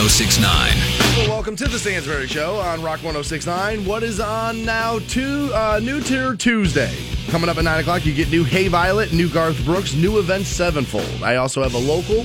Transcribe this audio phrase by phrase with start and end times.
[0.00, 1.18] 1069.
[1.18, 3.84] Well, welcome to the Stansbury Show on Rock 1069.
[3.84, 4.98] What is on now?
[5.00, 6.96] Two, uh, new Tier Tuesday.
[7.28, 10.46] Coming up at 9 o'clock, you get new Hey Violet, new Garth Brooks, new Avenged
[10.46, 11.22] Sevenfold.
[11.22, 12.24] I also have a local.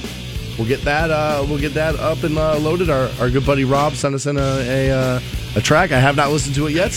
[0.58, 1.12] We'll get that.
[1.12, 2.90] Uh, we'll get that up and uh, loaded.
[2.90, 5.20] Our, our good buddy Rob sent us in a a, uh,
[5.58, 5.92] a track.
[5.92, 6.94] I have not listened to it yet,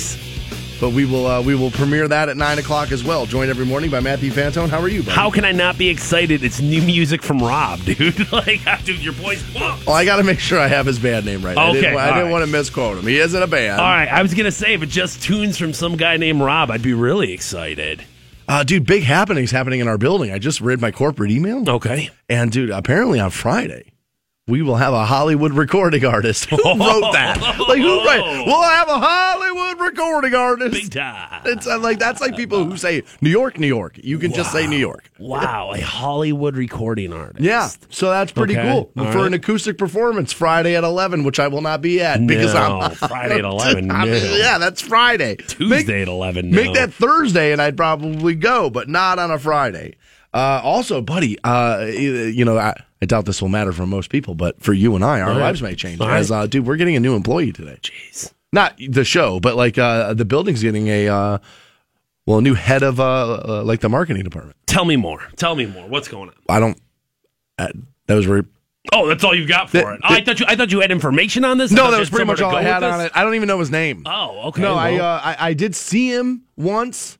[0.80, 3.26] but we will uh, we will premiere that at nine o'clock as well.
[3.26, 4.68] Joined every morning by Matthew Fantone.
[4.68, 5.02] How are you?
[5.02, 5.12] Buddy?
[5.14, 6.43] How can I not be excited?
[6.44, 8.30] It's new music from Rob, dude.
[8.32, 9.43] like, dude, your boy's.
[9.54, 11.56] Well, I got to make sure I have his band name right.
[11.56, 12.30] I Okay, didn't, I didn't right.
[12.32, 13.06] want to misquote him.
[13.06, 13.80] He isn't a band.
[13.80, 16.82] All right, I was gonna say, but just tunes from some guy named Rob, I'd
[16.82, 18.03] be really excited.
[18.48, 20.32] Uh, dude, big happenings happening in our building.
[20.32, 21.68] I just read my corporate email.
[21.68, 22.08] Okay.
[22.31, 23.92] And dude, apparently on Friday,
[24.48, 26.46] we will have a Hollywood recording artist.
[26.46, 27.39] Who wrote that?
[27.68, 28.46] Like who wrote?
[28.46, 30.72] We'll have a Hollywood recording artist.
[30.72, 31.43] Big time.
[31.44, 33.98] It's uh, like that's like people who say New York, New York.
[34.03, 35.11] You can just say New York.
[35.20, 37.41] Wow, a Hollywood recording artist.
[37.41, 39.27] Yeah, so that's pretty Okay, cool all for right.
[39.27, 42.91] an acoustic performance Friday at eleven, which I will not be at because No, I'm
[42.94, 44.36] Friday at 11, I mean, no.
[44.36, 45.34] yeah, that's Friday.
[45.36, 49.97] Tuesday at 11, Make that Thursday, and I'd probably go, but not on a Friday.
[50.39, 52.72] Uh, also, buddy, uh, you know, I,
[53.03, 55.39] I doubt this will matter for most people, but for you and I, our right.
[55.39, 56.00] lives may change.
[56.00, 56.19] All right.
[56.19, 57.77] As uh, dude, we're getting a new employee today.
[57.83, 58.33] Jeez.
[58.53, 61.39] Not the show, but like uh, the building's getting a uh,
[62.25, 64.56] well, a new head of uh, uh, like the marketing department.
[64.67, 65.27] Tell me more.
[65.34, 65.89] Tell me more.
[65.89, 66.34] What's going on?
[66.48, 66.80] I don't.
[67.58, 67.69] Uh,
[68.06, 68.45] that was very.
[68.92, 70.00] Oh, that's all you've got for The- it.
[70.05, 70.47] I thought you.
[70.48, 71.73] I thought you had information on this.
[71.73, 73.11] No, that was pretty much all I had on it.
[73.12, 74.05] I don't even know his name.
[74.06, 74.62] Oh, okay.
[74.62, 77.17] No, I, uh, I I did see him once.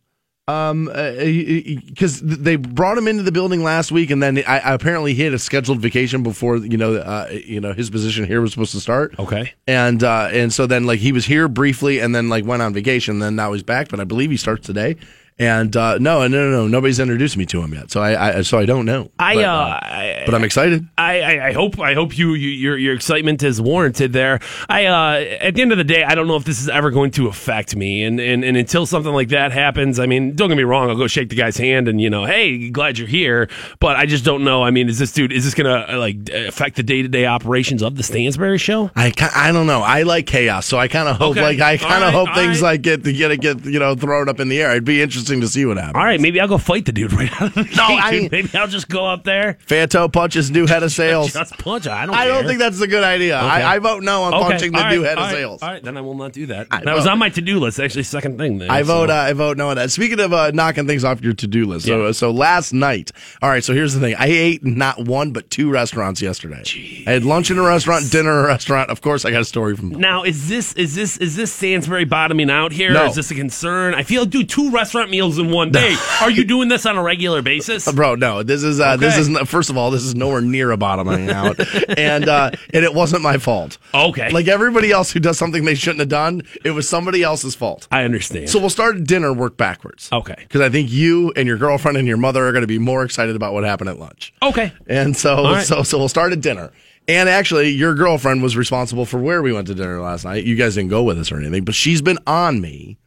[0.48, 5.12] Um, because they brought him into the building last week, and then I, I apparently
[5.12, 8.52] he had a scheduled vacation before you know, uh, you know, his position here was
[8.52, 9.14] supposed to start.
[9.19, 9.52] Okay.
[9.66, 12.72] and uh, and so then like he was here briefly, and then like went on
[12.72, 13.19] vacation.
[13.19, 14.96] Then now he's back, but I believe he starts today.
[15.41, 18.42] And uh, no, no, no, no, nobody's introduced me to him yet, so I, I
[18.42, 19.12] so I don't know.
[19.20, 20.89] I, but, uh, I- but I'm excited.
[20.98, 24.41] I, I, I hope I hope you, you your your excitement is warranted there.
[24.69, 26.91] I uh, at the end of the day, I don't know if this is ever
[26.91, 30.49] going to affect me, and, and and until something like that happens, I mean, don't
[30.49, 33.06] get me wrong, I'll go shake the guy's hand and you know, hey, glad you're
[33.06, 34.65] here, but I just don't know.
[34.65, 37.26] I mean, is this dude is this gonna uh, like affect the day to day
[37.26, 38.91] operations of the Stansbury show?
[38.97, 39.82] I I don't know.
[39.82, 41.43] I like chaos, so I kind of hope Okay.
[41.43, 42.72] like I kind of right, hope things right.
[42.72, 44.72] like get to get get you know thrown up in the air.
[44.72, 45.00] It'd be
[45.31, 45.97] interesting to see what happens.
[45.97, 48.11] All right, maybe I'll go fight the dude right out of the No, gate, I
[48.12, 49.59] mean- maybe I'll just go up there.
[49.66, 51.33] Fanto punches new head of sales.
[51.33, 51.87] Just punch.
[51.87, 52.15] I don't.
[52.15, 53.37] I don't think that's a good idea.
[53.37, 53.47] Okay.
[53.47, 55.62] I, I vote no on Okay, punching the all new head all of right, sales.
[55.62, 56.69] All right, then I will not do that.
[56.71, 57.78] I that was on my to do list.
[57.81, 58.59] Actually, second thing.
[58.59, 59.09] There, I vote.
[59.09, 59.91] so- Uh, I vote no on that.
[59.91, 62.12] Speaking of uh, knocking things off your to do list, so Yeah.
[62.12, 63.12] so last night.
[63.43, 63.62] All right.
[63.65, 64.15] So here's the thing.
[64.19, 66.62] I ate not one but two restaurants yesterday.
[67.06, 68.91] I had lunch in a restaurant, dinner in a restaurant.
[68.91, 69.91] Of course, I got a story from.
[69.91, 72.93] Now, is this is this is this Stansbury bottoming out here?
[72.93, 73.06] No.
[73.06, 73.94] Is this a concern?
[73.94, 75.95] I feel dude, two restaurant meals in one day.
[76.21, 77.91] Are you doing this on a regular basis?
[77.91, 78.43] Bro, no.
[78.43, 81.59] This is uh, this is first of all, this is nowhere near a bottoming out,
[81.99, 83.79] and uh, and it wasn't my fault.
[83.93, 87.55] Okay, Like everybody else who does something they shouldn't have done, it was somebody else's
[87.55, 87.89] fault.
[87.91, 88.49] I understand.
[88.51, 90.09] So we'll start at dinner, work backwards.
[90.12, 90.37] Okay.
[90.39, 93.03] Because I think you and your girlfriend and your mother are going to be more
[93.05, 94.33] excited about what happened at lunch.
[94.43, 95.67] okay, And so, right.
[95.67, 96.71] so, so we'll start at dinner.
[97.06, 100.45] And actually, your girlfriend was responsible for where we went to dinner last night.
[100.45, 102.99] You guys didn't go with us or anything, but she's been on me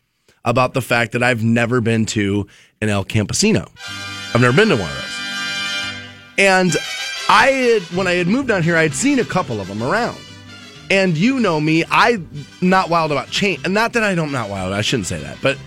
[0.45, 2.47] about the fact that I've never been to
[2.81, 3.69] an El Campesino.
[4.33, 5.11] I've never been to one of those.
[6.37, 6.75] And
[7.29, 9.83] I had, when I had moved down here, I had seen a couple of them
[9.83, 10.17] around.
[10.89, 12.29] And you know me, I'm
[12.61, 13.59] not wild about chain.
[13.63, 15.57] And not that I don't not wild, I shouldn't say that, but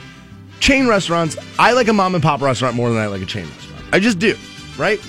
[0.61, 3.47] chain restaurants, I like a mom and pop restaurant more than I like a chain
[3.47, 3.85] restaurant.
[3.93, 4.37] I just do,
[4.77, 5.01] right?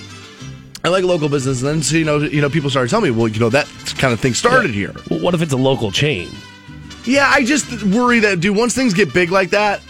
[0.84, 3.18] I like local business, and then so you know, you know, people started telling me,
[3.18, 3.66] well, you know, that
[3.98, 4.94] kind of thing started here.
[5.10, 6.30] Well, what if it's a local chain?
[7.06, 9.80] Yeah, I just worry that, dude, once things get big like that,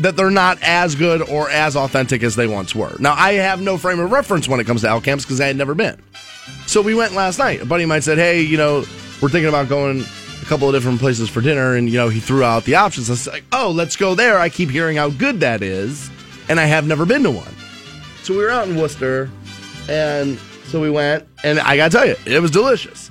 [0.00, 2.96] that they're not as good or as authentic as they once were.
[2.98, 5.46] Now, I have no frame of reference when it comes to El Camps because I
[5.46, 6.02] had never been.
[6.66, 7.62] So we went last night.
[7.62, 8.84] A buddy of mine said, hey, you know,
[9.22, 12.20] we're thinking about going a couple of different places for dinner, and you know, he
[12.20, 13.08] threw out the options.
[13.08, 14.38] I was like, oh, let's go there.
[14.38, 16.10] I keep hearing how good that is,
[16.48, 17.54] and I have never been to one.
[18.22, 19.30] So we were out in Wooster,
[19.88, 23.10] and so we went, and I gotta tell you, it was delicious.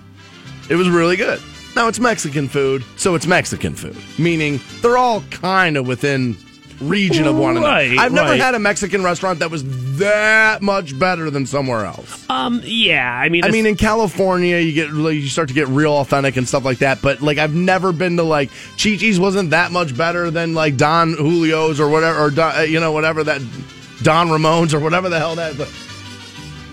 [0.69, 1.41] It was really good.
[1.75, 6.37] Now it's Mexican food, so it's Mexican food, meaning they're all kind of within
[6.81, 8.01] region of one Right, another.
[8.01, 8.39] I've never right.
[8.39, 9.63] had a Mexican restaurant that was
[9.97, 12.29] that much better than somewhere else.
[12.29, 15.67] Um, yeah, I mean, I mean, in California, you get like, you start to get
[15.67, 17.01] real authentic and stuff like that.
[17.01, 18.49] But like, I've never been to like
[18.81, 22.61] Chi Chi's wasn't that much better than like Don Julio's or whatever, or Don, uh,
[22.61, 23.41] you know whatever that
[24.01, 25.57] Don Ramones or whatever the hell that.
[25.57, 25.69] But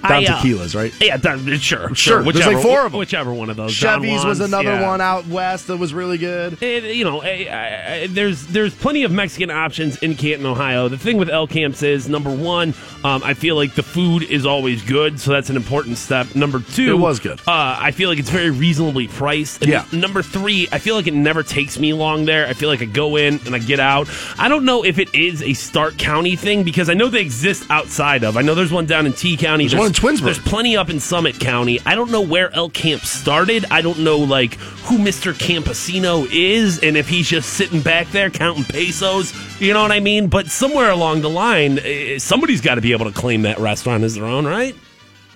[0.03, 0.93] Down I, uh, tequilas, right?
[1.01, 2.99] Yeah, that, sure, Sure, there's Whichever, like four of 'em.
[2.99, 3.73] Whichever one of those.
[3.73, 4.89] Chevy's was another yeah.
[4.89, 6.63] one out west that was really good.
[6.63, 10.89] It, you know, I, I, I, there's there's plenty of Mexican options in Canton, Ohio.
[10.89, 14.45] The thing with El Camps is number one, um, I feel like the food is
[14.47, 16.35] always good, so that's an important step.
[16.35, 17.41] Number two, It was good.
[17.41, 19.63] Uh, I feel like it's very reasonably priced.
[19.63, 19.85] And Yeah.
[19.93, 22.47] Number three, I feel like it never takes me long there.
[22.47, 24.09] I feel like I go in and I get out.
[24.39, 27.65] I don't know if it is a Stark County thing because I know they exist
[27.71, 28.37] outside of.
[28.37, 29.67] I know there's one down in T County.
[29.67, 30.25] There's one in Twinsburg.
[30.25, 31.81] There's plenty up in Summit County.
[31.85, 33.67] I don't know where El Camp started.
[33.71, 35.35] I don't know like who Mr.
[35.35, 39.33] Campesino is and if he's just sitting back there counting pesos.
[39.61, 40.29] You know what I mean?
[40.29, 44.05] But somewhere along the line, eh, somebody's got to be able to claim that restaurant
[44.05, 44.75] as their own, right?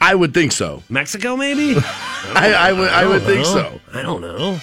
[0.00, 0.82] I would think so.
[0.88, 1.74] Mexico, maybe.
[1.80, 3.80] I, I would I would think so.
[3.92, 4.58] I don't know.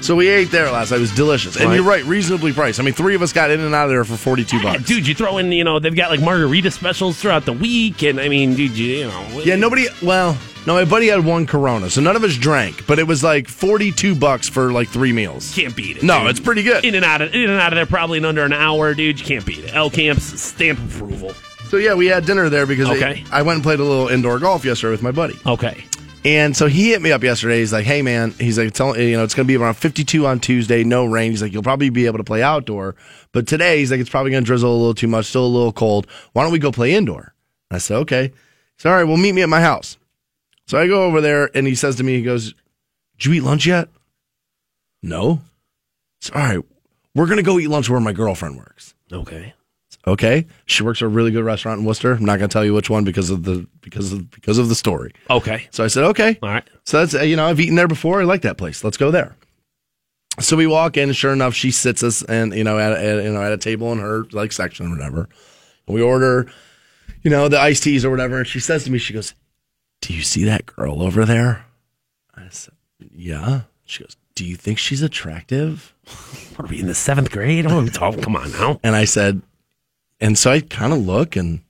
[0.00, 0.96] So we ate there last night.
[0.96, 1.56] It was delicious.
[1.56, 1.74] And Right.
[1.74, 2.80] you're right, reasonably priced.
[2.80, 4.84] I mean, three of us got in and out of there for 42 Yeah, bucks.
[4.84, 8.18] dude, you throw in, you know, they've got like margarita specials throughout the week, and
[8.18, 9.88] I mean, dude, you, you know, Yeah, nobody.
[10.02, 12.86] Well, no, my buddy had one Corona, so none of us drank.
[12.86, 15.52] But it was like forty-two bucks for like three meals.
[15.54, 16.02] can't beat it.
[16.02, 16.30] No, dude.
[16.30, 16.82] it's pretty good.
[16.84, 19.20] In and out of in and out of there, probably in under an hour, dude.
[19.20, 19.74] You can't beat it.
[19.74, 21.34] El Camp's stamp approval.
[21.68, 23.22] So yeah, we had dinner there because Okay.
[23.30, 25.38] I went and played a little indoor golf yesterday with my buddy.
[25.46, 25.84] Okay.
[26.22, 27.60] And so he hit me up yesterday.
[27.60, 30.26] He's like, "Hey man," he's like, "Tell you know it's going to be around 52
[30.26, 32.94] on Tuesday, no rain." He's like, "You'll probably be able to play outdoor,
[33.32, 35.48] but today he's like, it's probably going to drizzle a little too much, still a
[35.48, 36.06] little cold.
[36.32, 37.34] Why don't we go play indoor?"
[37.70, 38.32] I said, "Okay."
[38.76, 39.96] So all right, well, meet me at my house.
[40.66, 42.54] So I go over there, and he says to me, he goes,
[43.18, 43.88] "Did you eat lunch yet?"
[45.02, 45.40] No.
[46.20, 46.64] So, all right,
[47.14, 48.94] we're going to go eat lunch where my girlfriend works.
[49.10, 49.54] Okay.
[50.06, 52.12] Okay, she works at a really good restaurant in Wooster.
[52.12, 54.70] I'm not going to tell you which one because of the because of because of
[54.70, 55.12] the story.
[55.28, 55.68] Okay.
[55.70, 56.38] So I said, okay.
[56.42, 56.66] All right.
[56.84, 58.20] So that's you know I've eaten there before.
[58.20, 58.82] I like that place.
[58.82, 59.36] Let's go there.
[60.38, 61.12] So we walk in.
[61.12, 63.92] Sure enough, she sits us and you know at, at you know at a table
[63.92, 65.28] in her like section or whatever.
[65.86, 66.50] And we order,
[67.22, 68.38] you know, the iced teas or whatever.
[68.38, 69.34] And she says to me, she goes,
[70.00, 71.66] "Do you see that girl over there?"
[72.34, 75.94] I said, "Yeah." She goes, "Do you think she's attractive?"
[76.56, 77.64] What are we in the seventh grade?
[77.66, 77.86] Oh,
[78.20, 78.80] come on now.
[78.82, 79.40] And I said,
[80.20, 81.62] and so I kind of look and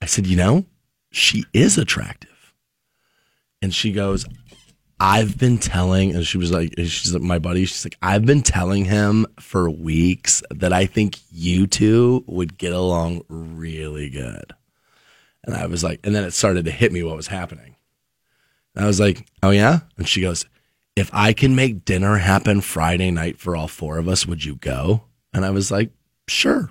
[0.00, 0.64] I said, you know,
[1.10, 2.54] she is attractive.
[3.60, 4.26] And she goes,
[5.00, 8.42] I've been telling, and she was like, she's like, my buddy, she's like, I've been
[8.42, 14.54] telling him for weeks that I think you two would get along really good.
[15.44, 17.76] And I was like, and then it started to hit me what was happening.
[18.74, 19.80] And I was like, oh yeah?
[19.96, 20.46] And she goes,
[20.96, 24.56] if I can make dinner happen Friday night for all four of us, would you
[24.56, 25.04] go?
[25.32, 25.90] And I was like,
[26.26, 26.70] sure.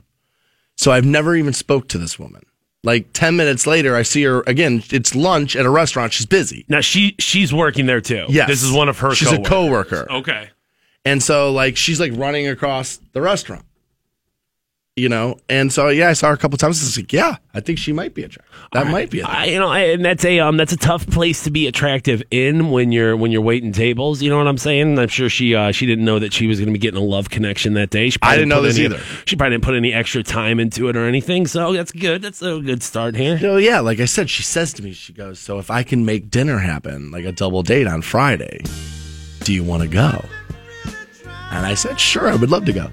[0.78, 2.44] So I've never even spoke to this woman.
[2.84, 4.84] Like 10 minutes later, I see her again.
[4.92, 6.14] It's lunch at a restaurant.
[6.14, 6.66] She's busy.
[6.70, 8.26] Now she she's working there too.
[8.30, 8.48] Yes.
[8.48, 9.14] This is one of her.
[9.14, 10.04] She's a coworkers.
[10.04, 10.12] coworker.
[10.12, 10.50] Okay.
[11.04, 13.66] And so like she's like running across the restaurant.
[14.98, 16.82] You know, and so yeah, I saw her a couple times.
[16.82, 18.52] It's like, yeah, I think she might be attractive.
[18.74, 19.20] That might be.
[19.20, 21.68] A I, you know, I, and that's a um, that's a tough place to be
[21.68, 24.24] attractive in when you're when you're waiting tables.
[24.24, 24.98] You know what I'm saying?
[24.98, 27.04] I'm sure she uh, she didn't know that she was going to be getting a
[27.06, 28.12] love connection that day.
[28.24, 29.00] I didn't know this any- either.
[29.26, 31.46] She probably didn't put any extra time into it or anything.
[31.46, 32.24] So that's good.
[32.24, 33.38] That's a good start here.
[33.38, 36.06] So yeah, like I said, she says to me, she goes, "So if I can
[36.06, 38.62] make dinner happen, like a double date on Friday,
[39.42, 40.26] do you want to go?"
[41.52, 42.90] And I said, "Sure, I would love to go."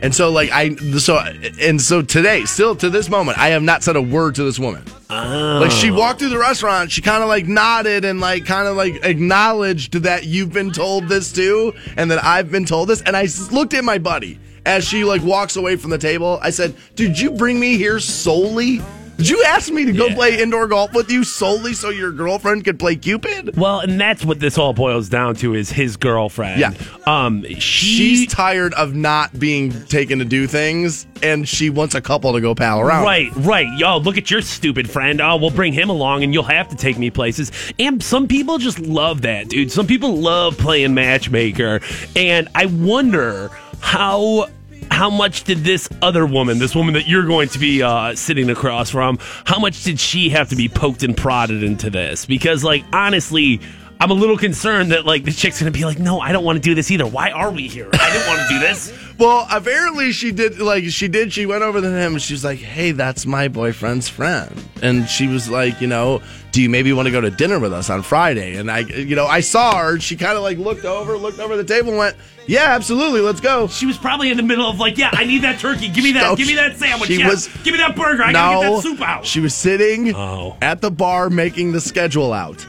[0.00, 1.18] And so like I so
[1.60, 4.58] and so today, still to this moment, I have not said a word to this
[4.58, 4.84] woman.
[5.10, 5.58] Oh.
[5.60, 8.76] Like she walked through the restaurant, she kind of like nodded and like kind of
[8.76, 13.02] like acknowledged that you've been told this too, and that I've been told this.
[13.02, 16.38] And I looked at my buddy as she like walks away from the table.
[16.42, 18.80] I said, "Did you bring me here solely?
[19.18, 20.14] Did you ask me to go Yeah.
[20.14, 24.24] play indoor golf with you solely so your girlfriend could play Cupid?" Well, and that's
[24.24, 26.60] what this all boils down to is his girlfriend.
[26.60, 26.72] Yeah.
[27.04, 32.00] Um, she, She's tired of not being taken to do things, and she wants a
[32.00, 33.02] couple to go pal around.
[33.04, 33.66] Right, right.
[33.76, 35.20] Yo, look at your stupid friend.
[35.20, 37.50] Oh, we'll bring him along and you'll have to take me places.
[37.78, 39.72] And some people just love that, dude.
[39.72, 41.80] Some people love playing matchmaker.
[42.14, 44.46] And I wonder how
[44.90, 48.50] how much did this other woman, this woman that you're going to be uh, sitting
[48.50, 52.26] across from, how much did she have to be poked and prodded into this?
[52.26, 53.60] Because, like, honestly,
[54.00, 56.56] I'm a little concerned that like the chick's gonna be like, no, I don't want
[56.56, 57.06] to do this either.
[57.06, 57.90] Why are we here?
[57.92, 58.92] I didn't want to do this.
[59.18, 60.60] Well, apparently she did.
[60.60, 61.32] Like she did.
[61.32, 65.08] She went over to him and she was like, "Hey, that's my boyfriend's friend." And
[65.08, 66.22] she was like, "You know,
[66.52, 69.16] do you maybe want to go to dinner with us on Friday?" And I, you
[69.16, 69.98] know, I saw her.
[69.98, 73.40] She kind of like looked over, looked over the table, and went, "Yeah, absolutely, let's
[73.40, 75.88] go." She was probably in the middle of like, yeah, I need that turkey.
[75.88, 76.22] Give me that.
[76.22, 77.08] No, give me that sandwich.
[77.08, 77.28] she yeah.
[77.28, 78.22] was- give me that burger.
[78.22, 79.26] I gotta get that soup out.
[79.26, 80.56] she was sitting Oh.
[80.62, 82.64] at the bar making the schedule out.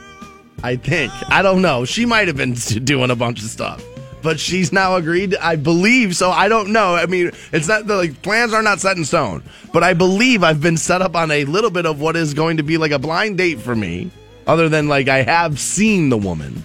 [0.64, 1.14] I think.
[1.30, 1.86] I don't know.
[1.86, 2.54] She might have been
[2.84, 3.84] doing a bunch of stuff.
[4.22, 5.36] But she's now agreed.
[5.36, 6.32] I believe so.
[6.32, 6.96] I don't know.
[6.96, 10.44] I mean, it's not the like plans are not set in stone, but I believe
[10.44, 12.92] I've been set up on a little bit of what is going to be like
[12.92, 14.12] a blind date for me.
[14.48, 16.64] Other than like I have seen the woman,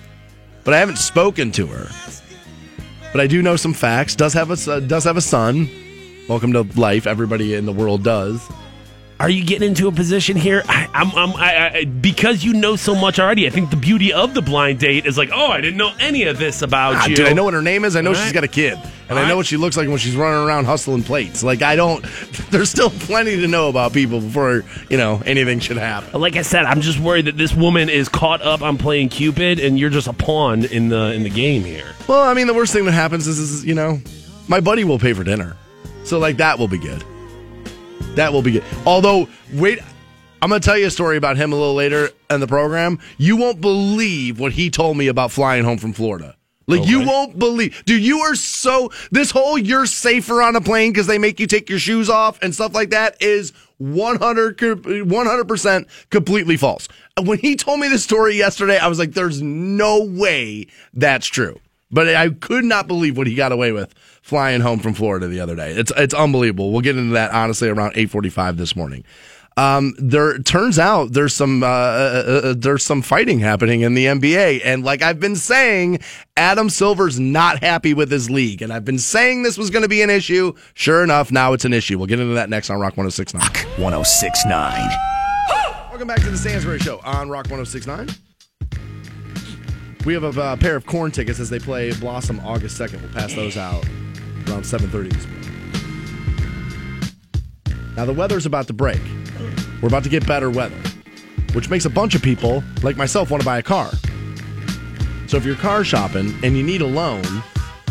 [0.65, 1.89] but I haven't spoken to her.
[3.13, 4.17] But I do know some facts.
[4.17, 5.69] Does have a uh, does have a son.
[6.29, 7.07] Welcome to life.
[7.07, 8.41] Everybody in the world does.
[9.25, 10.63] Are you getting into a position here?
[10.69, 13.47] I, I'm, I'm I, I, because you know so much already.
[13.47, 16.25] I think the beauty of the blind date is like, oh, I didn't know any
[16.25, 17.17] of this about Ah, you.
[17.17, 17.97] dude, I know what her name is.
[17.97, 18.35] I know All she's right.
[18.35, 18.75] got a kid,
[19.09, 19.35] and I All know right.
[19.37, 21.43] what she looks like when she's running around hustling plates.
[21.43, 22.05] Like I don't.
[22.51, 26.21] There's still plenty to know about people before you know anything should happen.
[26.21, 29.59] Like I said, I'm just worried that this woman is caught up on playing Cupid,
[29.59, 31.95] and you're just a pawn in the in the game here.
[32.07, 34.03] Well, I mean, the worst thing that happens is, is you know,
[34.49, 35.57] my buddy will pay for dinner,
[36.05, 37.03] so like that will be good.
[38.17, 38.65] That will be good.
[38.87, 39.81] Although, wait,
[40.41, 42.99] I'm going to tell you a story about him a little later in the program.
[43.19, 46.37] You won't believe what he told me about flying home from Florida.
[46.67, 48.03] Like you won't believe, dude.
[48.03, 51.69] You are so this whole you're safer on a plane because they make you take
[51.69, 56.89] your shoes off and stuff like that is 100 percent completely false.
[57.23, 61.61] When he told me this story yesterday, I was like, "There's no way that's true."
[61.91, 63.95] But I could not believe what he got away with
[64.25, 65.73] flying home from Florida the other day.
[65.73, 66.73] It's it's unbelievable.
[66.73, 69.05] We'll get into that honestly around 8:45 this morning.
[69.57, 74.07] Um, there turns out there's some uh, uh, uh, there's some fighting happening in the
[74.07, 76.01] NBA, and like I've been saying,
[76.37, 79.89] Adam Silver's not happy with his league, and I've been saying this was going to
[79.89, 80.55] be an issue.
[80.73, 81.99] Sure enough, now it's an issue.
[81.99, 83.79] We'll get into that next on Rock 106.9.
[83.79, 84.91] 1069.
[85.91, 88.19] Welcome back to the Stansbury Show on Rock 106.9.
[90.05, 93.01] We have a uh, pair of Korn tickets as they play Blossom August 2nd.
[93.01, 93.87] We'll pass those out
[94.49, 95.45] around 7.30 this morning.
[97.97, 99.01] Now, the weather's about to break.
[99.81, 100.79] We're about to get better weather,
[101.53, 103.91] which makes a bunch of people, like myself, want to buy a car.
[105.27, 107.25] So if you're car shopping and you need a loan,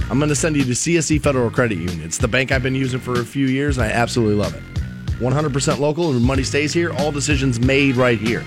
[0.09, 2.01] I'm going to send you to CSE Federal Credit Union.
[2.01, 4.63] It's the bank I've been using for a few years, and I absolutely love it.
[5.19, 6.91] 100% local, and money stays here.
[6.93, 8.43] All decisions made right here.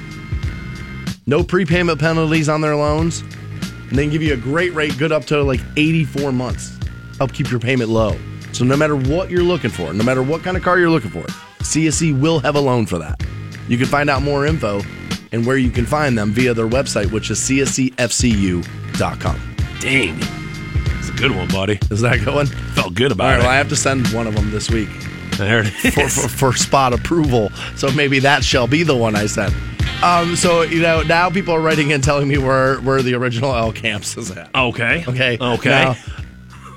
[1.26, 3.22] No prepayment penalties on their loans.
[3.88, 6.75] And they can give you a great rate, good up to like 84 months.
[7.18, 8.16] Help keep your payment low.
[8.52, 11.10] So no matter what you're looking for, no matter what kind of car you're looking
[11.10, 11.24] for,
[11.60, 13.20] CSE will have a loan for that.
[13.68, 14.80] You can find out more info
[15.32, 18.66] and where you can find them via their website, which is csefcu.com.
[19.80, 20.18] Dang,
[20.98, 21.78] it's a good one, buddy.
[21.90, 22.46] Is that going?
[22.46, 23.42] Felt good about right, it.
[23.42, 24.88] well, I have to send one of them this week.
[25.36, 25.94] there it is.
[25.94, 27.50] for, for, for spot approval.
[27.76, 29.54] So maybe that shall be the one I sent.
[30.02, 33.54] Um, so you know now people are writing in telling me where where the original
[33.54, 34.54] El Camps is at.
[34.54, 35.04] Okay.
[35.08, 35.38] Okay.
[35.40, 35.70] Okay.
[35.70, 35.96] Now,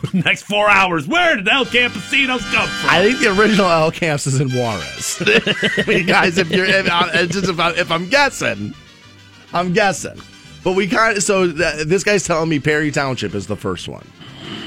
[0.14, 2.90] Next four hours, where did El Campesinos come from?
[2.90, 5.22] I think the original El Camps is in Juarez.
[5.26, 8.74] I mean, guys, if you're if, uh, I, just if, I, if I'm guessing,
[9.54, 10.20] I'm guessing.
[10.64, 13.88] But we kind of so th- this guy's telling me Perry Township is the first
[13.88, 14.06] one.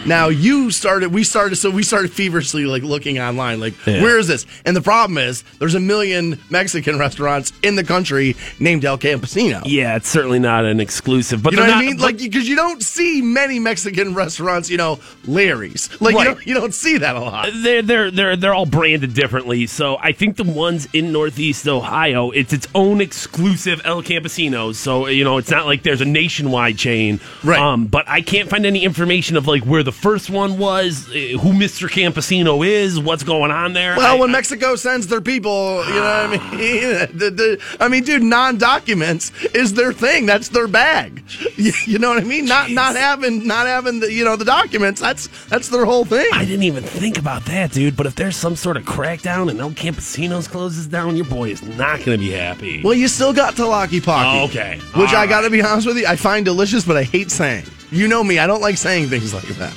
[0.06, 4.02] Now you started, we started, so we started feverishly like looking online, like Yeah.
[4.02, 4.46] where is this?
[4.64, 9.62] And the problem is, there's a million Mexican restaurants in the country named El Campesino.
[9.64, 11.98] yeah, it's certainly not an exclusive, but You know what I mean?
[11.98, 15.88] Like, because you don't see many Mexican restaurants, you know, Larry's.
[16.00, 17.50] Like, you, don't, you don't see that a lot.
[17.62, 19.66] they're they're they're they're all branded differently.
[19.66, 24.74] So I think the ones in Northeast Ohio, it's its own exclusive El Campesinos.
[24.74, 27.20] So you know, it's not like there's a nationwide chain.
[27.44, 27.60] Right.
[27.60, 31.33] Um, but I can't find any information of like where the first one was, eh,
[31.33, 31.88] who Mr.
[31.88, 33.97] Campesino is, what's going on there.
[33.97, 37.09] Well, I- when I- Mexico sends their people, you know what I mean?
[37.19, 40.26] The- the- I mean, dude, non-documents is their thing.
[40.26, 41.25] That's their bag.
[41.57, 42.47] You, you know what I mean?
[42.47, 45.00] Not not having not having the you know the documents.
[45.00, 46.26] That's that's their whole thing.
[46.33, 47.97] I didn't even think about that, dude.
[47.97, 51.62] But if there's some sort of crackdown and El Campesinos closes down, your boy is
[51.62, 52.83] not going to be happy.
[52.83, 54.41] Well, you still got Tlaquepaque.
[54.41, 54.81] Oh, okay.
[54.97, 55.52] Which All I got to right.
[55.52, 57.64] be honest with you, I find delicious, but I hate saying.
[57.92, 59.75] You know me, I don't like saying things like that.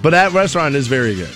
[0.00, 1.30] But that restaurant is very good.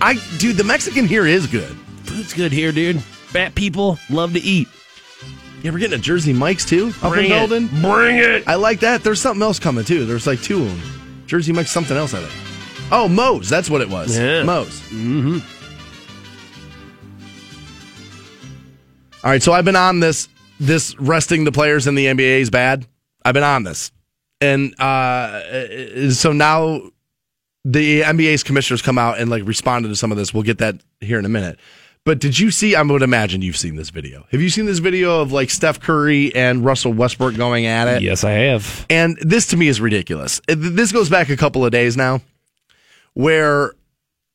[0.00, 1.74] I, dude, the Mexican here is good.
[2.02, 3.00] Food's good here, dude.
[3.00, 4.68] Fat people love to eat.
[5.62, 7.34] Yeah, we're getting a Jersey Mike's too up Bring in it.
[7.36, 7.68] Belden.
[7.80, 8.46] Bring it.
[8.46, 9.02] I like that.
[9.02, 10.04] There's something else coming too.
[10.04, 11.24] There's like two of them.
[11.26, 12.90] Jersey Mike's something else, I think.
[12.92, 13.48] Oh, Moe's.
[13.48, 14.18] That's what it was.
[14.18, 14.42] Yeah.
[14.42, 14.80] Moe's.
[14.90, 15.38] Mm-hmm.
[19.24, 20.28] All right, so I've been on this
[20.60, 22.86] this resting the players in the NBA is bad.
[23.24, 23.90] I've been on this,
[24.44, 26.80] and uh, so now
[27.64, 30.34] the NBA's commissioners come out and like responded to some of this.
[30.34, 31.58] We'll get that here in a minute.
[32.04, 32.74] But did you see?
[32.74, 34.26] I would imagine you've seen this video.
[34.30, 38.02] Have you seen this video of like Steph Curry and Russell Westbrook going at it?
[38.02, 38.84] Yes, I have.
[38.90, 40.38] And this to me is ridiculous.
[40.46, 42.20] This goes back a couple of days now,
[43.14, 43.72] where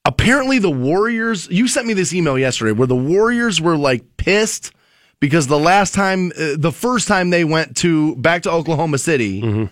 [0.04, 1.48] apparently the Warriors.
[1.52, 4.72] You sent me this email yesterday where the Warriors were like pissed
[5.20, 9.70] because the last time, uh, the first time they went to back to Oklahoma City,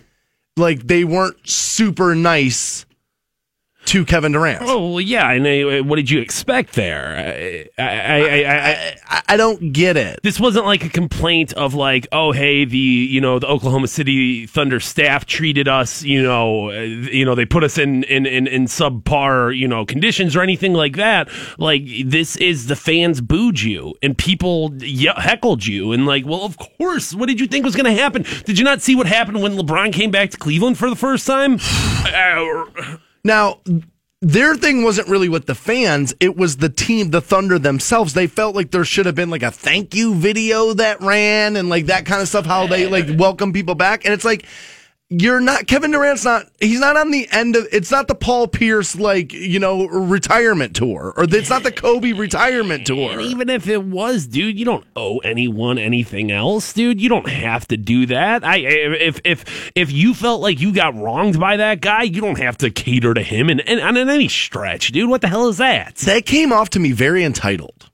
[0.58, 2.84] like they weren't super nice
[3.88, 4.62] to Kevin Durant.
[4.62, 5.30] Oh well, yeah.
[5.30, 7.66] And uh, what did you expect there?
[7.78, 10.20] I, I, I, I, I, I don't get it.
[10.22, 14.46] this wasn't like a complaint of like, oh hey, the you know the Oklahoma City
[14.46, 18.46] Thunder staff treated us, you know, uh, you know they put us in in in,
[18.46, 21.30] in subpar you know conditions or anything like that.
[21.58, 24.74] Like this is the fans booed you and people
[25.16, 27.14] heckled you and like, well, of course.
[27.14, 28.24] What did you think was going to happen?
[28.44, 31.26] Did you not see what happened when LeBron came back to Cleveland for the first
[31.26, 31.58] time?
[33.24, 33.60] Now,
[34.20, 38.14] their thing wasn't really with the fans, it was the team, the Thunder themselves.
[38.14, 41.68] They felt like there should have been like a thank you video that ran and
[41.68, 44.04] like that kind of stuff, how they like welcome people back.
[44.04, 44.44] And it's like,
[45.10, 48.46] you're not Kevin Durant's not he's not on the end of it's not the Paul
[48.46, 53.12] Pierce like you know retirement tour or it's not the Kobe retirement tour.
[53.12, 57.00] And even if it was, dude, you don't owe anyone anything else, dude.
[57.00, 58.44] You don't have to do that.
[58.44, 62.38] I if if if you felt like you got wronged by that guy, you don't
[62.38, 65.08] have to cater to him and and in any stretch, dude.
[65.08, 65.96] What the hell is that?
[65.96, 67.87] That came off to me very entitled.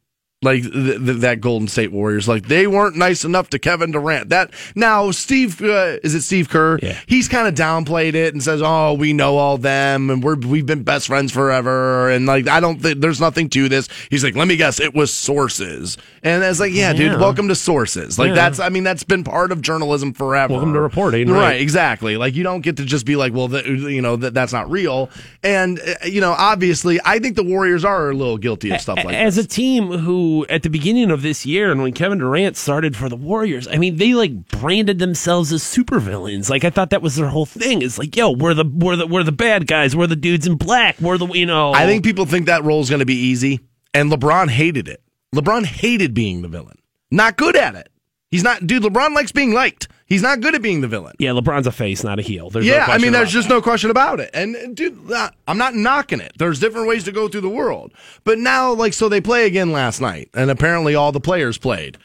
[0.44, 4.28] Like th- th- that Golden State Warriors, like they weren't nice enough to Kevin Durant.
[4.28, 6.78] That now Steve uh, is it Steve Kerr?
[6.82, 6.98] Yeah.
[7.06, 10.66] He's kind of downplayed it and says, "Oh, we know all them, and we're we've
[10.66, 13.88] been best friends forever." And like I don't think there's nothing to this.
[14.10, 17.10] He's like, "Let me guess, it was sources." And it's like, yeah, Yeah.
[17.10, 18.18] dude, welcome to sources.
[18.18, 18.34] Like Yeah.
[18.34, 20.52] that's I mean that's been part of journalism forever.
[20.54, 21.38] Welcome to reporting, right?
[21.40, 21.60] right.
[21.60, 22.16] Exactly.
[22.16, 25.10] Like you don't get to just be like, well, you know that that's not real.
[25.42, 28.98] And uh, you know, obviously, I think the Warriors are a little guilty of stuff
[29.04, 32.56] like As a team who, at the beginning of this year, and when Kevin Durant
[32.56, 36.50] started for the Warriors, I mean, they like branded themselves as supervillains.
[36.50, 37.82] Like I thought that was their whole thing.
[37.82, 39.94] It's like, yo, we're the we're the we're the bad guys.
[39.94, 41.00] We're the dudes in black.
[41.00, 41.72] We're the you know.
[41.72, 43.60] I think people think that role is going to be easy,
[43.92, 45.02] and LeBron hated it.
[45.34, 46.78] LeBron hated being the villain.
[47.10, 47.88] Not good at it.
[48.30, 48.82] He's not, dude.
[48.82, 49.88] LeBron likes being liked.
[50.06, 51.14] He's not good at being the villain.
[51.18, 52.50] Yeah, LeBron's a face, not a heel.
[52.50, 54.30] There's no Yeah, I mean, there's just no question about it.
[54.34, 56.32] And dude, uh, I'm not knocking it.
[56.38, 57.92] There's different ways to go through the world.
[58.22, 61.96] But now, like, so they play again last night, and apparently all the players played.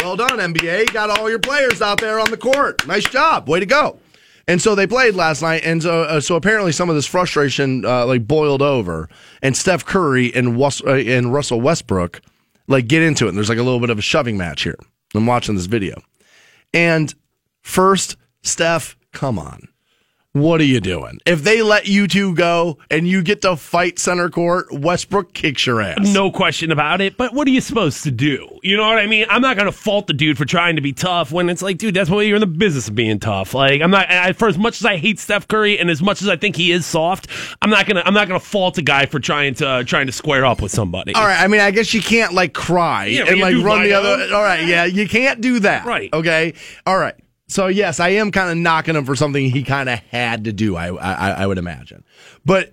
[0.00, 0.92] Well done, NBA.
[0.92, 2.86] Got all your players out there on the court.
[2.86, 3.48] Nice job.
[3.48, 3.98] Way to go.
[4.48, 7.84] And so they played last night, and so uh, so apparently some of this frustration
[7.84, 9.08] uh, like boiled over,
[9.42, 12.22] and Steph Curry and uh, and Russell Westbrook
[12.66, 13.28] like get into it.
[13.28, 14.78] And there's like a little bit of a shoving match here.
[15.14, 16.00] I'm watching this video,
[16.72, 17.14] and
[17.68, 19.68] first, Steph, come on.
[20.32, 21.18] What are you doing?
[21.26, 25.66] If they let you two go and you get to fight center court, Westbrook kicks
[25.66, 26.12] your ass.
[26.14, 27.16] No question about it.
[27.16, 28.46] But what are you supposed to do?
[28.62, 29.26] You know what I mean?
[29.30, 31.78] I'm not going to fault the dude for trying to be tough when it's like,
[31.78, 33.52] dude, that's why you're in the business of being tough.
[33.54, 34.08] Like, I'm not.
[34.10, 36.54] I, for as much as I hate Steph Curry and as much as I think
[36.56, 37.26] he is soft,
[37.62, 38.02] I'm not gonna.
[38.04, 41.14] I'm not gonna fault a guy for trying to trying to square up with somebody.
[41.14, 43.94] All right, I mean, I guess you can't like cry Yeah, and like run the
[43.94, 44.18] other.
[44.18, 44.34] down.
[44.34, 45.84] All right, yeah, you can't do that.
[45.86, 46.12] Right.
[46.12, 46.52] Okay.
[46.86, 47.14] All right.
[47.48, 50.52] So yes, I am kind of knocking him for something he kind of had to
[50.52, 50.76] do.
[50.76, 52.04] I, I I would imagine,
[52.44, 52.72] but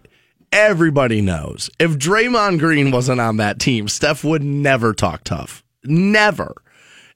[0.51, 5.63] everybody knows if Draymond Green wasn't on that team, Steph would never talk tough.
[5.83, 6.55] Never.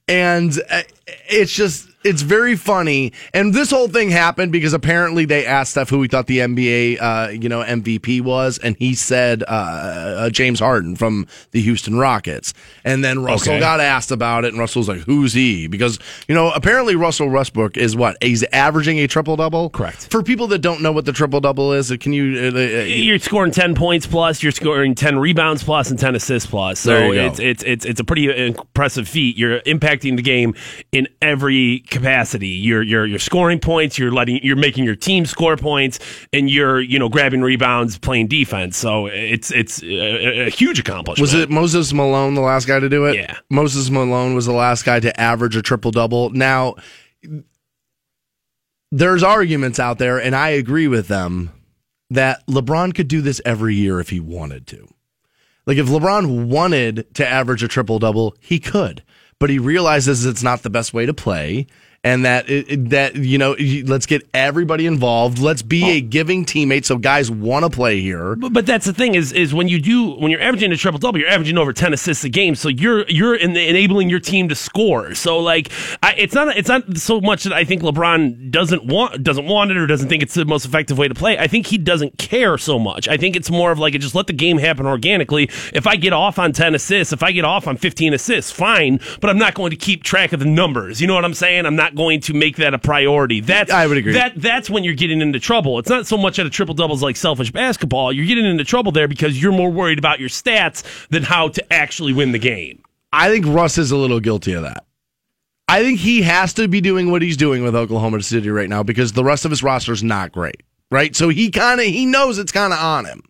[0.07, 0.83] And uh,
[1.27, 3.11] it's just it's very funny.
[3.33, 6.97] And this whole thing happened because apparently they asked Steph who he thought the NBA,
[7.01, 11.97] uh, you know, MVP was, and he said uh, uh, James Harden from the Houston
[11.97, 12.53] Rockets.
[12.83, 13.59] And then Russell Okay.
[13.59, 17.77] got asked about it, and Russell's like, "Who's he?" Because you know, apparently Russell Westbrook
[17.77, 19.69] is what he's averaging a triple double.
[19.69, 20.07] Correct.
[20.09, 22.51] For people that don't know what the triple double is, can you?
[22.53, 24.41] Uh, uh, You're scoring ten points plus.
[24.41, 26.79] You're scoring ten rebounds plus and ten assists plus.
[26.79, 27.25] So There you go.
[27.27, 29.37] it's it's it's it's a pretty impressive feat.
[29.37, 30.55] You're impacting the game
[30.91, 32.47] in every capacity.
[32.47, 33.97] You're you're you're scoring points.
[33.97, 35.99] You're letting you're making your team score points,
[36.31, 38.77] and you're you know grabbing rebounds, playing defense.
[38.77, 41.21] So it's it's a, a huge accomplishment.
[41.21, 43.15] Was it Moses Malone the last guy to do it?
[43.15, 43.37] Yeah.
[43.49, 46.29] Moses Malone was the last guy to average a triple double.
[46.29, 46.75] Now,
[48.91, 51.51] there's arguments out there, and I agree with them,
[52.09, 54.87] that LeBron could do this every year if he wanted to.
[55.65, 59.03] Like, if LeBron wanted to average a triple double, he could,
[59.39, 61.65] but he realizes it's not the best way to play.
[62.01, 65.37] And that that you know, let's get everybody involved.
[65.37, 68.37] Let's be a giving teammate, so guys want to play here.
[68.37, 70.97] But, but that's the thing is is when you do when you're averaging a triple
[70.97, 72.55] double, you're averaging over ten assists a game.
[72.55, 75.13] So you're you're in enabling your team to score.
[75.13, 79.21] So like I, it's not it's not so much that I think LeBron doesn't want
[79.21, 81.37] doesn't want it or doesn't think it's the most effective way to play.
[81.37, 83.09] I think he doesn't care so much.
[83.09, 85.49] I think it's more of like just let the game happen organically.
[85.73, 89.01] If I get off on ten assists, if I get off on fifteen assists, fine.
[89.19, 91.01] But I'm not going to keep track of the numbers.
[91.01, 91.65] You know what I'm saying?
[91.65, 93.41] I'm not going to make that a priority.
[93.41, 94.13] That's I would agree.
[94.13, 95.79] That that's when you're getting into trouble.
[95.79, 98.11] It's not so much that a triple doubles like selfish basketball.
[98.11, 101.73] You're getting into trouble there because you're more worried about your stats than how to
[101.73, 102.83] actually win the game.
[103.11, 104.85] I think Russ is a little guilty of that.
[105.67, 108.81] I think he has to be doing what he's doing with Oklahoma City right now
[108.81, 111.15] because the rest of his roster is not great, right?
[111.15, 113.21] So he kind of he knows it's kind of on him.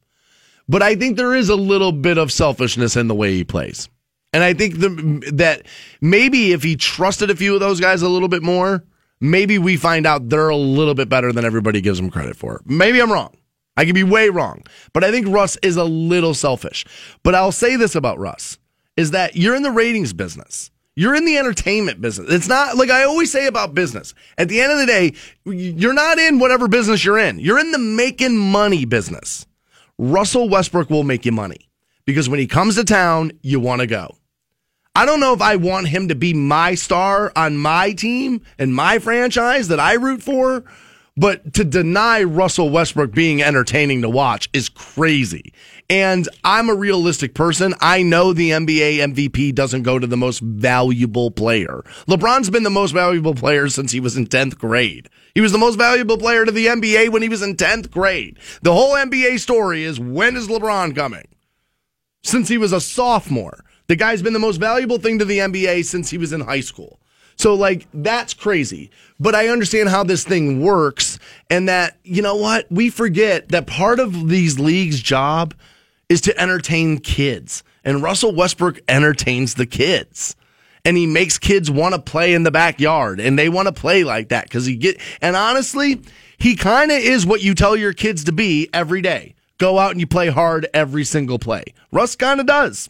[0.69, 3.89] But I think there is a little bit of selfishness in the way he plays.
[4.31, 5.65] And I think the, that
[6.01, 8.83] maybe if he trusted a few of those guys a little bit more,
[9.19, 12.61] maybe we find out they're a little bit better than everybody gives them credit for.
[12.65, 13.35] Maybe I'm wrong.
[13.75, 14.63] I could be way wrong.
[14.93, 16.85] But I think Russ is a little selfish.
[17.23, 18.57] But I'll say this about Russ
[18.97, 20.69] is that you're in the ratings business.
[20.95, 22.29] You're in the entertainment business.
[22.29, 24.13] It's not like I always say about business.
[24.37, 25.13] At the end of the day,
[25.45, 27.39] you're not in whatever business you're in.
[27.39, 29.47] You're in the making money business.
[29.97, 31.69] Russell Westbrook will make you money
[32.05, 34.09] because when he comes to town, you want to go.
[34.99, 38.75] I don't know if I want him to be my star on my team and
[38.75, 40.65] my franchise that I root for,
[41.15, 45.53] but to deny Russell Westbrook being entertaining to watch is crazy.
[45.89, 47.75] And I'm a realistic person.
[47.79, 51.81] I know the NBA MVP doesn't go to the most valuable player.
[52.09, 55.09] LeBron's been the most valuable player since he was in 10th grade.
[55.33, 58.37] He was the most valuable player to the NBA when he was in 10th grade.
[58.63, 61.29] The whole NBA story is when is LeBron coming?
[62.21, 63.63] Since he was a sophomore.
[63.89, 66.59] The guy's been the most valuable thing to the NBA since he was in high
[66.59, 66.99] school.
[67.37, 68.91] So, like, that's crazy.
[69.19, 71.17] But I understand how this thing works
[71.49, 72.71] and that, you know what?
[72.71, 75.55] We forget that part of these leagues' job
[76.07, 77.63] is to entertain kids.
[77.83, 80.35] And Russell Westbrook entertains the kids.
[80.85, 84.03] And he makes kids want to play in the backyard and they want to play
[84.03, 85.99] like that because he get, and honestly,
[86.37, 89.33] he kind of is what you tell your kids to be every day.
[89.57, 91.63] Go out and you play hard every single play.
[91.91, 92.87] Russ kind of does.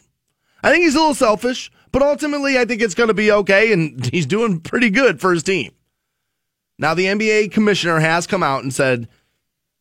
[0.62, 3.72] I think he's a little selfish, but ultimately, I think it's going to be okay,
[3.72, 5.72] and he's doing pretty good for his team.
[6.78, 9.08] Now, the NBA commissioner has come out and said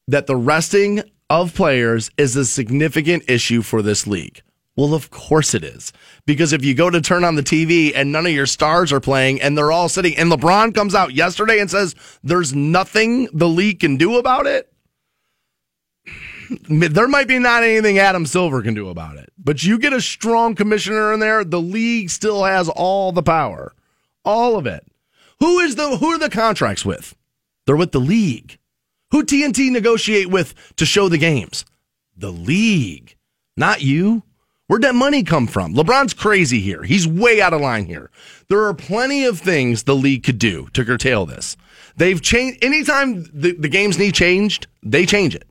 [0.07, 4.41] that the resting of players is a significant issue for this league.
[4.75, 5.91] Well, of course it is.
[6.25, 9.01] Because if you go to turn on the TV and none of your stars are
[9.01, 13.47] playing and they're all sitting, and LeBron comes out yesterday and says there's nothing the
[13.47, 14.71] league can do about it,
[16.69, 19.31] there might be not anything Adam Silver can do about it.
[19.37, 23.73] But you get a strong commissioner in there, the league still has all the power.
[24.25, 24.85] All of it.
[25.39, 27.15] Who is the who are the contracts with?
[27.65, 28.57] They're with the league.
[29.11, 31.65] Who TNT negotiate with to show the games?
[32.15, 33.15] The league.
[33.55, 34.23] Not you.
[34.67, 35.73] Where'd that money come from?
[35.73, 36.83] LeBron's crazy here.
[36.83, 38.11] He's way out of line here.
[38.49, 41.57] There are plenty of things the league could do to curtail this.
[41.95, 45.48] They've changed anytime the, the games need changed, they change it.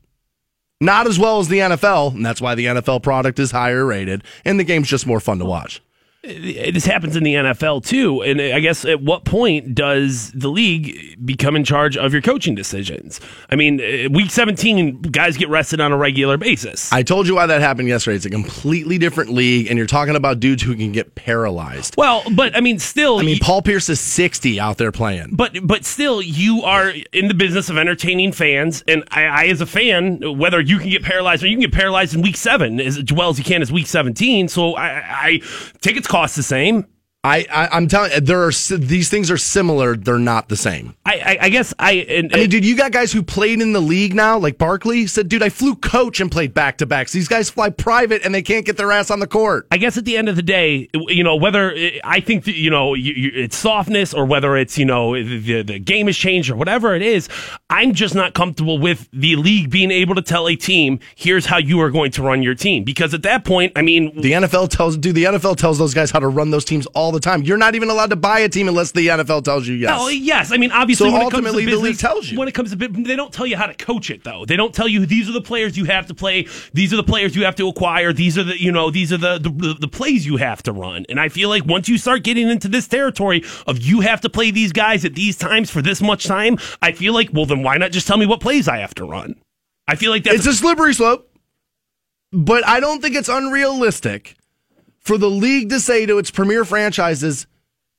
[0.81, 4.23] Not as well as the NFL, and that's why the NFL product is higher rated,
[4.45, 5.83] and the game's just more fun to watch
[6.25, 8.23] this happens in the NFL too.
[8.23, 12.57] And I guess at what point does the league become in charge of your coaching
[12.57, 13.21] decisions?
[13.51, 16.93] I mean, uh, week 17, guys get rested on a regular basis.
[16.93, 18.17] I told you why that happened yesterday.
[18.17, 21.95] It's a completely different league, and you're talking about dudes who can get paralyzed.
[21.97, 23.19] Well, but I mean, still.
[23.19, 25.37] I mean, Paul Pierce is 60 out there playing.
[25.37, 28.83] But but still, you are in the business of entertaining fans.
[28.89, 31.73] And I, I as a fan, whether you can get paralyzed or you can get
[31.73, 34.49] paralyzed in week seven as well as you can as week 17.
[34.49, 35.41] So I, I
[35.81, 36.87] tickets cost the same.
[37.25, 39.97] I, I am telling you, there are these things are similar.
[39.97, 40.95] They're not the same.
[41.05, 41.93] I I, I guess I.
[41.93, 45.09] And, I mean, dude, you got guys who played in the league now, like Barkley
[45.09, 47.11] said, dude, I flew coach and played back to backs.
[47.11, 49.67] These guys fly private and they can't get their ass on the court.
[49.73, 52.71] I guess at the end of the day, you know, whether I think that, you
[52.71, 56.51] know you, you, it's softness or whether it's you know the the game has changed
[56.51, 57.29] or whatever it is,
[57.69, 61.59] I'm just not comfortable with the league being able to tell a team, here's how
[61.59, 64.69] you are going to run your team, because at that point, I mean, the NFL
[64.69, 67.25] tells, dude, the NFL tells those guys how to run those teams all the the
[67.25, 67.43] time.
[67.43, 69.99] You're not even allowed to buy a team unless the NFL tells you yes.
[70.01, 70.53] Oh, yes.
[70.53, 72.39] I mean, obviously, so ultimately, business, the league tells you.
[72.39, 74.45] When it comes to they don't tell you how to coach it, though.
[74.45, 76.47] They don't tell you these are the players you have to play.
[76.73, 78.13] These are the players you have to acquire.
[78.13, 81.05] These are the you know these are the the, the plays you have to run.
[81.09, 84.31] And I feel like once you start getting into this territory of you have to
[84.31, 87.63] play these guys at these times for this much time, I feel like well then
[87.63, 89.37] why not just tell me what plays I have to run?
[89.87, 91.31] I feel like that's it's a slippery slope,
[92.33, 94.37] but I don't think it's unrealistic
[95.09, 97.47] for the league to say to its premier franchises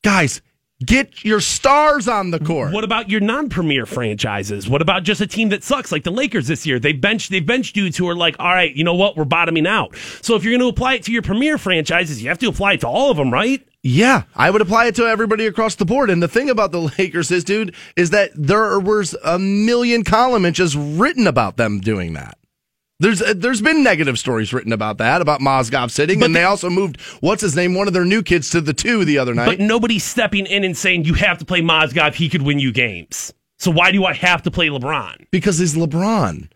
[0.03, 0.43] guys,
[0.85, 2.71] get your stars on the court.
[2.71, 4.69] What about your non-premier franchises?
[4.69, 6.77] What about just a team that sucks, like the Lakers this year?
[6.77, 9.65] They bench they bench dudes who are like, all right, you know what, we're bottoming
[9.65, 9.95] out.
[10.21, 12.73] So if you're going to apply it to your premier franchises, you have to apply
[12.73, 13.65] it to all of them, right?
[13.81, 16.09] Yeah, I would apply it to everybody across the board.
[16.09, 20.45] And the thing about the Lakers is, dude, is that there was a million column
[20.45, 22.38] inches written about them doing that.
[23.01, 26.39] There's uh, there's been negative stories written about that about Mozgov sitting, but and the,
[26.39, 29.17] they also moved what's his name, one of their new kids to the two the
[29.17, 29.45] other night.
[29.45, 32.73] But nobody's stepping in and saying you have to play Mozgov; he could win you
[32.73, 33.33] games.
[33.57, 35.27] So why do I have to play LeBron?
[35.31, 36.49] Because he's LeBron.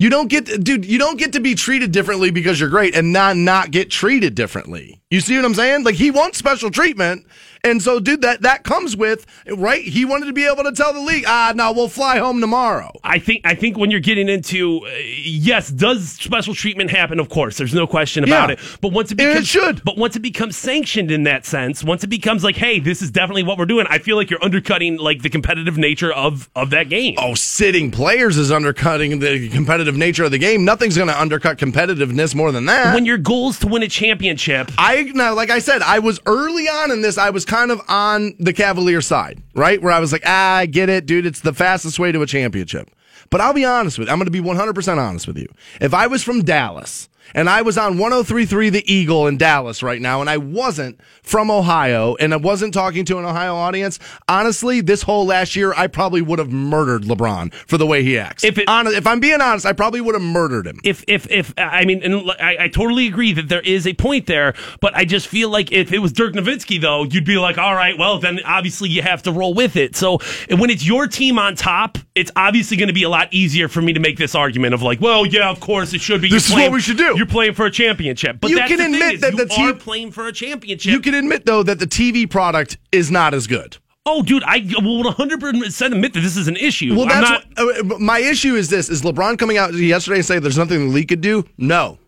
[0.00, 0.84] You don't get, dude.
[0.84, 4.34] You don't get to be treated differently because you're great, and not not get treated
[4.34, 5.00] differently.
[5.10, 5.84] You see what I'm saying?
[5.84, 7.24] Like he wants special treatment,
[7.62, 9.24] and so, dude, that that comes with
[9.56, 9.82] right.
[9.84, 12.90] He wanted to be able to tell the league, ah, no, we'll fly home tomorrow.
[13.04, 14.90] I think I think when you're getting into uh,
[15.22, 17.20] yes, does special treatment happen?
[17.20, 18.54] Of course, there's no question about Yeah.
[18.54, 18.78] it.
[18.80, 19.84] But once it And becomes it should.
[19.84, 23.12] but once it becomes sanctioned in that sense, once it becomes like, hey, this is
[23.12, 26.70] definitely what we're doing, I feel like you're undercutting like the competitive nature of of
[26.70, 27.14] that game.
[27.16, 30.64] Oh, sitting players is undercutting the competitive nature of the game.
[30.64, 32.94] Nothing's going to undercut competitiveness more than that.
[32.94, 36.20] When your goal is to win a championship, I now, like I said, I was
[36.26, 37.18] early on in this.
[37.18, 39.80] I was kind of on the Cavalier side, right?
[39.80, 41.26] Where I was like, ah, I get it, dude.
[41.26, 42.90] It's the fastest way to a championship.
[43.30, 44.12] But I'll be honest with you.
[44.12, 45.48] I'm going to be 100% honest with you.
[45.80, 50.00] If I was from Dallas and I was on 1033 The Eagle in Dallas right
[50.00, 54.80] now and I wasn't from Ohio and I wasn't talking to an Ohio audience, honestly,
[54.80, 58.44] this whole last year, I probably would have murdered LeBron for the way he acts.
[58.44, 60.80] If it- Hon- if I'm being honest, I probably would have murdered him.
[60.84, 64.26] if if if I mean, and I, I totally agree that there is a point
[64.26, 67.56] there, but I just feel like if it was Dirk Nowitzki, though, you'd be like,
[67.58, 69.96] all right, well, then obviously you have to roll with it.
[69.96, 70.18] So
[70.50, 73.80] when it's your team on top, it's obviously going to be a lot easier for
[73.82, 76.28] me to make this argument of like, well, yeah, of course it should be.
[76.28, 77.13] This is what we should do.
[77.16, 79.72] You're playing for a championship, but You that's can the thing admit that you the
[79.72, 80.92] are playing for a championship.
[80.92, 83.76] You can admit, though, that the TV product is not as good.
[84.06, 86.94] oh, dude, I will 100 percent admit that this is an issue.
[86.94, 87.44] Well, that's not.
[87.56, 90.88] what, uh, my issue is this: is LeBron coming out yesterday and saying there's nothing
[90.88, 91.44] the league could do?
[91.56, 91.98] No,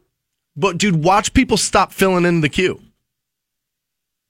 [0.57, 2.81] but dude, watch people stop filling in the Q.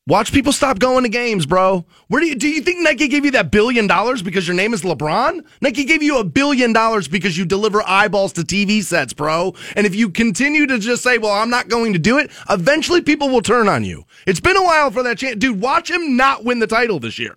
[0.09, 1.85] Watch people stop going to games, bro.
[2.07, 4.73] Where do you do you think Nike gave you that billion dollars because your name
[4.73, 5.45] is LeBron?
[5.61, 9.53] Nike gave you a billion dollars because you deliver eyeballs to TV sets, bro.
[9.75, 13.03] And if you continue to just say, "Well, I'm not going to do it," eventually
[13.03, 14.05] people will turn on you.
[14.29, 15.61] It's been a while for that chance, dude.
[15.61, 17.35] Watch him not win the title this year.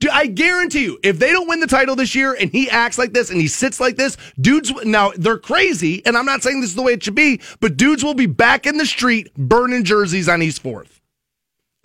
[0.00, 2.96] Dude, I guarantee you, if they don't win the title this year and he acts
[2.96, 6.62] like this and he sits like this, dudes, now they're crazy, and I'm not saying
[6.62, 9.34] this is the way it should be, but dudes will be back in the street
[9.34, 11.02] burning jerseys on East 4th.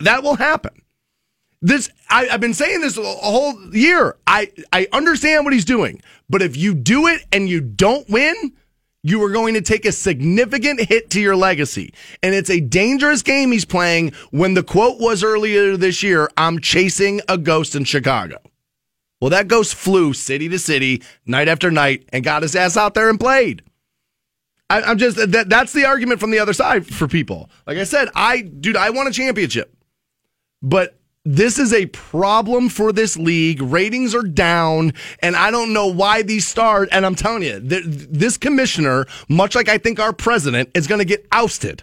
[0.00, 0.82] That will happen.
[1.62, 4.16] This, I, I've been saying this a whole year.
[4.26, 8.52] I, I understand what he's doing, but if you do it and you don't win,
[9.02, 11.92] you are going to take a significant hit to your legacy.
[12.22, 16.60] And it's a dangerous game he's playing when the quote was earlier this year I'm
[16.60, 18.38] chasing a ghost in Chicago.
[19.20, 22.94] Well, that ghost flew city to city, night after night, and got his ass out
[22.94, 23.62] there and played.
[24.70, 27.50] I, I'm just that that's the argument from the other side for people.
[27.66, 29.74] Like I said, I dude, I want a championship.
[30.62, 33.60] But this is a problem for this league.
[33.60, 36.88] Ratings are down, and I don't know why these stars.
[36.92, 40.98] And I'm telling you, th- this commissioner, much like I think our president, is going
[40.98, 41.82] to get ousted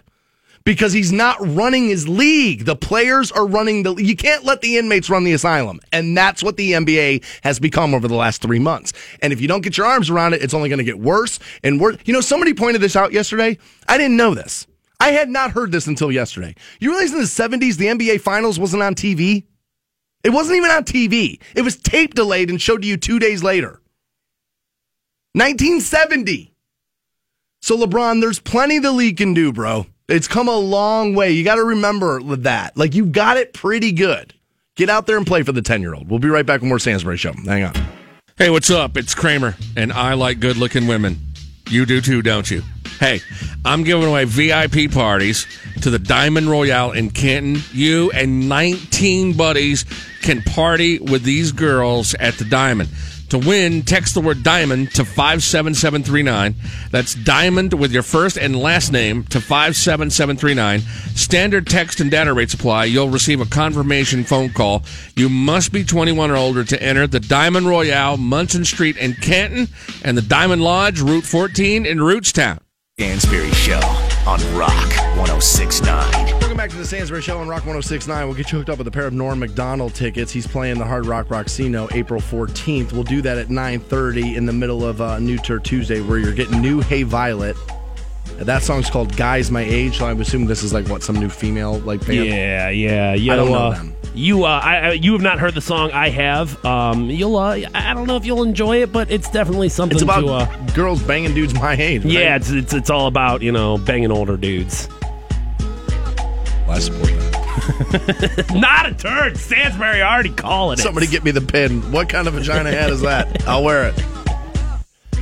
[0.64, 2.66] because he's not running his league.
[2.66, 3.94] The players are running the.
[3.94, 7.94] You can't let the inmates run the asylum, and that's what the NBA has become
[7.94, 8.92] over the last three months.
[9.22, 11.38] And if you don't get your arms around it, it's only going to get worse
[11.64, 11.96] and worse.
[12.04, 13.56] You know, somebody pointed this out yesterday.
[13.88, 14.66] I didn't know this.
[15.00, 16.54] I had not heard this until yesterday.
[16.80, 19.44] You realize in the 70s the NBA Finals wasn't on TV?
[20.24, 21.40] It wasn't even on TV.
[21.54, 23.80] It was tape delayed and showed to you two days later.
[25.34, 26.52] 1970.
[27.60, 29.86] So, LeBron, there's plenty the league can do, bro.
[30.08, 31.32] It's come a long way.
[31.32, 32.76] You got to remember that.
[32.76, 34.34] Like, you got it pretty good.
[34.74, 36.08] Get out there and play for the 10 year old.
[36.08, 37.32] We'll be right back with more Stansbury Show.
[37.44, 37.74] Hang on.
[38.36, 38.96] Hey, what's up?
[38.96, 41.18] It's Kramer, and I like good looking women.
[41.68, 42.62] You do too, don't you?
[42.98, 43.20] Hey,
[43.64, 45.46] I'm giving away VIP parties
[45.82, 47.62] to the Diamond Royale in Canton.
[47.72, 49.84] You and 19 buddies
[50.22, 52.88] can party with these girls at the Diamond.
[53.28, 56.54] To win, text the word diamond to 57739.
[56.90, 60.80] That's diamond with your first and last name to 57739.
[61.14, 62.86] Standard text and data rates apply.
[62.86, 64.82] You'll receive a confirmation phone call.
[65.14, 69.68] You must be 21 or older to enter the Diamond Royale, Munson Street in Canton,
[70.02, 72.58] and the Diamond Lodge, Route 14 in Rootstown.
[72.98, 73.78] Stansbury Show
[74.26, 76.10] on Rock 1069.
[76.40, 78.26] Welcome back to the Stansbury Show on Rock 1069.
[78.26, 80.32] We'll get you hooked up with a pair of Norm Macdonald tickets.
[80.32, 82.92] He's playing the Hard Rock Rocksino April 14th.
[82.92, 86.34] We'll do that at 9.30 in the middle of uh, New Tour Tuesday where you're
[86.34, 87.56] getting New Hey Violet.
[88.38, 91.28] That song's called Guys My Age, so I'm assuming this is like, what, some new
[91.28, 92.24] female like band?
[92.26, 93.94] Yeah, yeah, you I don't know uh, them.
[94.14, 95.90] You, uh, I, you have not heard the song.
[95.92, 96.64] I have.
[96.64, 100.02] Um, you'll, uh, I don't know if you'll enjoy it, but it's definitely something It's
[100.02, 100.28] about to.
[100.28, 102.04] Uh, girls banging dudes my age.
[102.04, 102.12] right?
[102.12, 104.88] yeah, it's, it's it's all about you know banging older dudes.
[105.60, 108.50] Well, I support that.
[108.54, 109.36] Not a turd.
[109.36, 110.82] Stansbury already calling it.
[110.82, 111.92] Somebody get me the pin.
[111.92, 113.46] What kind of vagina hat is that?
[113.48, 114.04] I'll wear it.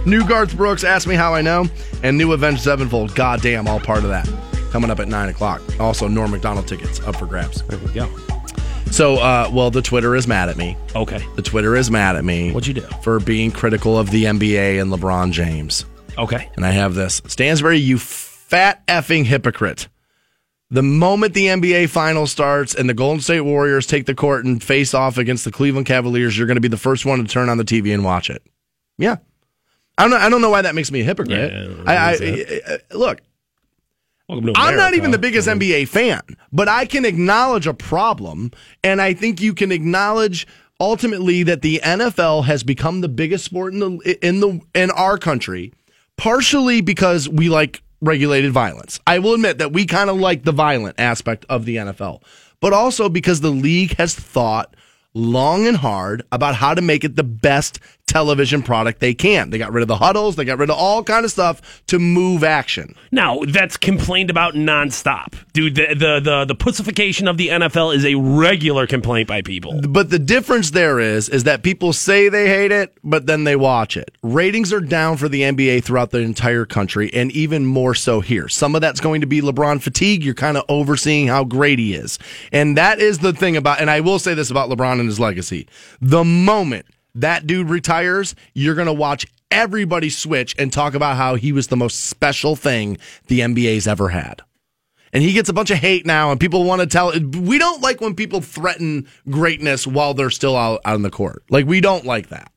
[0.07, 1.67] New Garth Brooks, Ask Me How I Know,
[2.05, 3.15] and new Avenged Sevenfold.
[3.17, 4.29] Goddamn, all part of that.
[4.71, 5.61] Coming up at 9 o'clock.
[5.81, 7.63] Also, Norm Macdonald tickets up for grabs.
[7.63, 8.09] There we go.
[8.93, 10.77] So, uh, well, the Twitter is mad at me.
[10.95, 11.27] Okay.
[11.35, 12.53] The Twitter is mad at me.
[12.53, 12.87] What'd you do?
[13.03, 15.85] For being critical of the NBA and LeBron James.
[16.17, 16.49] Okay.
[16.55, 17.21] And I have this.
[17.27, 19.89] Stansbury, you fat effing hypocrite.
[20.71, 24.63] The moment the NBA final starts and the Golden State Warriors take the court and
[24.63, 27.49] face off against the Cleveland Cavaliers, you're going to be the first one to turn
[27.49, 28.43] on the TV and watch it.
[28.99, 29.17] Yeah.
[29.99, 31.53] I don't know, I don't know why that makes me a hypocrite.
[31.53, 32.13] Yeah, I, I.
[32.93, 33.21] I- look,
[34.57, 36.21] I'm not even the biggest NBA fan,
[36.53, 38.51] but I can acknowledge a problem,
[38.83, 40.47] and I think you can acknowledge
[40.81, 45.17] ultimately that the NFL has become the biggest sport in the in the in our
[45.17, 45.73] country,
[46.17, 49.01] partially because we like regulated violence.
[49.07, 52.23] I will admit that we kind of like the violent aspect of the NFL,
[52.61, 54.75] but also because the league has thought
[55.15, 59.51] long and hard about how to make it the best television product they can.
[59.51, 61.99] They got rid of the huddles, they got rid of all kind of stuff to
[61.99, 62.95] move action.
[63.11, 65.75] Now that's complained about nonstop, dude.
[65.75, 69.81] The, the the the pussification of the NFL is a regular complaint by people.
[69.89, 73.57] But the difference there is is that people say they hate it, but then they
[73.57, 74.17] watch it.
[74.23, 78.49] Ratings are down for the NBA throughout the entire country, and even more so here.
[78.49, 80.25] Some of that's going to be LeBron fatigue.
[80.25, 82.19] You're kind of overseeing how great he is,
[82.53, 83.81] and that is the thing about.
[83.81, 85.67] And I will say this about LeBron and his legacy:
[86.01, 86.87] the moment
[87.17, 91.69] that dude retires, you're going to watch everybody switch and talk about how he was
[91.69, 92.99] the most special thing
[93.29, 94.43] the NBA's ever had.
[95.13, 97.81] And he gets a bunch of hate now and people want to tell we don't
[97.81, 101.43] like when people threaten greatness while they're still out, out on the court.
[101.49, 102.53] Like we don't like that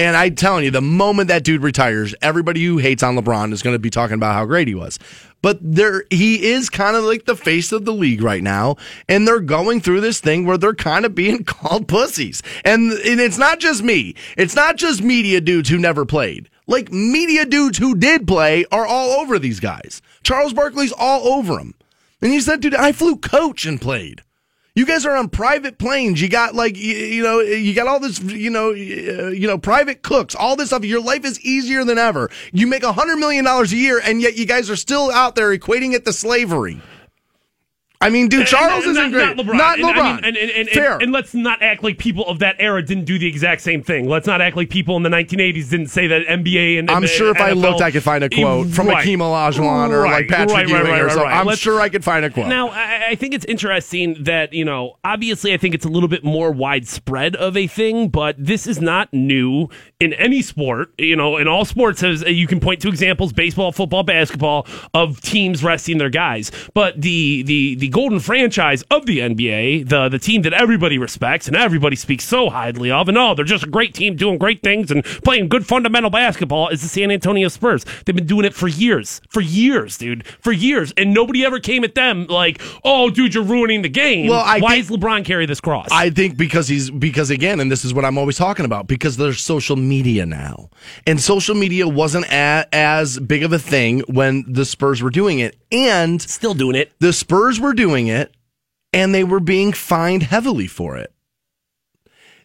[0.00, 3.62] and i'm telling you the moment that dude retires everybody who hates on lebron is
[3.62, 4.98] going to be talking about how great he was.
[5.42, 8.76] But there he is kind of like the face of the league right now
[9.08, 12.42] and they're going through this thing where they're kind of being called pussies.
[12.64, 14.14] And, and it's not just me.
[14.36, 16.48] It's not just media dudes who never played.
[16.66, 20.02] Like media dudes who did play are all over these guys.
[20.22, 21.74] Charles barkley's all over them
[22.22, 24.22] and you said, dude, I flew coach and played.
[24.74, 26.20] You guys are on private planes.
[26.20, 29.58] You got like you, you know you got all this you know uh, you know
[29.58, 30.84] private cooks, all this stuff.
[30.84, 32.30] Your life is easier than ever.
[32.52, 35.34] You make a hundred million dollars a year, and yet you guys are still out
[35.34, 36.80] there equating it to slavery.
[38.02, 39.36] I mean, dude, Charles And- isn't and great.
[39.36, 39.54] Not LeBron.
[39.56, 40.14] Not And, I LeBron.
[40.16, 40.94] mean, and, and, and, Fair.
[40.94, 43.82] And, and let's not act like people of that era didn't do the exact same
[43.82, 44.08] thing.
[44.08, 47.08] Let's not act like people in the 1980s didn't say that NBA and I'm and
[47.10, 49.06] sure if I looked, I could find a quote from Right.
[49.06, 51.28] Akeem Olajuwon or Right, like Patrick right, Ewing right, or something.
[51.30, 52.46] I'm Let's- sure I could find a quote.
[52.46, 56.08] Now, I, I think it's interesting that, you know, obviously I think it's a little
[56.08, 59.68] bit more widespread of a thing, but this is not new
[60.00, 60.94] in any sport.
[60.96, 65.20] You know, in all sports, as you can point to examples, baseball, football, basketball, of
[65.20, 66.50] teams resting their guys.
[66.72, 71.46] But the the the golden franchise of the NBA, the the team that everybody respects
[71.46, 74.62] and everybody speaks so highly of, and oh, they're just a great team doing great
[74.62, 77.84] things and playing good fundamental basketball, is the San Antonio Spurs.
[78.04, 81.84] They've been doing it for years, for years, dude, for years, and nobody ever came
[81.84, 84.28] at them like, oh, dude, you're ruining the game.
[84.28, 85.88] Well, I why think- does LeBron carry this cross?
[85.90, 89.16] I think because he's because again, and this is what I'm always talking about, because
[89.16, 90.70] there's social media now,
[91.06, 95.38] and social media wasn't a, as big of a thing when the Spurs were doing
[95.40, 96.92] it, and Still doing it.
[97.00, 98.34] the Spurs were doing it,
[98.92, 101.12] and they were being fined heavily for it.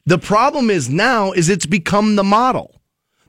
[0.06, 2.80] The problem is now is it's become the model.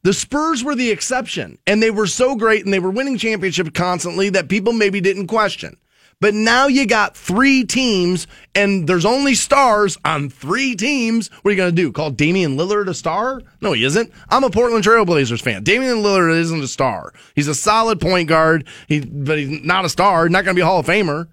[0.03, 3.71] The Spurs were the exception, and they were so great and they were winning championships
[3.75, 5.79] constantly that people maybe didn't question.
[6.21, 11.29] But now you got three teams, and there's only stars on three teams.
[11.43, 11.93] What are you going to do?
[11.93, 13.43] Call Damian Lillard a star?
[13.61, 14.11] No, he isn't.
[14.31, 15.63] I'm a Portland Trailblazers fan.
[15.63, 17.13] Damian Lillard isn't a star.
[17.35, 20.29] He's a solid point guard, he, but he's not a star.
[20.31, 21.29] Not going to be a Hall of Famer.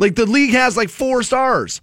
[0.00, 1.80] Like the league has like four stars.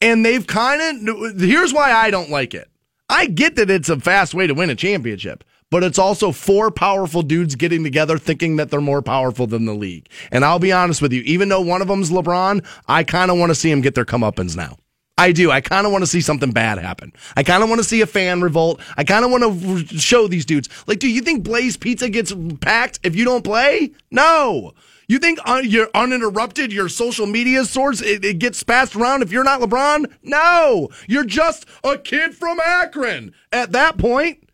[0.00, 2.68] And they've kind of here's why I don't like it.
[3.08, 6.70] I get that it's a fast way to win a championship, but it's also four
[6.70, 10.08] powerful dudes getting together thinking that they're more powerful than the league.
[10.30, 13.38] And I'll be honest with you, even though one of them's LeBron, I kind of
[13.38, 14.76] want to see him get their comeuppance now.
[15.18, 15.50] I do.
[15.50, 17.10] I kind of want to see something bad happen.
[17.36, 18.80] I kind of want to see a fan revolt.
[18.98, 20.68] I kind of want to show these dudes.
[20.86, 23.92] Like, do you think Blaze Pizza gets packed if you don't play?
[24.10, 24.74] No.
[25.08, 29.32] You think uh, you're uninterrupted, your social media source, it, it gets passed around if
[29.32, 30.12] you're not LeBron?
[30.22, 30.90] No.
[31.08, 34.45] You're just a kid from Akron at that point.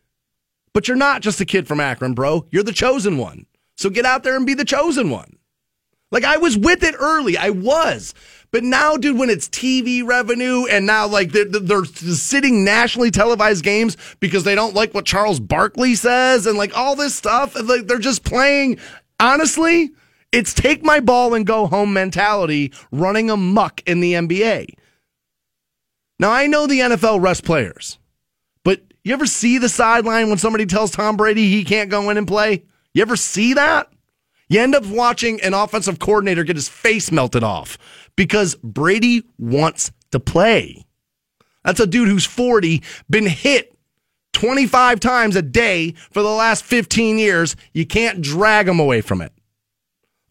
[0.75, 2.47] But you're not just a kid from Akron, bro.
[2.51, 3.47] You're the chosen one.
[3.77, 5.37] So get out there and be the chosen one.
[6.11, 7.37] Like I was with it early.
[7.37, 8.15] I was.
[8.51, 13.65] But now, dude, when it's TV revenue and now like they're, they're sitting nationally televised
[13.65, 17.87] games because they don't like what Charles Barkley says and like all this stuff, like
[17.87, 18.79] they're just playing.
[19.19, 19.91] Honestly,
[20.33, 24.75] it's take my ball and go home mentality running amuck in the NBA.
[26.19, 27.99] Now I know the NFL rest players,
[29.05, 32.27] you ever see the sideline when somebody tells Tom Brady he can't go in and
[32.27, 32.65] play?
[32.95, 33.93] You ever see that?
[34.49, 37.79] You end up watching an offensive coordinator get his face melted off
[38.17, 40.85] because Brady wants to play.
[41.65, 43.75] That's a dude who's 40, been hit
[44.35, 47.57] 25 times a day for the last 15 years.
[47.73, 49.33] You can't drag him away from it.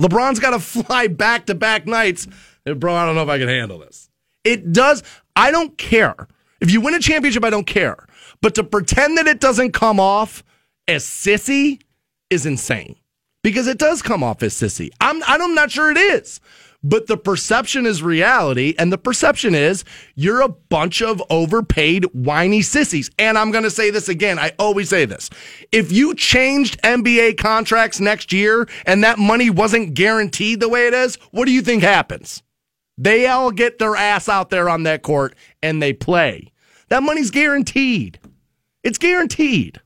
[0.02, 2.28] LeBron's got to fly back to back nights.
[2.64, 4.10] Bro, I don't know if I can handle this.
[4.44, 5.04] It does.
[5.36, 6.28] I don't care.
[6.60, 8.06] If you win a championship, I don't care.
[8.42, 10.44] But to pretend that it doesn't come off
[10.88, 11.82] as sissy
[12.30, 12.96] is insane
[13.44, 14.90] because it does come off as sissy.
[15.00, 16.40] I'm, I'm not sure it is.
[16.84, 19.84] But the perception is reality, and the perception is
[20.16, 23.12] you're a bunch of overpaid, whiny sissies.
[23.20, 24.40] And I'm going to say this again.
[24.40, 25.30] I always say this.
[25.72, 30.96] If you changed NBA contracts next year and that money wasn't guaranteed the way it
[30.96, 32.42] is, what do you think happens?
[32.98, 36.52] They all get their ass out there on that court and they play.
[36.90, 38.20] That money's guaranteed.
[38.84, 39.80] It's guaranteed.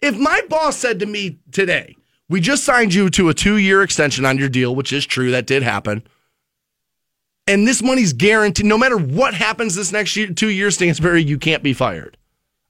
[0.00, 1.96] If my boss said to me today,
[2.28, 5.30] we just signed you to a two year extension on your deal, which is true.
[5.30, 6.02] That did happen.
[7.46, 8.66] And this money's guaranteed.
[8.66, 12.16] No matter what happens this next year, two years, Stansbury, you can't be fired.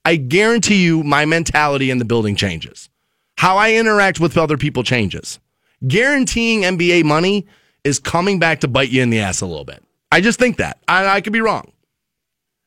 [0.05, 2.91] I guarantee you my mentality in the building changes.
[3.39, 5.41] How I interact with other people changes.
[5.87, 7.47] Guaranteeing NBA money
[7.85, 9.83] is coming back to bite you in the ass a little bit.
[10.13, 10.79] I just think that.
[10.87, 11.73] I, I could be wrong.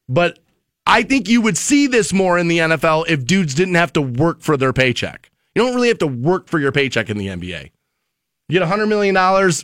[0.08, 0.40] But
[0.90, 4.02] I think you would see this more in the NFL if dudes didn't have to
[4.02, 5.30] work for their paycheck.
[5.54, 7.70] You don't really have to work for your paycheck in the NBA.
[8.50, 9.16] You get $100 million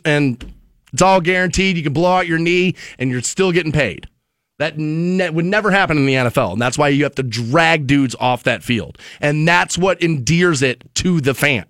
[0.04, 0.54] and
[0.92, 1.76] it's all guaranteed.
[1.76, 4.08] You can blow out your knee and you're still getting paid.
[4.60, 6.52] That ne- would never happen in the NFL.
[6.52, 8.96] And that's why you have to drag dudes off that field.
[9.20, 11.66] And that's what endears it to the fan,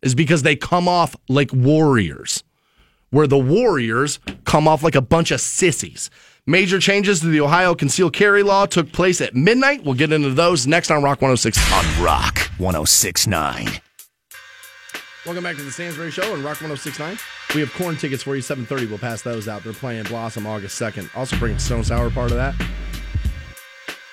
[0.00, 2.42] is because they come off like warriors,
[3.10, 6.10] where the Warriors come off like a bunch of sissies.
[6.48, 9.82] Major changes to the Ohio concealed carry law took place at midnight.
[9.82, 11.58] We'll get into those next on Rock 106.
[11.72, 13.68] On Rock 1069.
[15.24, 17.18] Welcome back to the Stansbury Show on Rock 1069.
[17.52, 18.86] We have Korn tickets for you, 730.
[18.86, 19.64] We'll pass those out.
[19.64, 21.10] They're playing Blossom August 2nd.
[21.16, 22.54] Also bringing Stone Sour part of that.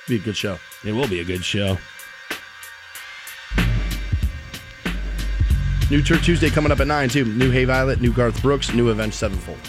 [0.08, 0.58] Be a good show.
[0.84, 1.78] It will be a good show.
[5.92, 7.26] New Tour Tuesday coming up at 9, too.
[7.26, 9.60] New Hey Violet, new Garth Brooks, new Avenged Sevenfold.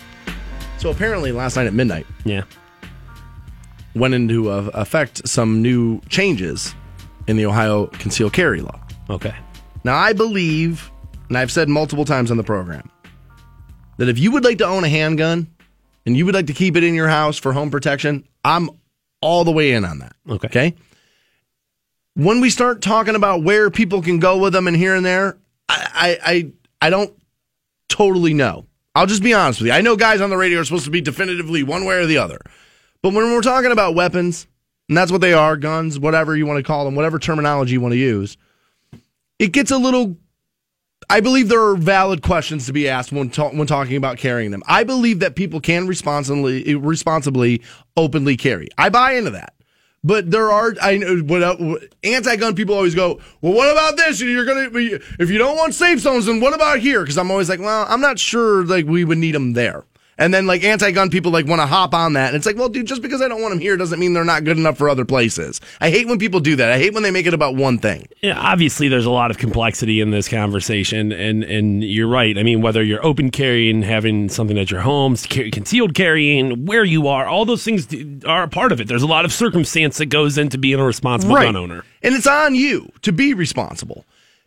[0.85, 2.43] So apparently, last night at midnight, Yeah.
[3.95, 6.74] went into uh, effect some new changes
[7.26, 8.78] in the Ohio concealed carry law.
[9.09, 9.35] Okay.
[9.82, 10.91] Now, I believe,
[11.30, 12.91] and I've said multiple times on the program,
[13.97, 15.47] that if you would like to own a handgun
[16.05, 18.68] and you would like to keep it in your house for home protection, I'm
[19.22, 20.14] all the way in on that.
[20.28, 20.49] Okay.
[20.49, 20.74] Okay.
[22.12, 25.39] When we start talking about where people can go with them and here and there,
[25.66, 26.53] I, I, I,
[26.89, 27.11] I don't
[27.89, 28.66] totally know.
[28.95, 29.72] I'll just be honest with you.
[29.72, 32.18] I know guys on the radio are supposed to be definitively one way or the
[32.18, 32.40] other.
[33.03, 34.47] But when we're talking about weapons,
[34.88, 37.80] and that's what they are guns, whatever you want to call them, whatever terminology you
[37.80, 38.36] want to use
[39.38, 40.16] it gets a little.
[41.11, 44.51] I believe there are valid questions to be asked when ta- when talking about carrying
[44.51, 44.62] them.
[44.66, 47.62] I believe that people can responsibly responsibly
[47.97, 48.68] openly carry.
[48.78, 49.55] I buy into that.
[50.05, 53.20] But there are I know what anti-gun people always go.
[53.40, 54.20] Well, what about this?
[54.20, 54.68] You're gonna
[55.18, 57.00] if you don't want safe zones, then what about here?
[57.00, 59.84] Because I'm always like, well, I'm not sure like we would need them there.
[60.17, 62.69] And then like anti-gun people like want to hop on that, and it's like, well,
[62.69, 64.89] dude, just because I don't want them here doesn't mean they're not good enough for
[64.89, 65.61] other places.
[65.81, 66.71] I hate when people do that.
[66.71, 68.07] I hate when they make it about one thing.
[68.23, 72.39] Yeah, obviously there's a lot of complexity in this conversation, and and you're right.
[72.39, 77.09] I mean, whether you're open carrying, having something at your home, concealed carrying, where you
[77.09, 77.89] are, all those things
[78.25, 78.87] are a part of it.
[78.87, 81.85] There's a lot of circumstance that goes into being a responsible gun owner.
[82.03, 84.05] And it's on you to be responsible.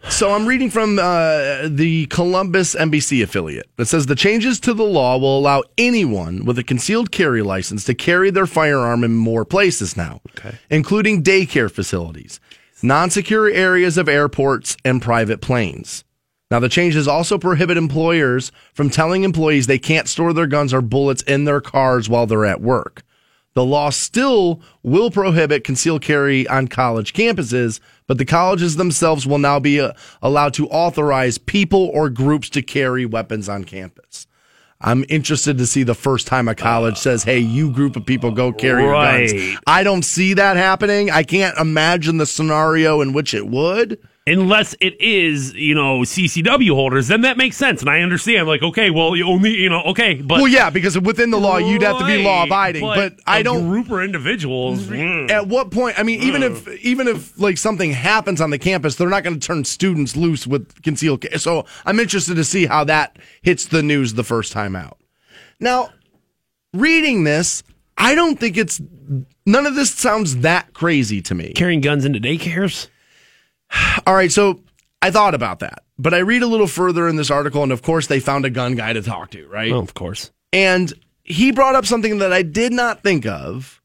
[0.09, 4.83] So I'm reading from uh, the Columbus NBC affiliate that says the changes to the
[4.83, 9.43] law will allow anyone with a concealed carry license to carry their firearm in more
[9.43, 10.55] places now, Okay.
[10.69, 12.39] including daycare facilities,
[12.81, 16.03] non-secure areas of airports, and private planes.
[16.49, 20.81] Now, the changes also prohibit employers from telling employees they can't store their guns or
[20.81, 23.03] bullets in their cars while they're at work.
[23.57, 29.39] The law still will prohibit concealed carry on college campuses, but the colleges themselves will
[29.39, 34.27] now be uh, allowed to authorize people or groups to carry weapons on campus.
[34.79, 38.29] I'm interested to see the first time a college says, "Hey, you group of people
[38.29, 41.09] go carry your guns." I don't see that happening.
[41.09, 43.97] I can't imagine the scenario in which it would.
[44.27, 48.47] Unless it is, you know, CCW holders, then that makes sense, and I understand.
[48.47, 51.57] Like, okay, well, you only, you know, okay, but Well, yeah, because within the law,
[51.57, 52.81] you'd have to be law abiding.
[52.81, 53.67] But, I a don't.
[53.67, 54.81] group or individuals.
[54.87, 55.31] mm.
[55.31, 55.97] At what point?
[55.97, 59.39] I mean, even if even if like something happens on the campus, they're not going
[59.39, 61.25] to turn students loose with concealed.
[61.37, 64.97] So I'm interested to see how that hits the news the first time out.
[65.59, 65.89] Now,
[66.73, 67.63] reading this,
[67.97, 68.81] I don't think it's
[69.45, 71.53] none of this sounds that crazy to me.
[71.53, 72.87] carrying guns into daycares.
[74.05, 74.61] All right, so
[75.01, 77.81] I thought about that, but I read a little further in this article, and of
[77.81, 79.71] course, they found a gun guy to talk to, right?
[79.71, 80.31] Oh, of course.
[80.53, 80.93] And
[81.23, 83.81] he brought up something that I did not think of.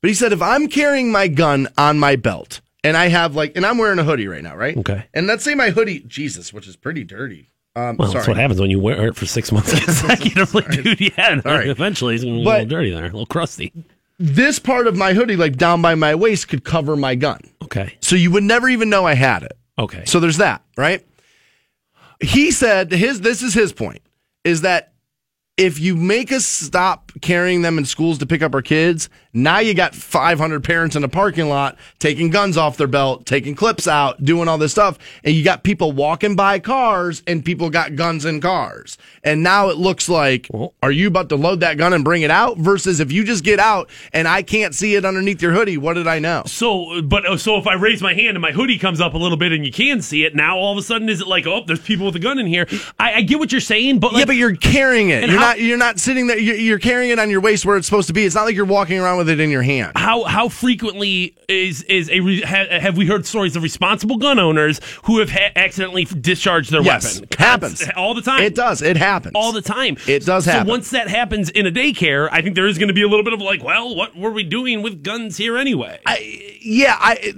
[0.00, 3.56] But he said if I'm carrying my gun on my belt and I have like,
[3.56, 4.76] and I'm wearing a hoodie right now, right?
[4.76, 5.04] Okay.
[5.14, 7.50] And let's say my hoodie, Jesus, which is pretty dirty.
[7.74, 8.18] Um, Well, sorry.
[8.20, 11.00] that's what happens when you wear it for six months consecutively, dude.
[11.00, 11.68] Yeah, All right.
[11.68, 13.72] eventually it's gonna be a little dirty there, a little crusty.
[14.18, 17.40] This part of my hoodie, like down by my waist, could cover my gun.
[17.62, 19.52] Okay, So you would never even know I had it.
[19.78, 20.04] okay.
[20.06, 21.04] So there's that, right?
[22.20, 24.00] He said his this is his point
[24.44, 24.92] is that
[25.56, 29.58] if you make a stop carrying them in schools to pick up our kids, now
[29.58, 33.86] you got 500 parents in a parking lot taking guns off their belt, taking clips
[33.86, 37.94] out, doing all this stuff, and you got people walking by cars and people got
[37.96, 38.98] guns in cars.
[39.22, 42.22] And now it looks like Well- are you about to load that gun and bring
[42.22, 45.52] it out versus if you just get out and I can't see it underneath your
[45.52, 46.42] hoodie, what did I know?
[46.46, 49.18] So, but uh, so if I raise my hand and my hoodie comes up a
[49.18, 51.46] little bit and you can see it, now all of a sudden is it like,
[51.46, 52.66] oh, there's people with a gun in here?
[52.98, 55.28] I, I get what you're saying, but like, yeah, but you're carrying it.
[55.28, 55.60] You're how- not.
[55.60, 56.38] You're not sitting there.
[56.38, 58.24] You're, you're carrying it on your waist where it's supposed to be.
[58.24, 59.92] It's not like you're walking around with it in your hand.
[59.96, 64.38] how how frequently is is a re, ha, have we heard stories of responsible gun
[64.38, 67.28] owners who have ha- accidentally discharged their Yes, weapon?
[67.38, 68.42] happens Const- all the time.
[68.42, 68.82] It does.
[68.82, 69.96] It happens all the time.
[70.06, 70.68] It does so happen.
[70.68, 73.24] once that happens in a daycare, I think there is going to be a little
[73.24, 75.98] bit of like, well, what were we doing with guns here anyway?
[76.06, 76.96] I, yeah.
[76.98, 77.32] I.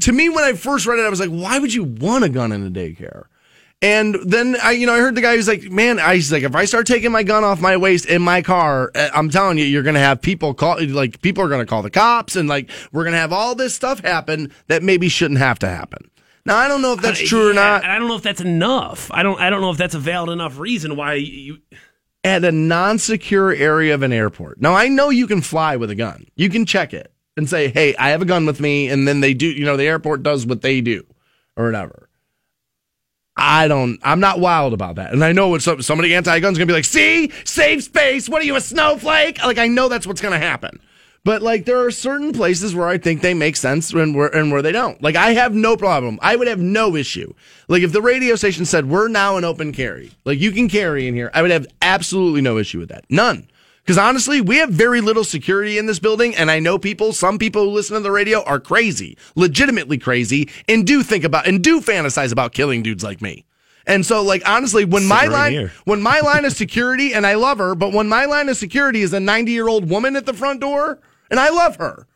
[0.00, 2.28] To me, when I first read it, I was like, why would you want a
[2.28, 3.24] gun in a daycare?
[3.84, 6.42] And then I, you know, I heard the guy who's like, man, I was like,
[6.42, 9.58] if I start taking my gun off my waist in my car, uh, I'm telling
[9.58, 12.70] you, you're gonna have people call, like, people are gonna call the cops, and like,
[12.92, 16.10] we're gonna have all this stuff happen that maybe shouldn't have to happen.
[16.46, 17.82] Now, I don't know if that's true or Yeah, not.
[17.84, 19.10] and I don't know if that's enough.
[19.12, 19.38] I don't.
[19.40, 21.58] I don't know if that's a valid enough reason why you.
[22.22, 24.60] at a non-secure area of an airport.
[24.62, 26.26] Now I know you can fly with a gun.
[26.36, 29.20] You can check it and say, "Hey, I have a gun with me," and then
[29.20, 29.46] they do.
[29.46, 31.04] You know, the airport does what they do,
[31.56, 32.03] or whatever.
[33.36, 33.98] I don't.
[34.02, 36.84] I'm not wild about that, and I know what some, somebody anti-gun's gonna be like.
[36.84, 38.28] See, save space.
[38.28, 39.42] What are you, a snowflake?
[39.42, 40.80] Like I know that's what's gonna happen.
[41.24, 44.52] But like there are certain places where I think they make sense and where and
[44.52, 45.02] where they don't.
[45.02, 46.18] Like I have no problem.
[46.22, 47.32] I would have no issue.
[47.66, 51.08] Like if the radio station said we're now an open carry, like you can carry
[51.08, 53.06] in here, I would have absolutely no issue with that.
[53.08, 53.48] None.
[53.84, 57.38] Because honestly, we have very little security in this building, and I know people, some
[57.38, 61.62] people who listen to the radio are crazy, legitimately crazy, and do think about and
[61.62, 63.44] do fantasize about killing dudes like me.
[63.86, 65.72] And so, like honestly, when my right line, here.
[65.84, 69.02] when my line of security, and I love her, but when my line of security
[69.02, 70.98] is a 90 year old woman at the front door,
[71.30, 72.06] and I love her,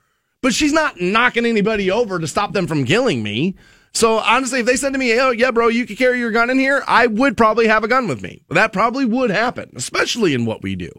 [0.41, 3.57] but she's not knocking anybody over to stop them from killing me.
[3.99, 6.51] So honestly, if they said to me, "Oh yeah, bro, you could carry your gun
[6.51, 8.43] in here," I would probably have a gun with me.
[8.49, 10.93] That probably would happen, especially in what we do.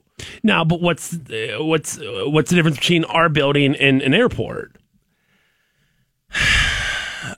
[0.43, 4.75] Now, but what's uh, what's uh, what's the difference between our building and an airport?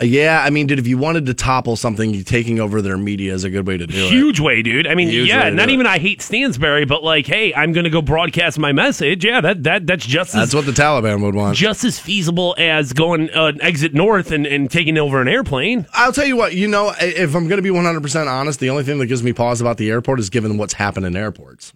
[0.02, 3.44] Yeah, I mean, dude, if you wanted to topple something, taking over their media is
[3.44, 4.10] a good way to do it.
[4.12, 4.88] Huge way, dude.
[4.88, 7.90] I mean, Huge yeah, not even I hate Stansbury, but like, hey, I'm going to
[7.90, 9.26] go broadcast my message.
[9.26, 11.58] Yeah, that that that's just That's as what the Taliban would want.
[11.58, 15.86] just as feasible as going uh, exit north and, and taking over an airplane.
[15.94, 18.84] I'll tell you what, you know, if I'm going to be 100% honest, the only
[18.84, 21.74] thing that gives me pause about the airport is given what's happened in airports.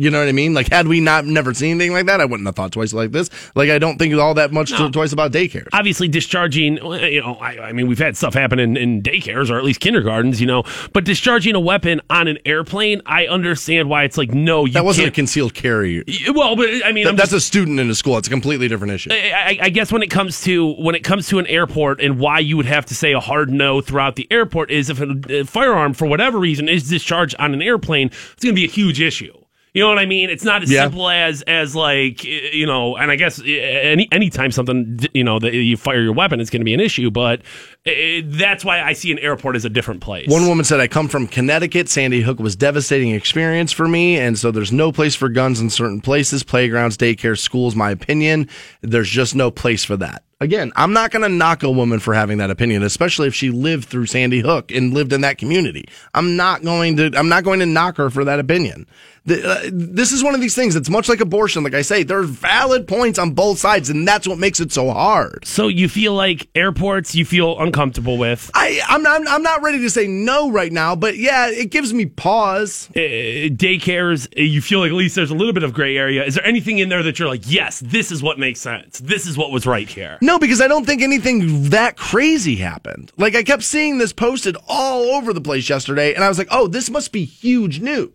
[0.00, 0.54] You know what I mean?
[0.54, 3.12] Like, had we not never seen anything like that, I wouldn't have thought twice like
[3.12, 3.28] this.
[3.54, 4.90] Like, I don't think all that much No.
[4.90, 5.68] twice about daycares.
[5.74, 9.50] Obviously, discharging, uh, you know, I, I mean, we've had stuff happen in, in daycares
[9.50, 10.62] or at least kindergartens, you know,
[10.94, 14.84] but discharging a weapon on an airplane, I understand why it's like, no, you that
[14.86, 15.16] wasn't a can't.
[15.16, 16.02] concealed carry.
[16.34, 18.16] well, but I mean, I'm That's just, a student in a school.
[18.16, 19.10] It's a completely different issue.
[19.12, 22.38] I, I guess when it comes to when it comes to an airport and why
[22.38, 25.44] you would have to say a hard no throughout the airport is if a, a
[25.44, 29.00] firearm for whatever reason is discharged on an airplane, it's going to be a huge
[29.00, 29.32] issue.
[29.72, 30.30] You know what I mean?
[30.30, 30.84] It's not as Yeah.
[30.84, 35.54] simple as as like you know, and I guess any anytime something you know that
[35.54, 37.10] you fire your weapon, it's going to be an issue.
[37.10, 37.42] But
[37.86, 40.28] eh, that's why I see an airport as a different place.
[40.28, 41.88] One woman said, I come from Connecticut.
[41.88, 44.18] Sandy Hook was devastating experience for me.
[44.18, 48.48] And so there's no place for guns in certain places, playgrounds, daycare, schools, my opinion.
[48.82, 50.24] There's just no place for that.
[50.42, 53.50] Again, I'm not going to knock a woman for having that opinion, especially if she
[53.50, 55.86] lived through Sandy Hook and lived in that community.
[56.14, 58.86] I'm not going to, I'm not going to knock her for that opinion.
[59.26, 60.76] The, uh, this is one of these things.
[60.76, 61.62] It's much like abortion.
[61.62, 64.72] Like I say, there are valid points on both sides, and that's what makes it
[64.72, 65.44] so hard.
[65.46, 68.50] So you feel like airports you feel uncomfortable with.
[68.54, 71.92] I, I'm not, I'm not ready to say no right now, but yeah, it gives
[71.92, 72.88] me pause.
[72.96, 76.24] uh, daycares, uh, you feel like at least there's a little bit of gray area.
[76.24, 78.98] Is there anything in there that you're like, yes, this is what makes sense.
[79.00, 80.18] This is what was right here.
[80.22, 83.12] No, because I don't think anything that crazy happened.
[83.16, 86.48] Like I kept seeing this posted all over the place yesterday, and I was like,
[86.50, 88.10] "Oh, this must be huge news.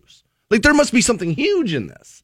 [0.50, 2.22] Like there must be something huge in this."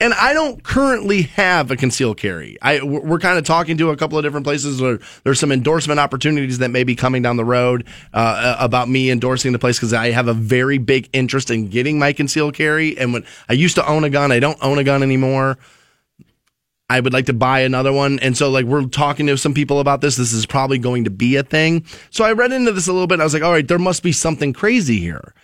[0.00, 2.58] And I don't currently have a concealed carry.
[2.60, 6.00] I we're kind of talking to a couple of different places where there's some endorsement
[6.00, 9.92] opportunities that may be coming down the road uh, about me endorsing the place because
[9.92, 12.98] I have a very big interest in getting my concealed carry.
[12.98, 15.58] And when I used to own a gun, I don't own a gun anymore.
[16.90, 18.18] I would like to buy another one.
[18.18, 20.16] And so, like, we're talking to some people about this.
[20.16, 21.86] This is probably going to be a thing.
[22.10, 23.20] So I read into this a little bit.
[23.20, 25.34] I was like, all right, there must be something crazy here.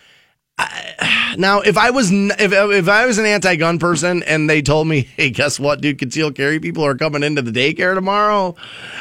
[0.61, 4.87] I, now, if I was if if I was an anti-gun person and they told
[4.89, 5.99] me, "Hey, guess what, dude?
[5.99, 8.55] Concealed carry people are coming into the daycare tomorrow,"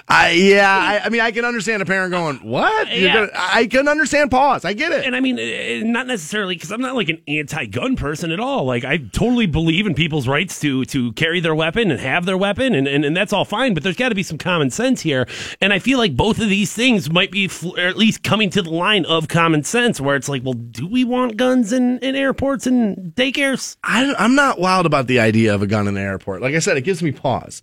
[0.08, 0.70] I yeah,
[1.04, 3.14] I, I mean, I can understand a parent going, "What?" You're Yeah.
[3.14, 4.66] gonna, I can understand pause.
[4.66, 5.06] I get it.
[5.06, 8.66] And I mean, eh, not necessarily because I'm not like an anti-gun person at all.
[8.66, 12.38] Like I totally believe in people's rights to to carry their weapon and have their
[12.38, 13.74] weapon, and and, and that's all fine.
[13.74, 15.28] But there's got to be some common sense here.
[15.62, 18.50] And I feel like both of these things might be, fl- or at least coming
[18.52, 22.00] to the line of common sense, where it's like, well, do we want guns in,
[22.00, 23.78] in airports and daycares?
[23.84, 26.42] I, I'm not wild about the idea of a gun in the airport.
[26.42, 27.62] Like I said, it gives me pause.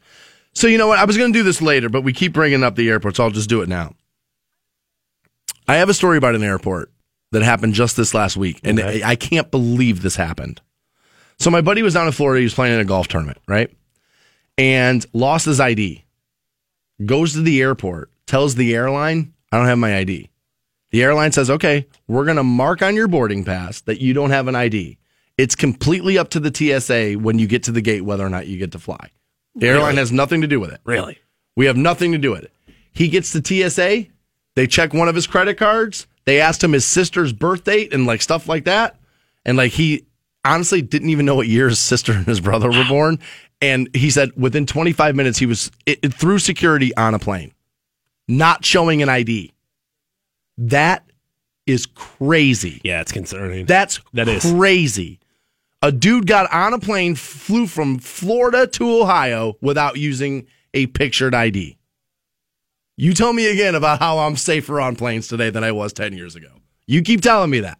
[0.54, 0.98] So you know what?
[0.98, 3.24] I was going to do this later, but we keep bringing up the airport, so
[3.24, 3.94] I'll just do it now.
[5.68, 6.90] I have a story about an airport
[7.32, 9.02] that happened just this last week, and Okay.
[9.04, 10.60] I can't believe this happened.
[11.38, 12.40] So my buddy was down in Florida.
[12.40, 13.70] He was playing in a golf tournament, right?
[14.56, 16.04] And lost his ID.
[17.04, 20.30] Goes to the airport, tells the airline, "I don't have my ID."
[20.96, 24.30] The airline says, okay, we're going to mark on your boarding pass that you don't
[24.30, 24.96] have an ID.
[25.36, 28.46] It's completely up to the TSA when you get to the gate whether or not
[28.46, 29.10] you get to fly.
[29.56, 30.80] The airline has nothing to do with it.
[30.84, 31.18] Really?
[31.54, 32.52] We have nothing to do with it.
[32.92, 34.06] He gets to TSA,
[34.54, 38.06] they check one of his credit cards, they asked him his sister's birth date and
[38.06, 38.98] like stuff like that.
[39.44, 40.06] And like he
[40.46, 43.18] honestly didn't even know what year his sister and his brother were born.
[43.60, 47.52] And he said within 25 minutes, he was it, it- through security on a plane,
[48.28, 49.52] not showing an ID.
[50.58, 51.04] That
[51.66, 52.80] is crazy.
[52.84, 53.66] Yeah, it's concerning.
[53.66, 54.42] That's That is.
[54.52, 55.18] crazy.
[55.82, 61.34] A dude got on a plane, flew from Florida to Ohio without using a pictured
[61.34, 61.76] ID.
[62.96, 66.14] You tell me again about how I'm safer on planes today than I was 10
[66.16, 66.48] years ago.
[66.86, 67.78] You keep telling me that.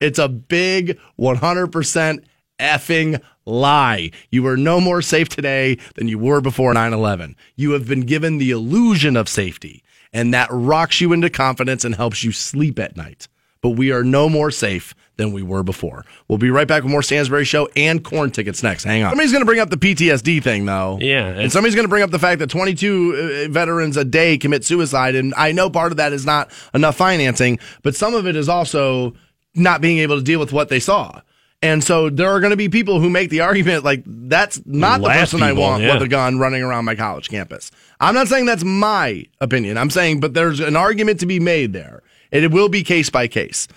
[0.00, 2.24] It's a big 100%
[2.58, 4.10] effing lie.
[4.30, 7.36] You are no more safe today than you were before 9 11.
[7.56, 9.82] You have been given the illusion of safety,
[10.12, 13.28] and that rocks you into confidence and helps you sleep at night.
[13.60, 16.04] But we are no more safe than we were before.
[16.26, 18.82] We'll be right back with more Stansbury Show and Korn tickets next.
[18.84, 19.10] Hang on.
[19.10, 20.98] Somebody's going to bring up the PTSD thing, though.
[21.00, 24.36] Yeah, And somebody's going to bring up the fact that 22 uh, veterans a day
[24.36, 25.14] commit suicide.
[25.14, 28.48] And I know part of that is not enough financing, but some of it is
[28.48, 29.14] also
[29.54, 31.20] not being able to deal with what they saw.
[31.62, 35.00] And so there are going to be people who make the argument like that's not
[35.00, 35.94] the Laugh person I want yeah.
[35.94, 37.70] with a gun running around my college campus.
[38.00, 39.78] I'm not saying that's my opinion.
[39.78, 42.02] I'm saying, but there's an argument to be made there,
[42.32, 43.68] and it will be case by case.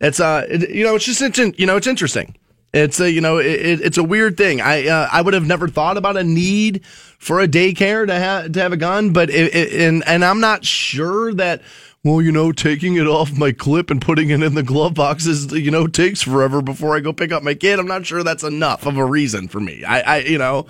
[0.00, 2.34] It's uh, it, you know, it's just it's, you know, it's interesting.
[2.72, 4.62] It's a you know, it, it- it's a weird thing.
[4.62, 6.84] I uh, I would have never thought about a need
[7.18, 10.40] for a daycare to have to have a gun, but it, it, and and I'm
[10.40, 11.60] not sure that.
[12.04, 15.24] Well, you know, taking it off my clip and putting it in the glove box
[15.24, 17.78] is, you know, takes forever before I go pick up my kid.
[17.78, 19.82] I'm not sure that's enough of a reason for me.
[19.84, 20.66] I, I, you know,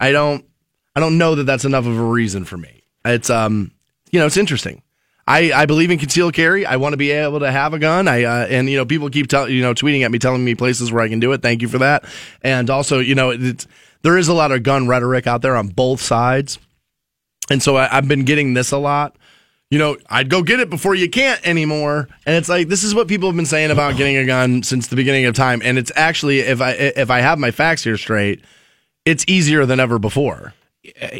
[0.00, 0.42] I don't,
[0.96, 2.82] I don't know that that's enough of a reason for me.
[3.04, 3.72] It's, um,
[4.10, 4.82] you know, it's interesting.
[5.30, 6.64] I, I believe in concealed carry.
[6.64, 8.08] I want to be able to have a gun.
[8.08, 10.56] I uh, and you know people keep tell, you know tweeting at me, telling me
[10.56, 11.40] places where I can do it.
[11.40, 12.04] Thank you for that.
[12.42, 13.36] And also, you know,
[14.02, 16.58] there is a lot of gun rhetoric out there on both sides,
[17.48, 19.16] and so I, I've been getting this a lot.
[19.70, 22.08] You know, I'd go get it before you can't anymore.
[22.26, 24.88] And it's like this is what people have been saying about getting a gun since
[24.88, 25.62] the beginning of time.
[25.64, 28.44] And it's actually, if I if I have my facts here straight,
[29.04, 30.54] it's easier than ever before.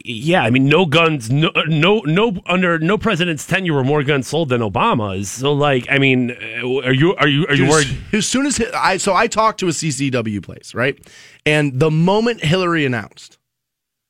[0.04, 4.26] yeah, I mean, no guns, no, no, no, under no president's tenure were more guns
[4.26, 5.30] sold than Obama's.
[5.30, 7.88] So, like, I mean, uh, are you, are you, are you worried?
[8.12, 10.98] As soon as I so I talked to a CCW place, right?
[11.46, 13.38] And the moment Hillary announced,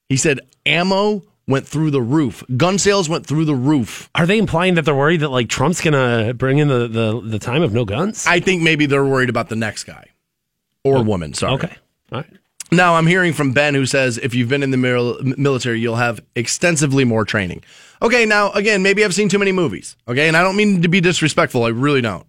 [0.08, 2.42] he said ammo went through the roof.
[2.56, 4.08] Gun sales went through the roof.
[4.14, 7.38] Are they implying that they're worried that like Trump's gonna bring in the the, the
[7.38, 8.26] time of no guns?
[8.26, 10.06] I think maybe they're worried about the next guy
[10.84, 11.34] or oh, woman.
[11.34, 11.54] Sorry.
[11.54, 11.76] okay,
[12.12, 12.30] all right.
[12.72, 16.20] Now I'm hearing from Ben who says if you've been in the military, you'll have
[16.36, 17.64] extensively more training.
[18.00, 19.96] Okay, now again, maybe I've seen too many movies.
[20.06, 21.64] Okay, and I don't mean to be disrespectful.
[21.64, 22.26] I really don't.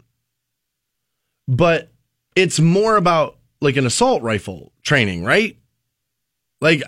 [1.48, 1.90] But
[2.36, 5.58] it's more about like an assault rifle training, right?
[6.60, 6.84] Like,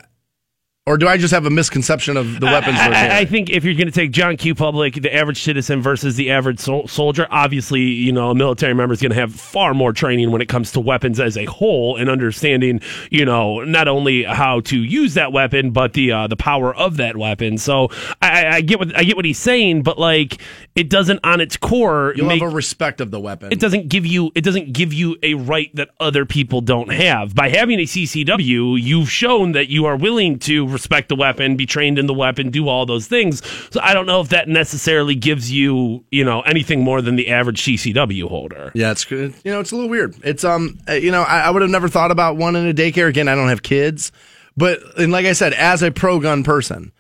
[0.86, 2.78] or do I just have a misconception of the weapons?
[2.78, 4.54] I, I- I think if you're going to take John Q.
[4.54, 8.92] Public, the average citizen versus the average sol- soldier, obviously, you know, a military member
[8.94, 11.96] is going to have far more training when it comes to weapons as a whole
[11.96, 12.82] and understanding,
[13.12, 16.98] you know, not only how to use that weapon but the uh, the power of
[16.98, 17.58] that weapon.
[17.58, 17.88] So
[18.22, 20.42] I, I- get what I get what he's saying, but like
[20.76, 23.54] it doesn't on its core You'll have a respect of the weapon.
[23.54, 27.34] it doesn't give you it doesn't give you a right that other people don't have.
[27.34, 31.66] By having a CCW, you've shown that you are willing to respect the weapon, be
[31.66, 33.42] trained in the weapon, do all those things.
[33.72, 37.30] So I don't know if that necessarily gives you, you know, anything more than the
[37.30, 38.72] average CCW holder.
[38.76, 40.16] Yeah, it's you know it's a little weird.
[40.24, 42.74] It's um uh, you know I, I would have never thought about one in a
[42.74, 43.28] daycare again.
[43.28, 44.12] I don't have kids,
[44.58, 46.92] But and like I said, as a pro gun person,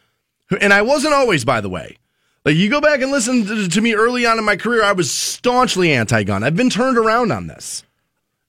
[0.61, 1.97] and I wasn't always, by the way.
[2.45, 4.91] Like you go back and listen to, to me early on in my career, I
[4.91, 6.43] was staunchly anti-gun.
[6.43, 7.83] I've been turned around on this,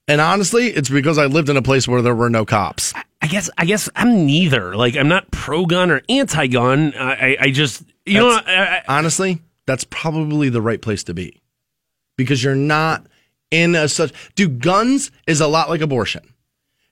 [0.08, 2.92] and honestly, it's because I lived in a place where there were no cops.
[3.24, 4.76] I guess I guess I'm neither.
[4.76, 6.92] Like I'm not pro gun or anti gun.
[6.94, 11.14] I, I, just you That's- know I, I, honestly, that's probably the right place to
[11.14, 11.40] be
[12.18, 13.06] because you're not
[13.50, 14.12] in a such.
[14.34, 16.34] Dude, guns is a lot like abortion.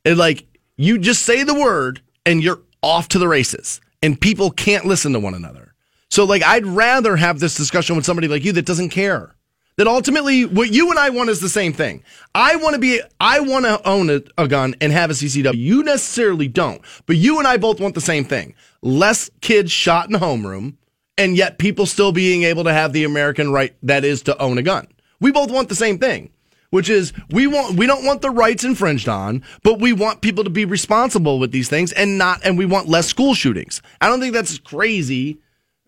[0.07, 0.47] It like
[0.79, 5.13] you just say the word and you're off to the races, and people can't listen
[5.13, 5.75] to one another.
[6.11, 9.37] So like, I'd rather have this discussion with somebody like you that doesn't care.
[9.77, 12.05] That ultimately, what you and I want is the same thing.
[12.35, 15.55] I want to be, I want to own a, a gun and have a CCW.
[15.55, 20.07] You necessarily don't, but you and I both want the same thing: less kids shot
[20.07, 20.75] in the homeroom,
[21.17, 24.59] and yet people still being able to have the American right that is to own
[24.59, 24.89] a gun.
[25.21, 26.31] We both want the same thing,
[26.71, 30.45] which is we want we don't want the rights infringed on, but we want people
[30.45, 33.81] to be responsible with these things and not and we want less school shootings.
[34.01, 35.39] I don't think that's crazy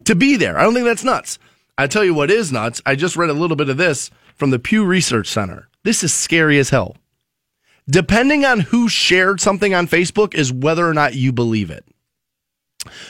[0.04, 0.58] to be there.
[0.58, 1.38] I don't think that's nuts.
[1.76, 2.80] I tell you what is nuts.
[2.86, 5.68] I just read a little bit of this from the Pew Research Center.
[5.82, 6.96] This is scary as hell.
[7.90, 11.84] Depending on who shared something on Facebook is whether or not you believe it.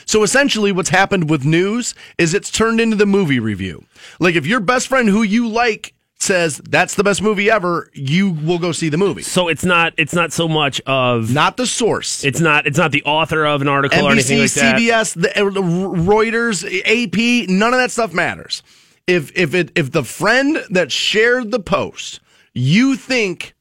[0.07, 3.85] So essentially, what's happened with news is it's turned into the movie review.
[4.19, 5.95] Like if your best friend who you like
[6.25, 9.22] says that's the best movie ever, you will go see the movie.
[9.22, 12.25] so it's not it's not so much of Not the source.
[12.25, 14.77] it's not it's not the author of an article or anything like that.
[14.77, 18.62] CBS, the, uh, Reuters, AP, none of that stuff matters.
[19.07, 22.20] If if it if the friend that shared the post
[22.55, 23.55] you think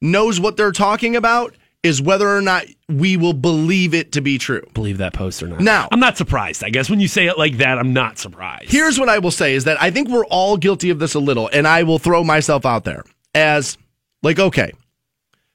[0.00, 4.36] knows what they're talking about is whether or not we will believe it to be
[4.36, 4.66] true.
[4.74, 5.60] Believe that post or not?
[5.60, 6.64] Now- I'm not surprised.
[6.64, 8.70] I guess when you say it like that, I'm not surprised.
[8.70, 11.20] Here's what I will say is that I think we're all guilty of this a
[11.20, 13.04] little, and I will throw myself out there
[13.34, 13.78] as
[14.22, 14.72] like, okay,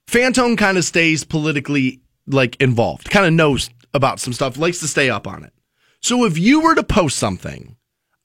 [0.07, 4.87] Fantone kind of stays politically like involved, kind of knows about some stuff, likes to
[4.87, 5.53] stay up on it.
[6.01, 7.75] So if you were to post something,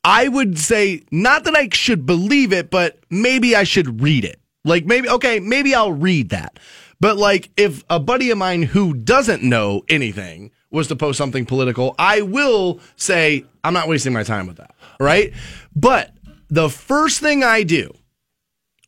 [0.04, 4.40] I would say not that I should believe it, but maybe I should read it.
[4.64, 6.58] Like maybe okay, maybe I'll read that.
[7.00, 11.46] But like if a buddy of mine who doesn't know anything was to post something
[11.46, 14.74] political, I will say I'm not wasting my time with that.
[15.00, 15.32] Right?
[15.74, 16.12] But
[16.48, 17.94] the first thing I do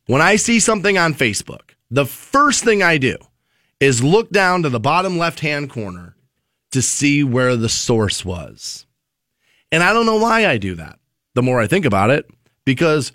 [0.07, 3.17] when I see something on Facebook, the first thing I do
[3.79, 6.15] is look down to the bottom left-hand corner
[6.71, 8.85] to see where the source was.
[9.71, 10.99] And I don't know why I do that.
[11.33, 12.29] The more I think about it,
[12.65, 13.11] because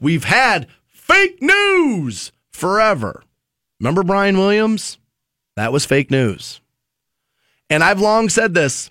[0.00, 3.22] we've had fake news forever.
[3.80, 4.98] Remember Brian Williams?
[5.56, 6.60] That was fake news.
[7.68, 8.90] And I've long said this.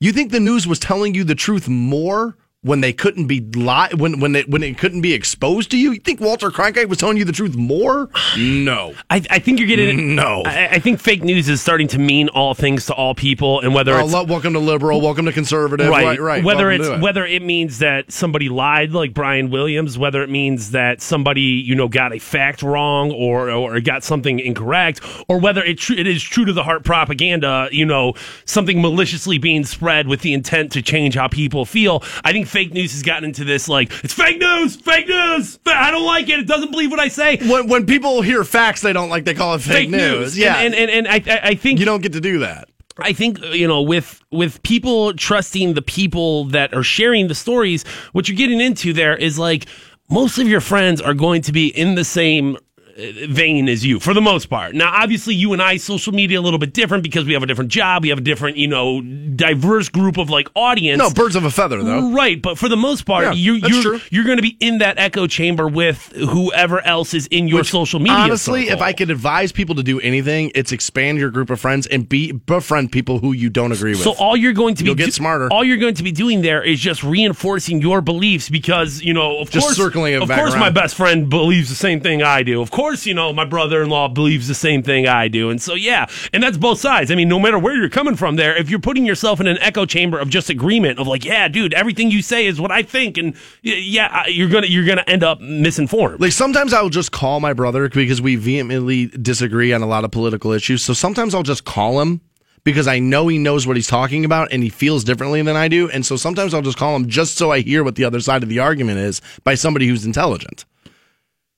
[0.00, 3.88] You think the news was telling you the truth more when they couldn't be li-
[3.96, 5.92] when when it when it couldn't be exposed to you?
[5.92, 8.08] You think Walter Cronkite was telling you the truth more?
[8.36, 8.94] No.
[9.08, 10.42] I, I think you're getting No.
[10.44, 13.74] I, I think fake news is starting to mean all things to all people, and
[13.74, 16.42] whether Oh, it's lo- welcome to liberal, welcome to conservative, right, right.
[16.42, 17.00] Whether welcome it's it.
[17.00, 21.76] whether it means that somebody lied like Brian Williams, whether it means that somebody you
[21.76, 26.08] know got a fact wrong or or got something incorrect, or whether it tr- it
[26.08, 28.14] is true to the heart propaganda, you know,
[28.46, 32.02] something maliciously being spread with the intent to change how people feel.
[32.24, 35.58] I think fake news has gotten into this like it's fake news, fake news.
[35.66, 36.40] I don't like it.
[36.40, 37.36] It doesn't believe what I say.
[37.36, 40.36] when when people hear facts they don't like, they call it fake, news.
[40.36, 42.68] Yeah, and and, and, and I I think you don't get to do that.
[42.98, 47.84] I think you know with with people trusting the people that are sharing the stories,
[48.12, 49.66] what you're getting into there is like
[50.10, 52.56] most of your friends are going to be in the same
[52.98, 54.74] vein as you for the most part.
[54.74, 57.46] Now, obviously, you and I, social media a little bit different because we have a
[57.46, 60.98] different job, we have a different you know diverse group of like audience.
[60.98, 62.10] No, birds of a feather though.
[62.12, 64.00] Right, but for the most part, Yeah, you, you're true.
[64.10, 68.00] you're going to be in that echo chamber with whoever else is in your social
[68.00, 68.16] media.
[68.16, 68.78] Honestly, if.
[68.80, 72.32] I could advise people to do anything, it's expand your group of friends and be
[72.32, 74.00] befriend people who you don't agree with.
[74.00, 75.48] So all you're going to be You'll get smarter.
[75.52, 79.38] All you're going to be doing there is just reinforcing your beliefs because you know,
[79.40, 82.42] of Just course, circling it of course, my best friend believes the same thing I
[82.42, 82.62] do.
[82.62, 86.06] Of course, you know, my brother-in-law believes the same thing I do, and so yeah,
[86.32, 87.10] and that's both sides.
[87.10, 89.58] I mean, no matter where you're coming from, there, if you're putting yourself in an
[89.58, 92.82] echo chamber of just agreement of like, yeah, dude, everything you say is what I
[92.82, 96.20] think, and yeah, you're gonna you're gonna end up misinformed.
[96.20, 100.04] Like sometimes I will just call my brother because we vehemently disagree on a lot
[100.04, 100.84] of political issues.
[100.84, 102.20] So sometimes I'll just call him
[102.64, 105.68] because I know he knows what he's talking about and he feels differently than I
[105.68, 105.88] do.
[105.88, 108.42] And so sometimes I'll just call him just so I hear what the other side
[108.42, 110.64] of the argument is by somebody who's intelligent.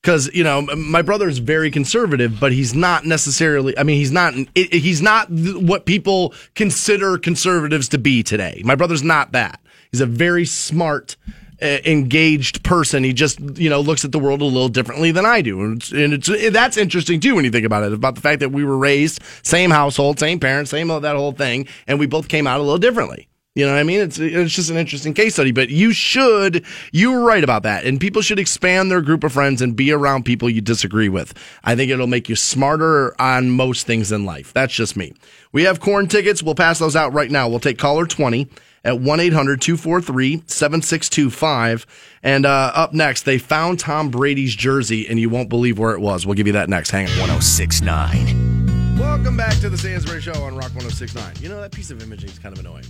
[0.01, 3.77] Because you know my brother is very conservative, but he's not necessarily.
[3.77, 4.33] I mean, he's not.
[4.55, 8.61] He's not what people consider conservatives to be today.
[8.65, 9.59] My brother's not that.
[9.91, 11.17] He's a very smart
[11.61, 13.03] uh, engaged person.
[13.03, 15.61] He just, you know, looks at the world a little differently than I do.
[15.61, 18.39] And, it's, and it's, that's interesting too when you think about it, about the fact
[18.39, 22.27] that we were raised same household, same parents, same that whole thing, and we both
[22.27, 23.27] came out a little differently.
[23.53, 23.99] You know what I mean?
[23.99, 27.83] It's it's just an interesting case study, but you should you were right about that.
[27.83, 31.33] And people should expand their group of friends and be around people you disagree with.
[31.61, 34.53] I think it'll make you smarter on most things in life.
[34.53, 35.13] That's just me.
[35.51, 36.41] We have Korn tickets.
[36.41, 37.49] We'll pass those out right now.
[37.49, 38.47] We'll take caller 20
[38.85, 41.85] at 1-800-243-7625.
[42.23, 45.99] And uh, up next, they found Tom Brady's jersey and you won't believe where it
[45.99, 46.25] was.
[46.25, 46.91] We'll give you that next.
[46.91, 47.17] Hang on.
[47.17, 48.97] 1069.
[48.97, 51.33] Welcome back to the Stansbury Show on Rock 1069.
[51.41, 52.85] You know, that piece of imaging is kind of annoying.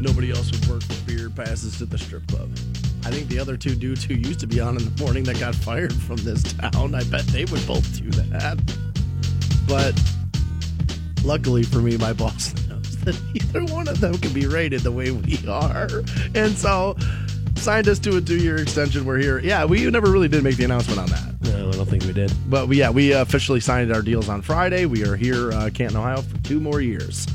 [0.00, 2.50] Nobody else would work for beard passes to the strip club.
[3.04, 5.38] I think the other two dudes who used to be on in the morning that
[5.38, 8.58] got fired from this town, I bet they would both do that.
[9.68, 9.94] But
[11.22, 14.92] luckily for me, my boss knows that neither one of them can be rated the
[14.92, 15.88] way we are.
[16.34, 16.96] And so
[17.56, 19.04] signed us to a two year extension.
[19.04, 19.38] We're here.
[19.38, 21.34] Yeah, we never really did make the announcement on that.
[21.42, 22.32] No, I don't think we did.
[22.48, 24.86] But we, yeah, we officially signed our deals on Friday.
[24.86, 27.26] We are here, uh, Canton, Ohio, for two more years.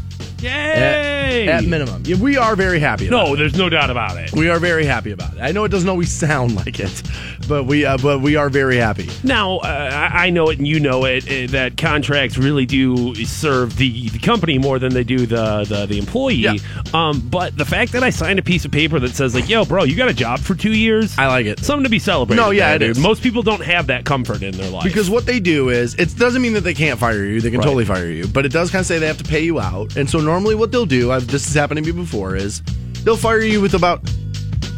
[0.41, 1.47] Yay!
[1.47, 2.03] At, at minimum.
[2.05, 3.37] Yeah, we are very happy about no, it.
[3.37, 4.31] there's no doubt about it.
[4.33, 5.39] We are very happy about it.
[5.41, 7.01] I know it doesn't always sound like it,
[7.47, 9.09] but we uh, but we are very happy.
[9.23, 13.13] Now, uh, I I know it and you know it uh, that contracts really do
[13.25, 16.35] serve the, the company more than they do the the, the employee.
[16.35, 16.53] Yeah.
[16.93, 19.65] Um, but the fact that I signed a piece of paper that says like, "Yo,
[19.65, 21.59] bro, you got a job for two years," I like it.
[21.59, 22.41] something to be celebrated.
[22.41, 22.97] No, yeah, there, it dude.
[22.97, 22.99] is.
[22.99, 26.15] Most people don't have that comfort in their life Because what they do is, it
[26.17, 27.41] doesn't mean that they can't fire you.
[27.41, 27.65] They can Right.
[27.65, 29.95] totally fire you, but it does kind of say they have to pay you out.
[29.95, 32.61] And so normally, what they'll do, I've, this has happened to me before, is
[33.03, 34.01] they'll fire you with about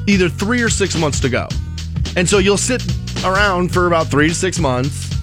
[0.08, 1.48] either three or six months to go.
[2.16, 2.84] And so you'll sit
[3.24, 5.16] around for about three to six months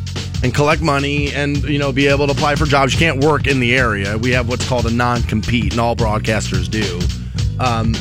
[0.43, 2.93] and collect money and you know be able to apply for jobs.
[2.93, 4.17] You can't work in the area.
[4.19, 7.01] We have what's called a non-compete, and all broadcasters do.
[7.59, 7.95] Um,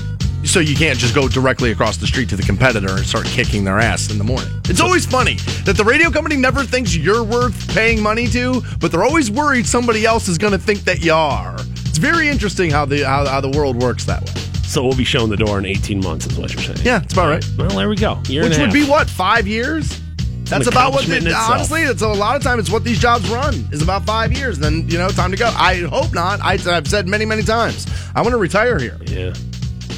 [0.44, 3.64] so you can't just go directly across the street to the competitor and start kicking
[3.64, 4.50] their ass in the morning.
[4.66, 8.92] It's always funny that the radio company never thinks you're worth paying money to, but
[8.92, 11.58] they're always worried somebody else is going to think that you are.
[12.04, 14.42] Very interesting how the how, how the world works that way.
[14.64, 16.80] so we'll be shown the door in 18 months, is what you're saying.
[16.84, 17.46] Yeah, it's about right.
[17.58, 18.22] Well, there we go.
[18.28, 18.86] Year Which and a would half.
[18.86, 20.00] be what five years?
[20.46, 21.04] That's about what.
[21.06, 21.50] accomplishment The, in itself.
[21.52, 22.60] honestly, it's a lot of time.
[22.60, 24.60] It's what these jobs run is about five years.
[24.60, 25.48] Then you know, time to go.
[25.56, 26.42] I hope not.
[26.42, 27.88] I, I've said many, many times.
[28.14, 28.98] I want to retire here.
[29.06, 29.34] Yeah.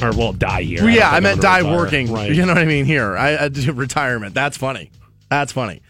[0.02, 0.84] Or well, die here.
[0.84, 1.76] Well, yeah, I I'm meant die retire.
[1.76, 2.12] working.
[2.12, 2.30] Right.
[2.32, 2.84] You know what I mean?
[2.84, 4.34] Here, I, I do retirement.
[4.34, 4.90] That's funny.
[5.28, 5.82] That's funny.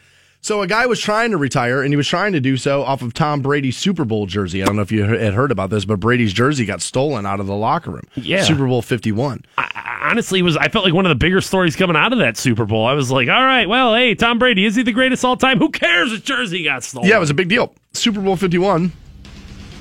[0.47, 3.03] So a guy was trying to retire, and he was trying to do so off
[3.03, 4.63] of Tom Brady's Super Bowl jersey.
[4.63, 7.41] I don't know if you had heard about this, but Brady's jersey got stolen out
[7.41, 8.05] of the locker room.
[8.15, 8.45] Yeah.
[8.45, 9.45] Super Bowl Fifty One.
[9.59, 12.65] Honestly was I felt like one of the bigger stories coming out of that Super
[12.65, 12.87] Bowl.
[12.87, 15.59] I was like, all right, well, hey, Tom Brady, is he the greatest all time?
[15.59, 16.13] Who cares?
[16.13, 17.09] If his jersey got stolen.
[17.09, 17.75] Yeah, it was a big deal.
[17.93, 18.93] Super Bowl 51.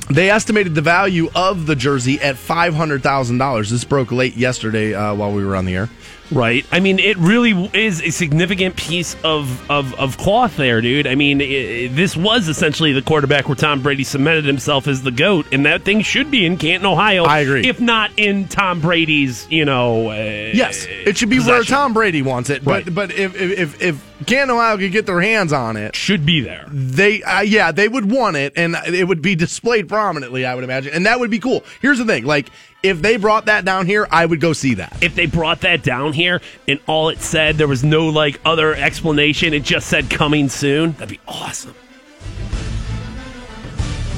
[0.09, 3.69] They estimated the value of the jersey at $500,000.
[3.69, 5.89] This broke late yesterday uh, while we were on the air.
[6.31, 6.65] Right.
[6.71, 11.07] I mean, it really is a significant piece of of, of cloth there, dude.
[11.07, 15.11] I mean, i this was essentially the quarterback where Tom Brady cemented himself as the
[15.11, 17.23] goat, and that thing should be in Canton, Ohio.
[17.25, 17.67] I agree.
[17.67, 20.13] If not in Tom Brady's, you know, uh,
[20.53, 21.63] Yes, it should be where.
[21.63, 22.63] Tom Brady wants it.
[22.63, 22.93] But Right.
[22.95, 26.41] but if if if, if Canton, Ohio could get their hands on it, should be
[26.41, 26.65] there.
[26.71, 30.45] they uh, yeah they would want it, and it would be displayed prominently.
[30.45, 31.63] I would imagine, and that would be cool.
[31.81, 32.49] Here's the thing: like
[32.85, 34.97] if they brought that down here, I would go see that.
[35.01, 38.73] if they brought that down here and all it said there was no like other
[38.75, 41.73] explanation it just said coming soon that'd be awesome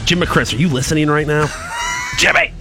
[0.06, 1.48] jim mccris are you listening right now
[2.18, 2.52] jimmy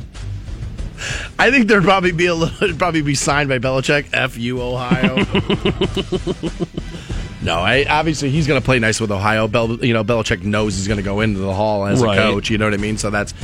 [1.38, 4.62] I think there'd probably be a little, it'd probably be signed by Belichick, F you,
[4.62, 5.16] Ohio.
[7.42, 9.46] no, I, obviously he's going to play nice with Ohio.
[9.46, 12.18] Bel, you know, Belichick knows he's going to go into the hall as Right.
[12.18, 12.48] a coach.
[12.50, 12.96] You know what I mean?
[12.96, 13.34] So that's,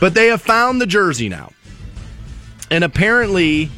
[0.00, 1.52] but they have found the jersey now,
[2.70, 3.70] and apparently,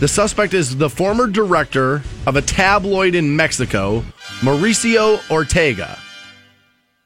[0.00, 4.04] the suspect is the former director of a tabloid in Mexico,
[4.40, 5.98] Mauricio Ortega.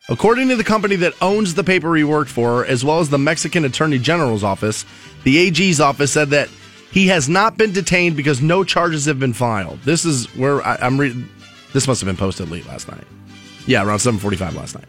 [0.08, 3.18] According to the company that owns the paper he worked for, as well as the
[3.18, 4.84] Mexican Attorney General's office,
[5.24, 6.48] the AG's office said that
[6.92, 9.80] he has not been detained because no charges have been filed.
[9.82, 11.28] This is where I, I'm reading.
[11.72, 13.04] This must have been posted late last night.
[13.66, 14.86] Yeah, around 7:45 last night.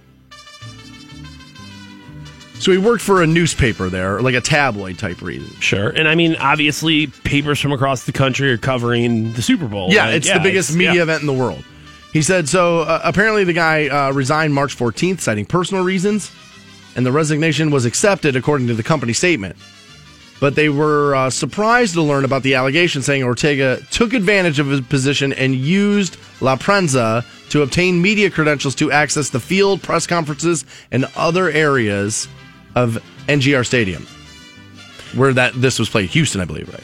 [2.60, 5.42] So he worked for a newspaper there, like a tabloid type read.
[5.60, 9.90] sure and i mean obviously papers from across the country are covering the super bowl
[9.92, 11.02] Yeah, Like, it's the biggest it's- media yeah.
[11.04, 11.64] event in the world.
[12.14, 12.80] He said so.
[12.80, 16.32] Uh, apparently, the guy uh, resigned March 14th, citing personal reasons,
[16.96, 19.56] and the resignation was accepted according to the company statement.
[20.40, 24.68] But they were uh, surprised to learn about the allegation, saying Ortega took advantage of
[24.68, 30.08] his position and used La Prensa to obtain media credentials to access the field, press
[30.08, 32.28] conferences, and other areas
[32.78, 34.06] of NRG Stadium,
[35.16, 36.84] where that this was played, Houston, I believe, right?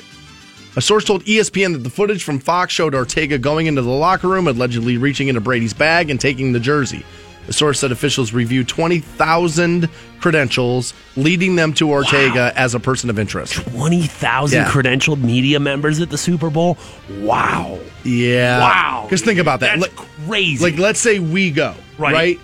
[0.75, 4.27] A source told ESPN that the footage from Fox showed Ortega going into the locker
[4.27, 7.05] room, allegedly reaching into Brady's bag and taking the jersey.
[7.45, 9.89] The source said officials reviewed 20,000
[10.19, 13.53] credentials, leading them to Ortega as a person of interest.
[13.53, 14.69] 20,000 Yeah.
[14.69, 16.77] credentialed media members at the Super Bowl.
[17.19, 17.79] Wow.
[18.03, 18.59] Yeah.
[18.61, 19.01] Wow.
[19.05, 19.77] Because think about that.
[19.79, 20.63] That's Like- crazy.
[20.63, 22.13] Like, let's say we go, Right.
[22.13, 22.39] right?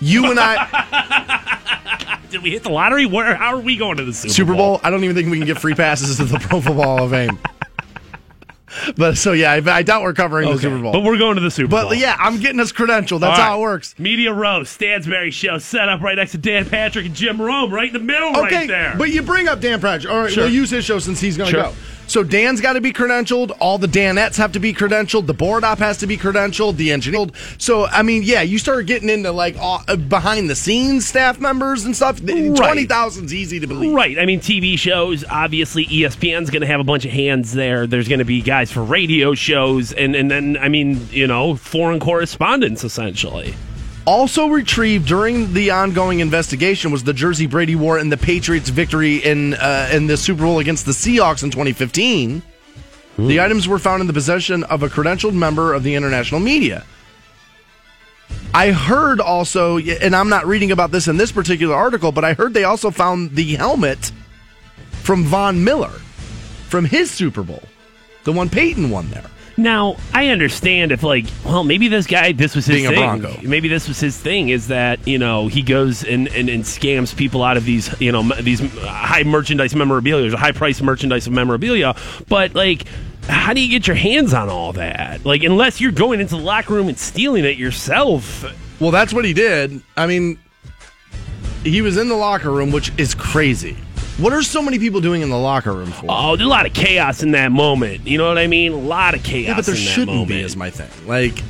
[0.00, 3.06] You and I, Did we hit the lottery?
[3.06, 3.34] Where?
[3.34, 5.46] How are we going to the Super, Super Bowl, I don't even think we can
[5.46, 7.38] get free passes to the Pro Football Hall of Fame.
[8.96, 10.92] But so, yeah, I, I doubt we're covering the Super Bowl.
[10.92, 11.90] But we're going to the Super But Bowl.
[11.90, 13.18] But yeah, I'm getting us credentialed.
[13.20, 13.98] That's All how it works.
[13.98, 17.88] Media Row, Stansbury Show, set up right next to Dan Patrick and Jim Rome, right
[17.88, 18.94] in the middle, Okay, right there.
[18.96, 20.12] but you bring up Dan Patrick.
[20.12, 20.44] All right, Sure.
[20.44, 21.62] we'll use his show since he's going to Sure.
[21.64, 21.74] go.
[22.10, 23.56] So Dan's got to be credentialed.
[23.60, 25.26] All the Danettes have to be credentialed.
[25.26, 26.76] The board op has to be credentialed.
[26.76, 27.26] The engineer.
[27.56, 31.38] So I mean, yeah, you start getting into like all, uh, behind the scenes staff
[31.38, 32.20] members and stuff.
[32.20, 32.56] Right.
[32.56, 33.92] Twenty thousand's easy to believe.
[33.92, 34.18] Right.
[34.18, 37.86] I mean, TV shows, obviously, ESPN's going to have a bunch of hands there.
[37.86, 41.54] There's going to be guys for radio shows, and, and then, I mean, you know,
[41.54, 43.54] foreign correspondents, essentially.
[44.10, 49.18] Also retrieved during the ongoing investigation was the jersey Brady wore in the Patriots' victory
[49.18, 52.42] in uh, in the Super Bowl against the Seahawks in 2015.
[53.18, 56.84] The items were found in the possession of a credentialed member of the international media.
[58.52, 62.32] I heard also, and I'm not reading about this in this particular article, but I
[62.32, 64.10] heard they also found the helmet
[64.90, 66.00] from Von Miller
[66.68, 67.62] from his Super Bowl,
[68.24, 69.30] the one Peyton won there.
[69.60, 73.20] Now, I understand if, like, well, maybe this guy, this was his Being a thing.
[73.20, 73.40] Bronco.
[73.42, 77.14] Maybe this was his thing is that, you know, he goes and, and, and scams
[77.14, 81.26] people out of these, you know, m- these uh, high merchandise memorabilia, high price merchandise
[81.26, 81.94] of memorabilia.
[82.28, 82.86] But, like,
[83.28, 85.26] how do you get your hands on all that?
[85.26, 88.44] Like, unless you're going into the locker room and stealing it yourself.
[88.80, 89.82] Well, that's what he did.
[89.94, 90.38] I mean,
[91.64, 93.76] he was in the locker room, which is crazy.
[94.20, 96.06] What are so many people doing in the locker room for?
[96.08, 98.06] Oh, there's a lot of chaos in that moment.
[98.06, 98.72] You know what I mean?
[98.72, 99.48] A lot of chaos.
[99.48, 100.28] yeah, but there shouldn't moment.
[100.28, 100.90] be, is my thing.
[101.08, 101.42] Like,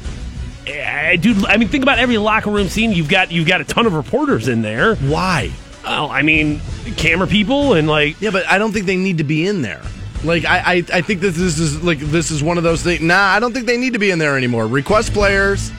[0.66, 1.44] Eh, dude.
[1.46, 2.92] I mean, think about every locker room scene.
[2.92, 4.94] You've got you've got a ton of reporters in there.
[4.96, 5.50] why?
[5.84, 6.60] Oh, I mean,
[6.96, 9.82] camera people and like Yeah, but I don't think they need to be in there.
[10.22, 13.00] Like, I, I, I think that this is like this is one of those things.
[13.00, 14.66] Nah, I don't think they need to be in there anymore.
[14.66, 15.72] Request players,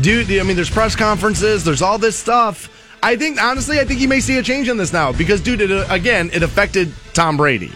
[0.00, 0.30] dude.
[0.30, 1.64] I mean, there's press conferences.
[1.64, 2.68] There's all this stuff.
[3.02, 5.60] I think honestly, I think you may see a change in this now because, dude,
[5.60, 7.72] it, uh, again, it affected Tom Brady.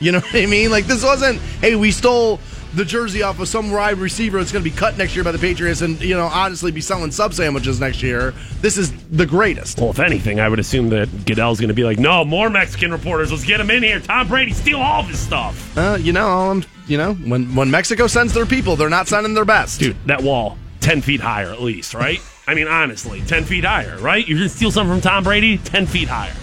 [0.00, 0.70] You know what I mean?
[0.70, 2.40] Like this wasn't, hey, we stole
[2.74, 5.30] the jersey off of some wide receiver that's going to be cut next year by
[5.32, 8.32] the Patriots and, you know, honestly be selling sub sandwiches next year.
[8.62, 9.78] This is the greatest.
[9.78, 12.90] Well, if anything, I would assume that Goodell's going to be like, no, more Mexican
[12.90, 13.30] reporters.
[13.30, 14.00] Let's get them in here.
[14.00, 15.76] Tom Brady, steal all of his stuff.
[15.76, 19.34] Uh, you know, um, you know, when when Mexico sends their people, they're not sending
[19.34, 19.78] their best.
[19.78, 22.20] Dude, that wall, 10 feet higher at least, right?
[22.46, 24.26] I mean, honestly, 10 feet higher, right?
[24.26, 26.34] You're going to steal something from Tom Brady, 10 feet higher.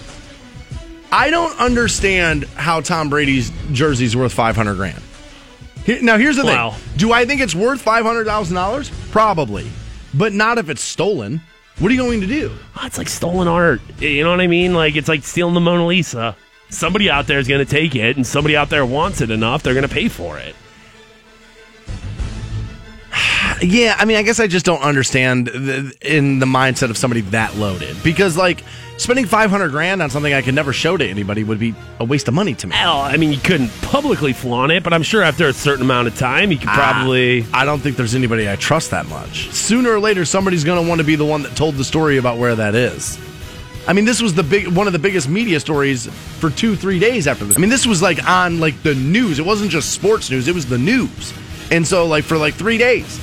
[1.12, 5.02] I don't understand how Tom Brady's jersey's worth 500 grand.
[6.02, 6.70] Now, here's the Wow.
[6.70, 6.80] thing.
[6.98, 8.90] Do I think it's worth $500,000?
[9.10, 9.70] Probably.
[10.14, 11.40] But not if it's stolen.
[11.78, 12.52] What are you going to do?
[12.76, 13.80] Oh, it's like stolen art.
[13.98, 14.72] You know what I mean?
[14.74, 16.36] Like, it's like stealing the Mona Lisa.
[16.68, 19.62] Somebody out there is going to take it, and somebody out there wants it enough,
[19.62, 20.54] they're going to pay for it.
[23.62, 27.20] Yeah, I mean, I guess I just don't understand the, in the mindset of somebody
[27.22, 28.64] that loaded because, like,
[28.96, 32.04] spending five hundred grand on something I could never show to anybody would be a
[32.04, 32.70] waste of money to me.
[32.72, 36.08] Well, I mean, you couldn't publicly flaunt it, but I'm sure after a certain amount
[36.08, 37.44] of time, you could probably.
[37.52, 39.50] I don't think there's anybody I trust that much.
[39.50, 42.16] Sooner or later, somebody's going to want to be the one that told the story
[42.16, 43.18] about where that is.
[43.86, 46.06] I mean, this was the big one of the biggest media stories
[46.38, 47.58] for two, three days after this.
[47.58, 49.38] I mean, this was like on like the news.
[49.38, 51.34] It wasn't just sports news; it was the news.
[51.70, 53.20] And so, like for like three days.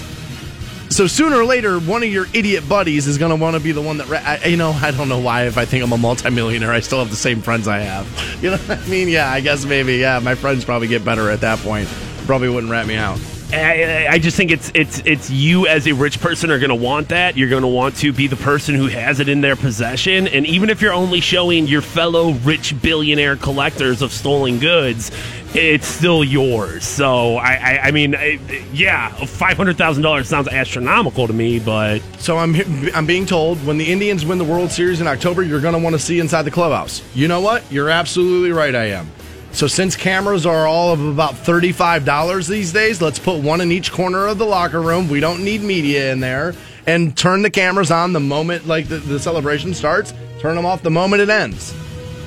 [0.89, 3.73] So sooner or later, one of your idiot buddies is going to want to be
[3.73, 5.43] the one that, ra- I, you know, I don't know why.
[5.45, 8.07] If I think I'm a multimillionaire, I still have the same friends I have.
[8.41, 9.09] You know what I mean?
[9.09, 9.95] Yeah, I guess maybe.
[9.95, 11.89] Yeah, my friends probably get better at that point.
[12.27, 13.19] Probably wouldn't rat me out.
[13.51, 16.75] I, I just think it's it's it's you as a rich person are going to
[16.75, 17.37] want that.
[17.37, 20.45] You're going to want to be the person who has it in their possession, and
[20.45, 25.11] even if you're only showing your fellow rich billionaire collectors of stolen goods,
[25.57, 26.85] it's still yours.
[26.85, 28.39] So I I, I mean, I,
[28.71, 32.55] yeah, five hundred thousand dollars sounds astronomical to me, but So I'm
[32.93, 35.79] I'm being told when the Indians win the World Series in October, you're going to
[35.79, 37.01] want to see inside the clubhouse.
[37.15, 37.63] You know what?
[37.71, 38.75] You're absolutely right.
[38.75, 39.09] I am.
[39.53, 43.71] So since cameras are all of about thirty-five dollars these days, let's put one in
[43.71, 45.09] each corner of the locker room.
[45.09, 46.53] We don't need media in there,
[46.85, 50.13] and turn the cameras on the moment like the, the celebration starts.
[50.39, 51.73] Turn them off the moment it ends.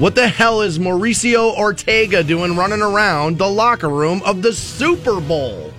[0.00, 5.20] What the hell is Mauricio Ortega doing running around the locker room of the Super
[5.20, 5.74] Bowl?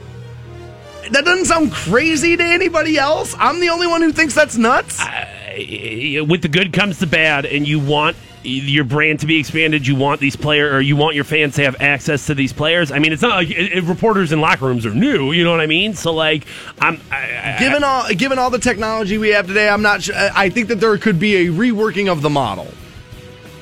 [1.09, 3.35] That doesn't sound crazy to anybody else.
[3.39, 4.99] I'm the only one who thinks that's nuts.
[4.99, 9.85] I- with the good comes the bad, and you want your brand to be expanded.
[9.87, 12.91] You want these players, or you want your fans to have access to these players.
[12.91, 15.31] I mean, it's not like it, it- reporters in locker rooms are new.
[15.31, 15.95] You know what I mean?
[15.95, 16.45] So like,
[16.79, 20.03] I'm I, I, Given all given all the technology we have today, I'm not.
[20.03, 22.67] su- I think that there could be a reworking of the model.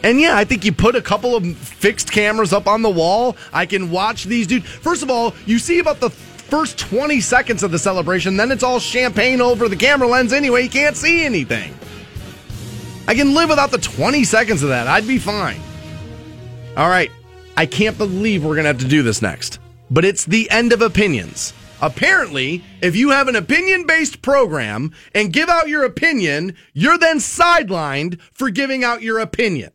[0.03, 3.35] And yeah, I think you put a couple of fixed cameras up on the wall.
[3.51, 4.65] I can watch these dudes.
[4.67, 8.63] First of all, you see about the first 20 seconds of the celebration, then it's
[8.63, 10.63] all champagne over the camera lens anyway.
[10.63, 11.77] You can't see anything.
[13.07, 14.87] I can live without the 20 seconds of that.
[14.87, 15.59] I'd be fine.
[16.77, 17.11] All right.
[17.57, 19.59] I can't believe we're going to have to do this next.
[19.91, 21.53] But it's the end of opinions.
[21.81, 27.17] Apparently, if you have an opinion based program and give out your opinion, you're then
[27.17, 29.71] sidelined for giving out your opinion.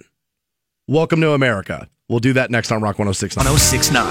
[0.87, 1.89] Welcome to America.
[2.11, 3.43] We'll do that next on Rock 1069.
[3.47, 4.05] 1069.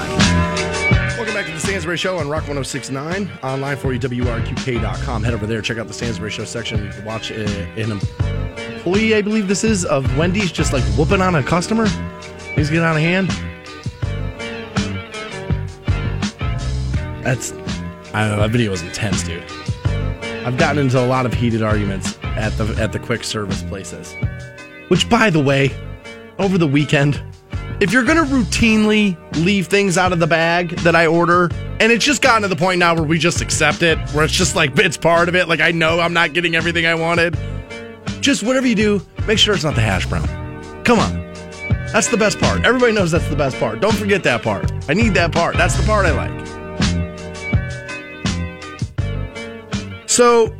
[1.17, 3.29] Welcome back to the Stansbury Show on Rock 1069.
[3.43, 5.21] Online for you, WRQK.com.
[5.21, 6.83] Head over there, check out the Stansbury Show section.
[6.83, 11.35] You can watch an employee, I believe this is, of Wendy's just like whooping on
[11.35, 11.85] a customer.
[12.55, 13.29] Things get out of hand.
[17.23, 17.51] That's,
[18.15, 19.43] I don't know, that video was intense, dude.
[20.43, 24.15] I've gotten into a lot of heated arguments at the at the quick service places.
[24.87, 25.71] Which, by the way,
[26.39, 27.21] over the weekend,
[27.79, 32.05] if you're gonna routinely leave things out of the bag that I order, and it's
[32.05, 34.77] just gotten to the point now where we just accept it, where it's just like
[34.79, 35.47] it's part of it.
[35.47, 37.37] Like I know I'm not getting everything I wanted.
[38.21, 40.27] Just whatever you do, make sure it's not the hash brown.
[40.83, 41.23] Come on.
[41.91, 42.65] That's the best part.
[42.65, 43.79] Everybody knows that's the best part.
[43.79, 44.71] Don't forget that part.
[44.89, 45.55] I need that part.
[45.57, 46.43] That's the part I like.
[50.09, 50.55] So,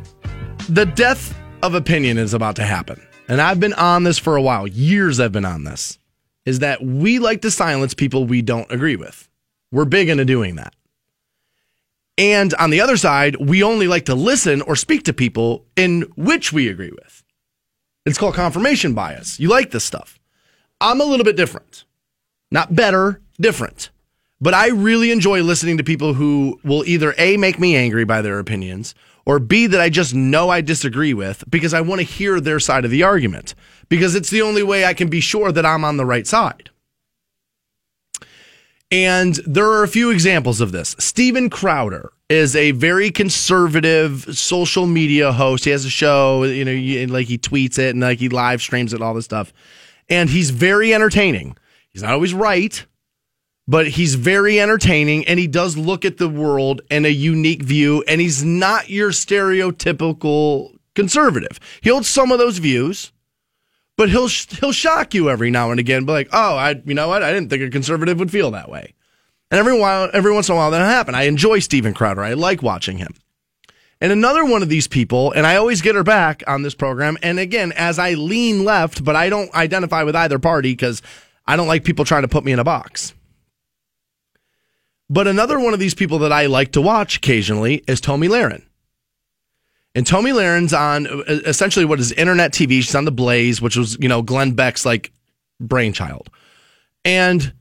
[0.68, 3.00] the death of opinion is about to happen.
[3.28, 4.66] And I've been on this for a while.
[4.66, 5.98] Years I've been on this.
[6.44, 9.28] Is that we like to silence people we don't agree with.
[9.72, 10.74] We're big into doing that.
[12.16, 16.02] And on the other side, we only like to listen or speak to people in
[16.16, 17.24] which we agree with.
[18.06, 19.40] It's called confirmation bias.
[19.40, 20.20] You like this stuff.
[20.80, 21.84] I'm a little bit different.
[22.50, 23.90] Not better, different.
[24.40, 28.20] But I really enjoy listening to people who will either A, make me angry by
[28.20, 28.94] their opinions,
[29.26, 32.60] or B, that I just know I disagree with because I want to hear their
[32.60, 33.54] side of the argument
[33.88, 36.70] because it's the only way I can be sure that I'm on the right side.
[38.90, 40.94] And there are a few examples of this.
[40.98, 45.64] Steven Crowder is a very conservative social media host.
[45.64, 48.92] He has a show, you know, like he tweets it and like he live streams
[48.92, 49.52] it, all this stuff.
[50.08, 51.56] And he's very entertaining.
[51.88, 52.84] He's not always right,
[53.66, 58.04] but he's very entertaining and he does look at the world in a unique view.
[58.06, 61.58] And he's not your stereotypical conservative.
[61.80, 63.12] He holds some of those views,
[63.96, 66.04] but he'll he'll shock you every now and again.
[66.04, 67.22] Be like, oh, I you know what?
[67.22, 68.94] I didn't think a conservative would feel that way.
[69.50, 71.14] And every while, every once in a while, that'll happen.
[71.14, 72.22] I enjoy Steven Crowder.
[72.22, 73.14] I like watching him.
[74.00, 77.16] And another one of these people, and I always get her back on this program.
[77.22, 81.02] And again, as I lean left, but I don't identify with either party because
[81.46, 83.14] I don't like people trying to put me in a box.
[85.14, 88.64] But another one of these people that I like to watch occasionally is Tomi Lahren.
[89.94, 92.82] And Tomi Lahren's on uh, essentially what is internet TV.
[92.82, 95.12] She's on The Blaze, which was, you know, Glenn Beck's like
[95.60, 96.30] brainchild.
[97.04, 97.52] And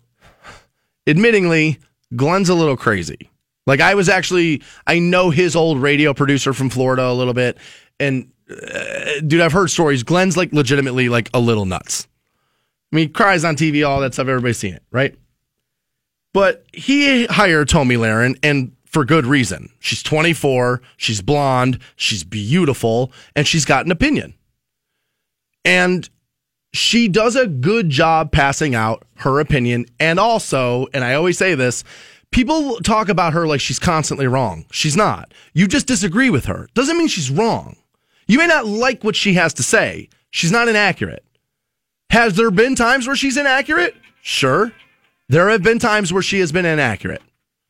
[1.05, 1.77] admittingly,
[2.15, 3.29] Glenn's a little crazy.
[3.67, 7.59] Like I was actually, I know his old radio producer from Florida a little bit.
[7.99, 10.01] And uh, dude, I've heard stories.
[10.01, 12.07] Glenn's like legitimately like a little nuts.
[12.91, 14.27] I mean, cries on TV, all that stuff.
[14.27, 15.15] Everybody's seen it, right?
[16.33, 19.69] But he hired Tomi Lahren, and for good reason.
[19.79, 24.33] She's 24, she's blonde, she's beautiful, and she's got an opinion.
[25.65, 26.09] And
[26.73, 29.85] she does a good job passing out her opinion.
[29.99, 31.83] And also, and I always say this,
[32.31, 34.65] people talk about her like she's constantly wrong.
[34.71, 35.33] She's not.
[35.53, 36.67] You just disagree with her.
[36.73, 37.77] Doesn't mean she's wrong.
[38.27, 40.09] You may not like what she has to say.
[40.31, 41.23] She's not inaccurate.
[42.09, 43.95] Has there been times where she's inaccurate?
[44.21, 44.71] Sure.
[45.29, 47.21] There have been times where she has been inaccurate,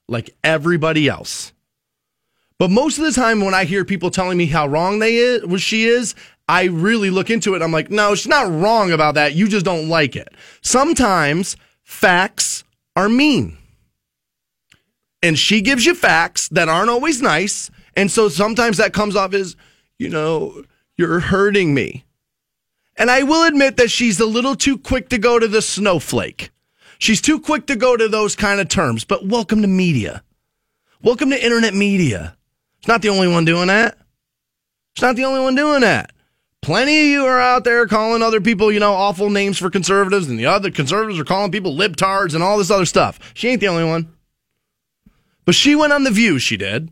[0.08, 1.54] like everybody else.
[2.60, 5.62] But most of the time, when I hear people telling me how wrong they is,
[5.62, 6.16] she is,
[6.48, 7.62] I really look into it.
[7.62, 9.34] I'm like, no, she's not wrong about that.
[9.34, 10.30] You just don't like it.
[10.62, 12.64] Sometimes facts
[12.96, 13.58] are mean.
[15.22, 17.72] And she gives you facts that aren't always nice.
[17.96, 19.56] And so sometimes that comes off as,
[19.98, 20.64] you know,
[20.98, 22.04] you're hurting me.
[22.98, 26.52] And I will admit that she's a little too quick to go to the snowflake.
[27.04, 29.04] She's too quick to go to those kind of terms.
[29.04, 30.24] But welcome to media.
[31.02, 32.38] Welcome to internet media.
[32.80, 33.98] It's not the only one doing that.
[34.94, 36.14] It's not the only one doing that.
[36.62, 40.30] Plenty of you are out there calling other people, you know, awful names for conservatives,
[40.30, 43.20] and the other conservatives are calling people libtards and all this other stuff.
[43.34, 44.16] She ain't the only one.
[45.44, 46.90] But she went on The View, she did,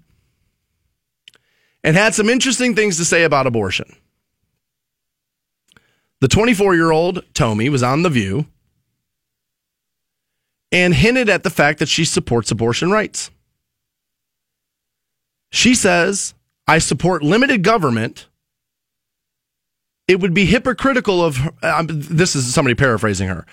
[1.86, 3.96] and had some interesting things to say about abortion.
[6.20, 8.48] The 24 year old Tomi was on The View
[10.72, 13.30] and hinted at the fact that she supports abortion rights.
[15.52, 16.34] She says,
[16.68, 18.27] I support limited government.
[20.07, 23.45] It would be hypocritical of um, this is somebody paraphrasing her.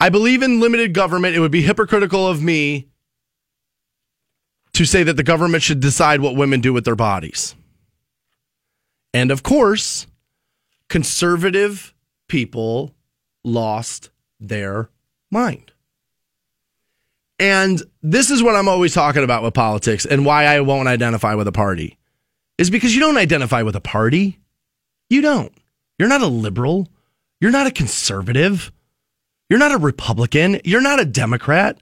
[0.00, 1.34] I believe in limited government.
[1.34, 2.88] It would be hypocritical of me
[4.74, 7.54] to say that the government should decide what women do with their bodies.
[9.14, 10.06] And of course,
[10.88, 11.94] conservative
[12.28, 12.94] people
[13.44, 14.10] lost
[14.40, 14.90] their
[15.30, 15.72] mind.
[17.44, 21.34] And this is what I'm always talking about with politics and why I won't identify
[21.34, 21.98] with a party
[22.56, 24.40] is because you don't identify with a party.
[25.10, 25.52] You don't.
[25.98, 26.88] You're not a liberal.
[27.42, 28.72] You're not a conservative.
[29.50, 30.62] You're not a Republican.
[30.64, 31.76] You're not a Democrat.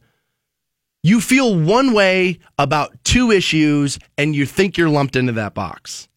[1.05, 6.09] You feel one way about two issues and you think you're lumped into that box.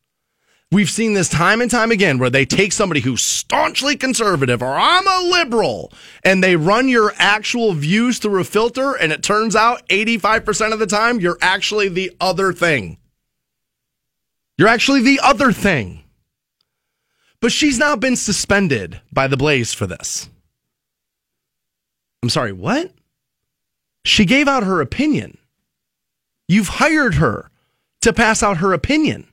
[0.72, 4.76] We've seen this time and time again where they take somebody who's staunchly conservative or
[4.76, 5.94] I'm a liberal
[6.24, 10.80] and they run your actual views through a filter and it turns out 85% of
[10.80, 12.98] the time you're actually the other thing.
[14.58, 16.04] You're actually the other thing.
[17.40, 20.30] But she's now been suspended by the Blaze for this.
[22.24, 22.92] I'm sorry, what?
[24.04, 25.38] She gave out her opinion.
[26.48, 27.52] You've hired her
[28.02, 29.28] to pass out her opinion.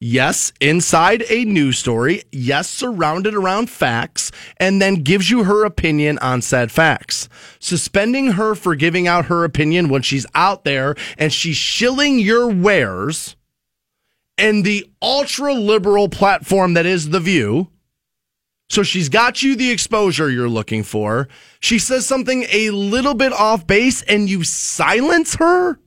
[0.00, 2.22] Yes, inside a news story.
[2.30, 7.28] Yes, surrounded around facts, and then gives you her opinion on said facts.
[7.58, 12.46] Suspending her for giving out her opinion when she's out there and she's shilling your
[12.46, 13.34] wares
[14.36, 17.68] and the ultra liberal platform that is The View.
[18.70, 21.26] So she's got you the exposure you're looking for.
[21.58, 25.80] She says something a little bit off base and you silence her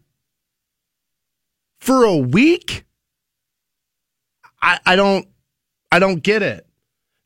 [1.80, 2.84] for a week?
[4.62, 5.28] I, I don't
[5.92, 6.66] I don't get it.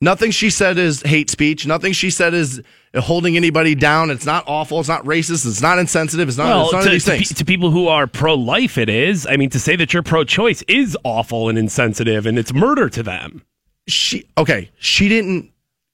[0.02, 1.66] Nothing she said is hate speech.
[1.66, 2.62] Nothing she said is
[2.96, 4.10] holding anybody down.
[4.12, 4.80] It's not awful.
[4.80, 5.46] It's not racist.
[5.48, 6.28] It's not insensitive.
[6.28, 7.32] It's not, well, it's none to, of these to things.
[7.32, 9.26] pe- to people who are pro-life, it is.
[9.26, 13.04] I mean, to say that you're pro-choice is awful and insensitive, and it's murder to
[13.04, 13.44] them.
[13.88, 15.52] she okay, she didn't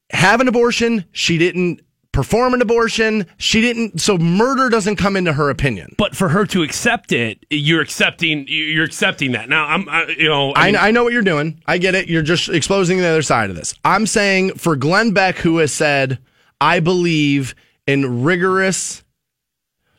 [0.10, 1.06] have an abortion.
[1.12, 1.82] She didn't
[2.12, 3.26] perform an abortion.
[3.38, 5.96] She didn't so murder doesn't come into her opinion.
[5.98, 8.46] But for her to accept it, you're accepting.
[8.48, 9.50] You're accepting that.
[9.50, 9.88] Now, I'm.
[9.90, 11.62] I, you know, I I, I know what you're doing.
[11.66, 12.08] I get it.
[12.08, 13.74] You're just exposing the other side of this.
[13.86, 16.20] I'm saying for Glenn Beck, who has said,
[16.60, 17.56] I believe
[17.88, 19.04] in rigorous.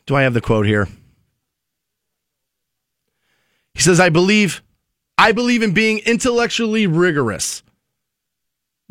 [0.05, 0.87] Do I have the quote here?
[3.73, 4.61] He says, I believe,
[5.17, 7.63] I believe in being intellectually rigorous.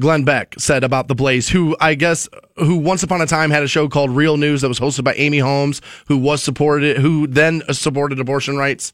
[0.00, 3.62] Glenn Beck said about the Blaze, who I guess who once upon a time had
[3.62, 7.26] a show called Real News that was hosted by Amy Holmes, who was supported, who
[7.26, 8.92] then supported abortion rights.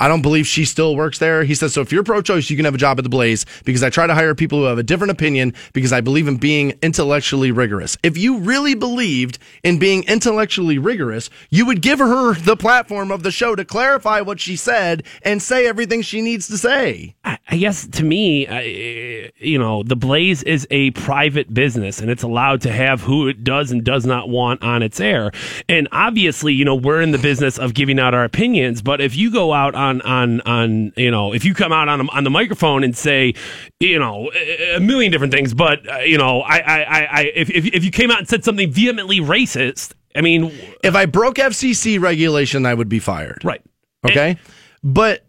[0.00, 1.44] I don't believe she still works there.
[1.44, 3.46] He says, so if you're pro choice, you can have a job at the Blaze
[3.64, 6.38] because I try to hire people who have a different opinion because I believe in
[6.38, 7.98] being intellectually rigorous.
[8.02, 13.22] If you really believed in being intellectually rigorous, you would give her the platform of
[13.22, 17.14] the show to clarify what she said and say everything she needs to say.
[17.22, 22.08] I I guess to me, I, you know, the Blaze is a private business and
[22.08, 25.32] it's allowed to have who it does and does not want on its air.
[25.68, 28.82] And obviously, you know, we're in the business of giving out our opinions.
[28.82, 32.08] But if you go out on on on you know, if you come out on
[32.10, 33.34] on the microphone and say,
[33.80, 34.30] you know,
[34.74, 37.84] a million different things, but uh, you know, I I I, I if, if if
[37.84, 40.52] you came out and said something vehemently racist, I mean,
[40.84, 43.44] If I broke FCC regulation, I would be fired.
[43.44, 43.62] right?
[44.04, 44.36] Okay.
[44.82, 45.26] But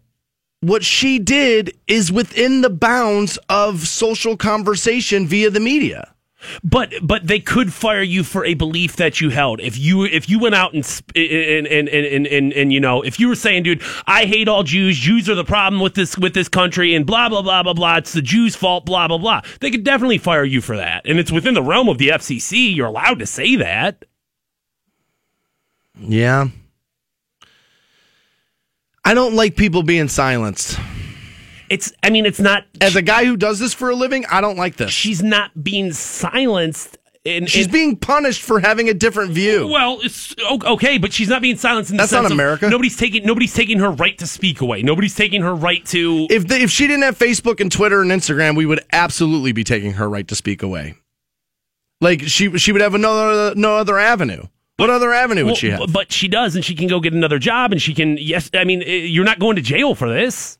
[0.60, 6.14] what she did is within the bounds of social conversation via the media.
[6.62, 9.60] But but they could fire you for a belief that you held.
[9.60, 13.20] If you if you went out and and and and and, and, you know if
[13.20, 14.96] you were saying, dude, I hate all Jews.
[14.98, 17.96] Jews are the problem with this with this country, and blah blah blah blah blah.
[17.96, 18.86] It's the Jews' fault.
[18.86, 19.42] Blah blah blah.
[19.60, 22.74] They could definitely fire you for that, and it's within the realm of the FCC.
[22.74, 24.04] You're allowed to say that.
[25.98, 26.48] Yeah.
[29.04, 30.78] I don't like people being silenced.
[31.72, 32.64] It's I mean it's not.
[32.80, 34.90] As a guy who does this for a living, I don't like this.
[34.90, 36.98] she's not being silenced.
[37.24, 39.68] And, She's and- being punished for having a different view.
[39.68, 42.68] Well, it's okay, but she's not being silenced in the That's sense not of America.
[42.68, 44.82] Nobody's taking nobody's taking her right to speak away.
[44.82, 46.26] Nobody's taking her right to.
[46.30, 49.62] If the, if she didn't have Facebook and Twitter and Instagram, we would absolutely be
[49.62, 50.96] taking her right to speak away.
[52.00, 54.42] Like she she would have another no other avenue.
[54.78, 55.92] What other avenue would Well, she have?
[55.92, 58.16] But she does, and she can go get another job, and she can.
[58.18, 60.58] Yes, I mean, eh, you're not going to jail for this.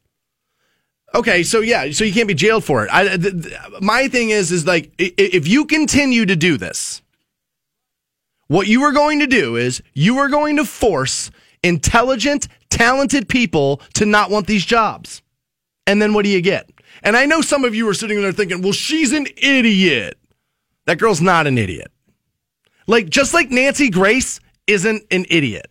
[1.14, 2.90] Okay, so yeah, so you can't be jailed for it.
[2.92, 7.02] I, th- th- my thing is, is like if you continue to do this,
[8.48, 11.30] what you are going to do is you are going to force
[11.62, 15.22] intelligent, talented people to not want these jobs,
[15.86, 16.70] and then what do you get?
[17.02, 20.18] And I know some of you are sitting there thinking, well, she's an idiot.
[20.86, 21.90] That girl's not an idiot.
[22.86, 25.66] Like, just like Nancy Grace isn't an idiot.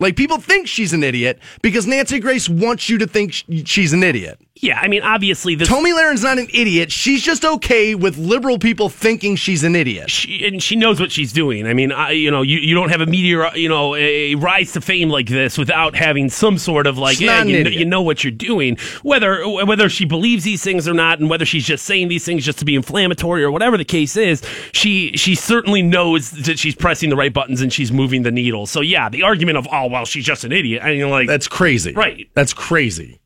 [0.00, 3.92] Like, people think she's an idiot because Nancy Grace wants you to think sh- she's
[3.92, 4.40] an idiot.
[4.60, 5.66] Yeah, I mean, obviously, this.
[5.66, 6.92] Tomi Lahren's not an idiot.
[6.92, 10.10] She's just okay with liberal people thinking she's an idiot.
[10.10, 11.66] she, and she knows what she's doing.
[11.66, 14.72] I mean, I, you know, you, you don't have a meteor, you know, a rise
[14.72, 18.22] to fame like this without having some sort of like, yeah, you, you know what
[18.22, 18.76] you're doing.
[19.02, 22.44] Whether whether she believes these things or not, and whether she's just saying these things
[22.44, 24.40] just to be inflammatory or whatever the case is,
[24.72, 28.66] she she certainly knows that she's pressing the right buttons and she's moving the needle.
[28.66, 30.84] So yeah, the argument of oh well, she's just an idiot.
[30.84, 31.92] I mean, like That's crazy.
[31.92, 32.30] Right.
[32.34, 33.18] That's crazy.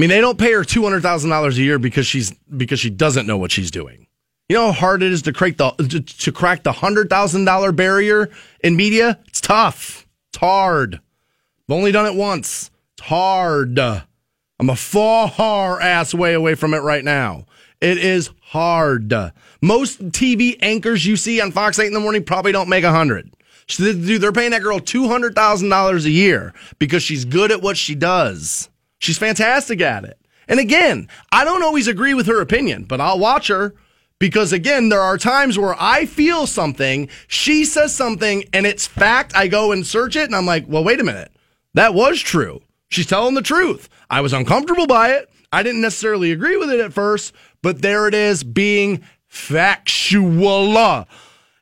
[0.00, 2.80] I mean, they don't pay her two hundred thousand dollars a year because she's because
[2.80, 4.06] she doesn't know what she's doing.
[4.48, 7.44] You know how hard it is to crack the to, to crack the hundred thousand
[7.44, 8.30] dollar barrier
[8.64, 9.18] in media.
[9.26, 10.06] It's tough.
[10.30, 10.94] It's hard.
[10.94, 12.70] I've only done it once.
[12.96, 13.78] It's hard.
[13.78, 17.44] I'm a far ass way away from it right now.
[17.82, 19.12] It is hard.
[19.60, 22.90] Most TV anchors you see on Fox 8 in the morning probably don't make a
[22.90, 23.34] hundred.
[23.66, 28.70] Dude, they're paying that girl $200,000 a year because she's good at what she does.
[29.00, 30.18] She's fantastic at it.
[30.46, 33.74] And again, I don't always agree with her opinion, but I'll watch her
[34.20, 39.34] because again, there are times where I feel something, she says something, and it's fact.
[39.34, 41.32] I go and search it, and I'm like, well, wait a minute.
[41.74, 42.60] That was true.
[42.90, 43.88] She's telling the truth.
[44.10, 45.30] I was uncomfortable by it.
[45.52, 47.32] I didn't necessarily agree with it at first,
[47.62, 51.06] but there it is being factual.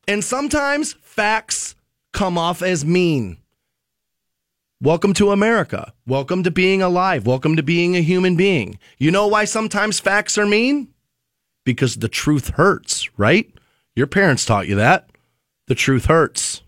[0.09, 1.77] And sometimes facts
[2.13, 3.39] come off as mean.
[4.81, 5.93] Welcome to America.
[6.07, 7.27] Welcome to being alive.
[7.27, 8.79] Welcome to being a human being.
[8.97, 10.95] You know why sometimes facts are mean?
[11.65, 13.53] Because the truth hurts, right?
[13.97, 15.11] Your parents taught you that.
[15.67, 16.63] The truth hurts.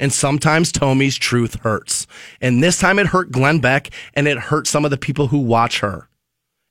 [0.00, 2.06] And sometimes Tomi's truth hurts.
[2.40, 5.40] And this time it hurt Glenn Beck and it hurt some of the people who
[5.40, 6.08] watch her.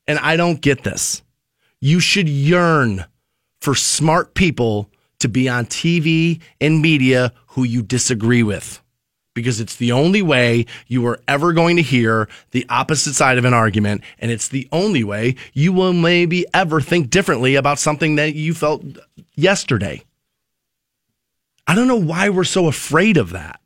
[0.07, 1.21] And I don't get this.
[1.81, 3.05] You should yearn
[3.61, 4.89] for smart people
[5.19, 8.81] to be on TV and media who you disagree with
[9.37, 13.45] because it's the only way you are ever going to hear the opposite side of
[13.45, 14.01] an argument.
[14.17, 18.55] And it's the only way you will maybe ever think differently about something that you
[18.55, 18.83] felt
[19.35, 20.01] yesterday.
[21.67, 23.61] I don't know why we're so afraid of that.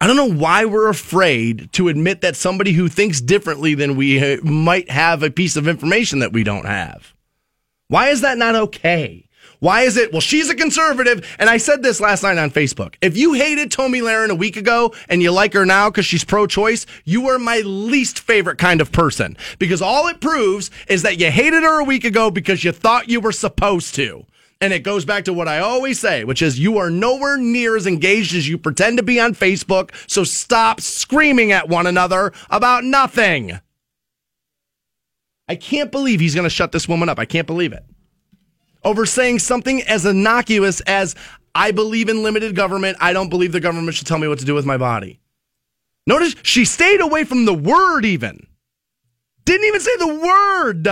[0.00, 4.18] I don't know why we're afraid to admit that somebody who thinks differently than we
[4.18, 7.14] uh, might have a piece of information that we don't have.
[7.86, 9.28] Why is that not okay?
[9.60, 10.12] Why is it?
[10.12, 11.36] Well, she's a conservative.
[11.38, 12.94] And I said this last night on Facebook.
[13.00, 16.24] If you hated Tomi Lahren a week ago and you like her now because she's
[16.24, 21.02] pro choice, you are my least favorite kind of person because all it proves is
[21.02, 24.24] that you hated her a week ago because you thought you were supposed to.
[24.60, 27.76] And it goes back to what I always say, which is you are nowhere near
[27.76, 29.90] as engaged as you pretend to be on Facebook.
[30.08, 33.60] So stop screaming at one another about nothing.
[35.48, 37.18] I can't believe he's going to shut this woman up.
[37.18, 37.84] I can't believe it.
[38.84, 41.14] Over saying something as innocuous as,
[41.54, 42.98] I believe in limited government.
[43.00, 45.20] I don't believe the government should tell me what to do with my body.
[46.06, 48.46] Notice she stayed away from the word, even.
[49.44, 50.84] Didn't even say the word.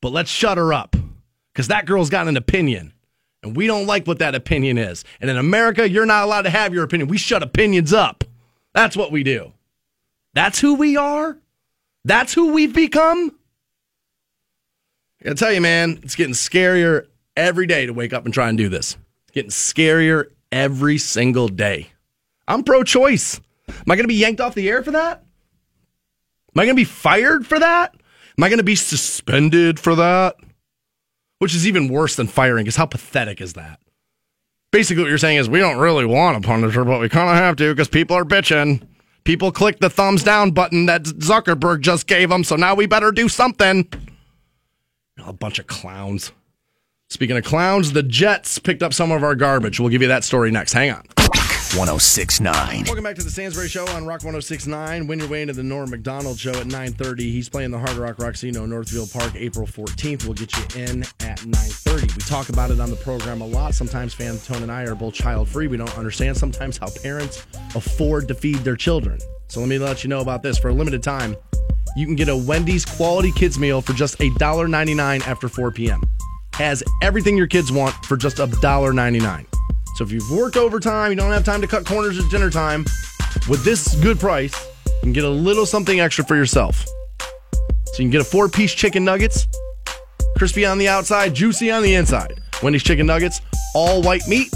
[0.00, 0.96] But let's shut her up
[1.52, 2.92] because that girl's got an opinion.
[3.42, 5.04] And we don't like what that opinion is.
[5.20, 7.08] And in America, you're not allowed to have your opinion.
[7.08, 8.24] We shut opinions up.
[8.74, 9.52] That's what we do.
[10.34, 11.38] That's who we are.
[12.04, 13.37] That's who we've become.
[15.20, 18.48] I gotta tell you, man, it's getting scarier every day to wake up and try
[18.48, 18.96] and do this.
[19.24, 21.90] It's getting scarier every single day.
[22.46, 23.40] I'm pro choice.
[23.68, 25.24] Am I gonna be yanked off the air for that?
[26.54, 27.94] Am I gonna be fired for that?
[28.36, 30.36] Am I gonna be suspended for that?
[31.40, 33.80] Which is even worse than firing, because how pathetic is that?
[34.70, 37.30] Basically, what you're saying is we don't really want a punish her, but we kind
[37.30, 38.86] of have to because people are bitching.
[39.24, 43.10] People click the thumbs down button that Zuckerberg just gave them, so now we better
[43.10, 43.88] do something.
[45.26, 46.32] A bunch of clowns.
[47.10, 49.80] Speaking of clowns, the Jets picked up some of our garbage.
[49.80, 50.72] We'll give you that story next.
[50.74, 51.04] Hang on.
[51.76, 52.84] 1069.
[52.84, 55.06] Welcome back to the Stansbury Show on Rock 1069.
[55.06, 57.18] Win your way into the Norm Macdonald Show at 9.30.
[57.18, 60.24] He's playing the Hard Rock Rocksino Northfield Park April 14th.
[60.24, 62.16] We'll get you in at 9.30.
[62.16, 63.74] We talk about it on the program a lot.
[63.74, 65.66] Sometimes Fantone and I are both child-free.
[65.66, 69.18] We don't understand sometimes how parents afford to feed their children.
[69.48, 70.58] So let me let you know about this.
[70.58, 71.36] For a limited time,
[71.96, 76.00] you can get a Wendy's quality kids meal for just $1.99 after 4 p.m.
[76.54, 79.46] Has everything your kids want for just $1.99.
[79.98, 82.84] So if you've worked overtime, you don't have time to cut corners at dinner time,
[83.48, 84.54] with this good price,
[84.86, 86.86] you can get a little something extra for yourself.
[87.16, 89.48] So you can get a four piece chicken nuggets,
[90.36, 92.40] crispy on the outside, juicy on the inside.
[92.62, 93.40] Wendy's chicken nuggets,
[93.74, 94.52] all white meat,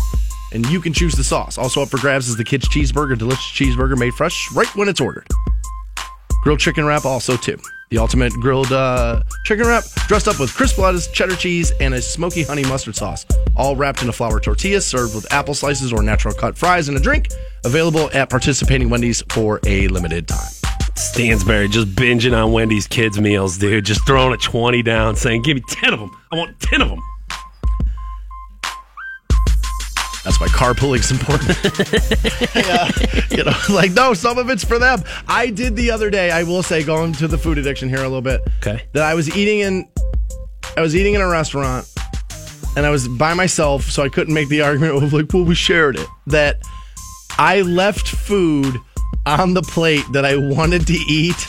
[0.53, 1.59] and you can choose the sauce.
[1.59, 5.01] Also up for grabs is the kids' cheeseburger, delicious cheeseburger made fresh right when it's
[5.01, 5.27] ordered.
[6.45, 7.59] Grilled chicken wrap also too.
[7.93, 12.01] The ultimate grilled uh, chicken wrap, dressed up with crisp lettuce, cheddar cheese, and a
[12.01, 13.27] smoky honey mustard sauce.
[13.55, 16.97] All wrapped in a flour tortilla, served with apple slices or natural cut fries and
[16.97, 17.29] a drink.
[17.67, 20.53] Available at participating Wendy's for a limited time.
[20.95, 23.85] Stansbury just binging on Wendy's kids' meals, dude.
[23.85, 26.11] Just throwing a 20 down, saying, give me 10 of them.
[26.33, 27.01] I want 10 of them.
[30.25, 31.59] That's why carpooling's important.
[32.55, 32.91] yeah,
[33.31, 35.03] you know, like no, some of it's for them.
[35.27, 36.31] I did the other day.
[36.31, 38.41] I will say, going to the food addiction here a little bit.
[38.59, 38.83] Okay.
[38.93, 39.89] That I was eating in,
[40.77, 41.91] I was eating in a restaurant,
[42.77, 45.55] and I was by myself, so I couldn't make the argument of like, well, we
[45.55, 46.07] shared it.
[46.29, 46.63] That
[47.39, 48.77] I left food
[49.27, 51.49] on the plate that I wanted to eat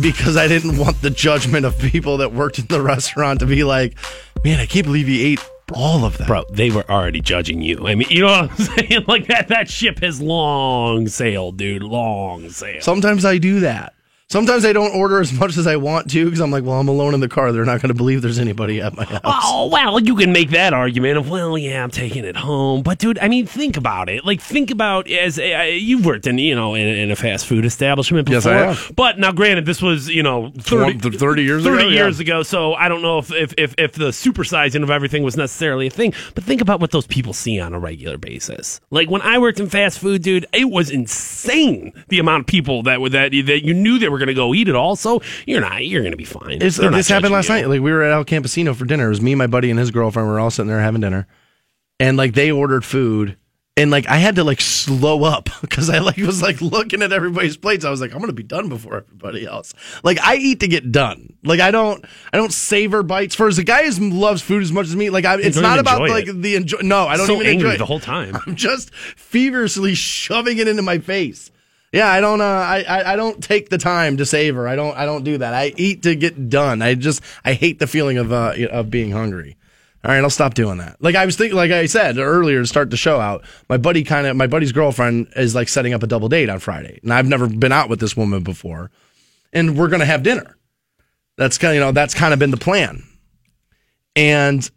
[0.00, 3.62] because I didn't want the judgment of people that worked in the restaurant to be
[3.62, 3.96] like,
[4.44, 5.40] man, I can't believe you ate
[5.74, 6.26] all of them.
[6.26, 7.86] Bro, they were already judging you.
[7.86, 9.04] I mean, you know what I'm saying?
[9.06, 11.82] Like that that ship has long sailed, dude.
[11.82, 12.82] Long sailed.
[12.82, 13.94] Sometimes I do that.
[14.32, 16.88] Sometimes I don't order as much as I want to because I'm like, well, I'm
[16.88, 17.52] alone in the car.
[17.52, 19.20] They're not going to believe there's anybody at my house.
[19.24, 22.80] Oh, well, you can make that argument of, well, yeah, I'm taking it home.
[22.82, 24.24] But, dude, I mean, think about it.
[24.24, 27.66] Like, think about as uh, you've worked in, you know, in, in, a fast food
[27.66, 28.36] establishment before.
[28.36, 28.92] Yes, I have.
[28.96, 32.22] But now, granted, this was, you know, 30, 30 years 30 ago, years yeah.
[32.22, 32.42] ago.
[32.42, 35.90] So I don't know if, if, if, if the supersizing of everything was necessarily a
[35.90, 36.14] thing.
[36.34, 38.80] But think about what those people see on a regular basis.
[38.88, 42.84] Like, when I worked in fast food, dude, it was insane the amount of people
[42.84, 44.96] that, would, that, that you knew they were going to go eat it all.
[44.96, 46.58] So you're not, you're going to be fine.
[46.58, 47.54] This happened last you.
[47.54, 47.68] night.
[47.68, 49.06] Like we were at El Campesino for dinner.
[49.06, 50.28] It was me, my buddy, and his girlfriend.
[50.28, 51.26] We were all sitting there having dinner,
[52.00, 53.36] and like they ordered food,
[53.76, 57.12] and like I had to like slow up because I like was like looking at
[57.12, 57.84] everybody's plates.
[57.84, 59.72] I was like, I'm gonna be done before everybody else.
[60.02, 61.36] Like I eat to get done.
[61.42, 63.34] Like I don't, I don't savor bites.
[63.34, 65.78] For as a guy who loves food as much as me, like I, it's don't
[65.78, 66.42] about like it.
[66.42, 66.78] the enjoy.
[66.82, 67.78] No, I don't so even angry enjoy it.
[67.78, 68.36] the whole time.
[68.46, 71.51] I'm just feverishly shoving it into my face.
[71.92, 72.40] Yeah, I don't.
[72.40, 74.66] Uh, I, I don't take the time to savor.
[74.66, 74.96] I don't.
[74.96, 75.52] I don't do that.
[75.52, 76.80] I eat to get done.
[76.80, 77.22] I just.
[77.44, 79.56] I hate the feeling of uh of being hungry.
[80.04, 80.96] All right, I'll stop doing that.
[81.00, 84.02] Like I was thinking, like I said earlier to start the show out, my buddy
[84.02, 87.12] kind of, my buddy's girlfriend is like setting up a double date on Friday, and
[87.12, 88.90] I've never been out with this woman before,
[89.52, 90.56] and we're gonna have dinner.
[91.36, 93.04] That's kind of, you know, that's kind of been the plan.
[94.16, 94.68] And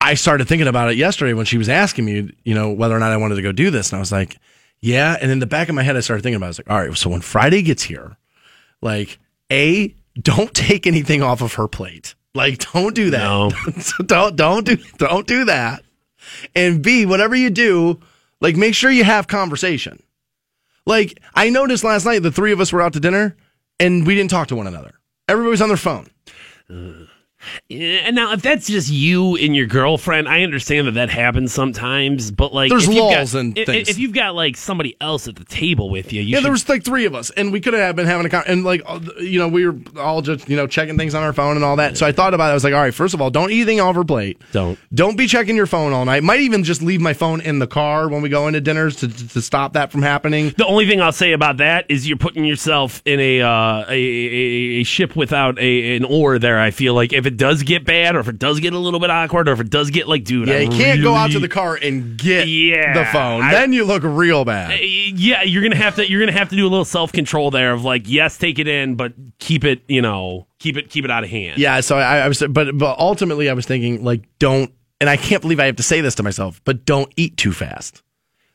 [0.00, 3.00] I started thinking about it yesterday when she was asking me, you know, whether or
[3.00, 3.90] not I wanted to go do this.
[3.90, 4.36] And I was like,
[4.86, 5.16] yeah.
[5.20, 6.48] And in the back of my head, I started thinking about it.
[6.48, 8.16] I was like, all right, so when Friday gets here,
[8.80, 9.18] like,
[9.50, 12.14] A, don't take anything off of her plate.
[12.36, 13.18] Like, don't do that.
[13.18, 13.50] No.
[14.06, 15.82] don't, don't do, don't do that.
[16.54, 18.00] And B, whatever you do,
[18.40, 20.00] like, make sure you have conversation.
[20.84, 23.36] Like, I noticed last night the three of us were out to dinner
[23.80, 24.92] and we didn't talk to one another.
[25.28, 26.08] Everybody's on their phone.
[26.68, 27.06] Yeah,
[27.70, 32.30] And now, if that's just you and your girlfriend, I understand that that happens sometimes.
[32.30, 33.88] But like, There's if you've got, and if, things.
[33.88, 36.52] If you've got like somebody else at the table with you, you Yeah, should, there
[36.52, 38.82] was like three of us, and we could have been having a con- and like
[39.20, 41.76] you know we were all just you know checking things on our phone and all
[41.76, 41.96] that.
[41.96, 42.50] So I thought about it.
[42.50, 44.40] I was like, all right, first of all, don't eat anything off her plate.
[44.52, 44.78] Don't.
[44.94, 46.22] don't be checking your phone all night.
[46.22, 49.08] Might even just leave my phone in the car when we go into dinners to
[49.08, 50.52] to, to stop that from happening.
[50.56, 53.92] The only thing I'll say about that is you're putting yourself in a uh, a,
[53.92, 56.38] a, a ship without a, an oar.
[56.38, 58.78] There, I feel like if it does get bad, or if it does get a
[58.78, 61.14] little bit awkward, or if it does get like, dude, Yeah, I you can't go
[61.14, 63.42] out to the car and get Yeah, the phone.
[63.42, 64.72] I- then you look real bad.
[64.72, 67.50] Uh, yeah, you're gonna have to you're gonna have to do a little self control
[67.50, 71.04] there of like, yes, take it in, but keep it, you know, keep it keep
[71.04, 71.58] it out of hand.
[71.58, 75.16] Yeah, so I, I was, but but ultimately I was thinking like, don't, and I
[75.16, 78.02] can't believe I have to say this to myself, but don't eat too fast.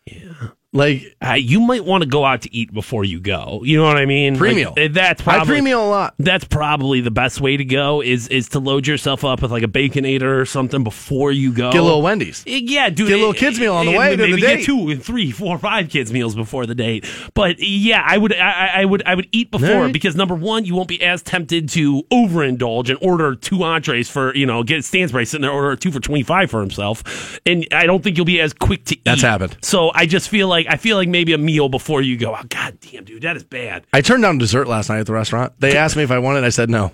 [0.05, 3.61] Yeah, like Uh, you might want to go out to eat before you go.
[3.63, 4.37] You know what I mean?
[4.37, 4.73] Pre-meal.
[4.77, 6.13] Like, uh, that's I probably pre-meal a lot.
[6.17, 8.01] That's probably the best way to go.
[8.01, 11.71] Is is to load yourself up with like a baconator or something before you go.
[11.71, 12.41] Get a little Wendy's.
[12.47, 13.07] Uh, Yeah, dude.
[13.09, 14.57] Get a little uh, kids meal on the way to the maybe date.
[14.57, 17.05] Get two, three, four, five kids meals before the date.
[17.33, 19.93] But yeah, I would, I, I- I would, I would eat before right.
[19.93, 24.33] because number one, you won't be as tempted to overindulge and order two entrees for
[24.35, 27.85] you know get Stansbury sitting there order two for twenty five for himself, and I
[27.85, 29.03] don't think you'll be as quick to eat.
[29.03, 29.57] That's happened.
[29.61, 32.35] So I just feel like I feel like maybe a meal before you go.
[32.35, 33.85] Oh, God damn, dude, that is bad.
[33.93, 35.53] I turned down dessert last night at the restaurant.
[35.59, 36.43] They asked me if I wanted.
[36.43, 36.91] I said no.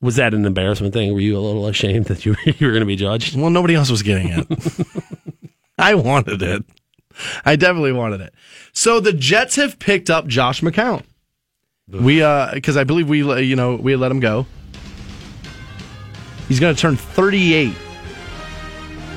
[0.00, 1.12] Was that an embarrassment thing?
[1.12, 3.36] Were you a little ashamed that you you were going to be judged?
[3.36, 4.46] Well, nobody else was getting it.
[5.78, 6.64] I wanted it.
[7.44, 8.34] I definitely wanted it.
[8.72, 11.02] So the Jets have picked up Josh McCown.
[11.88, 14.46] We uh because I believe we you know we let him go.
[16.46, 17.74] He's going to turn 38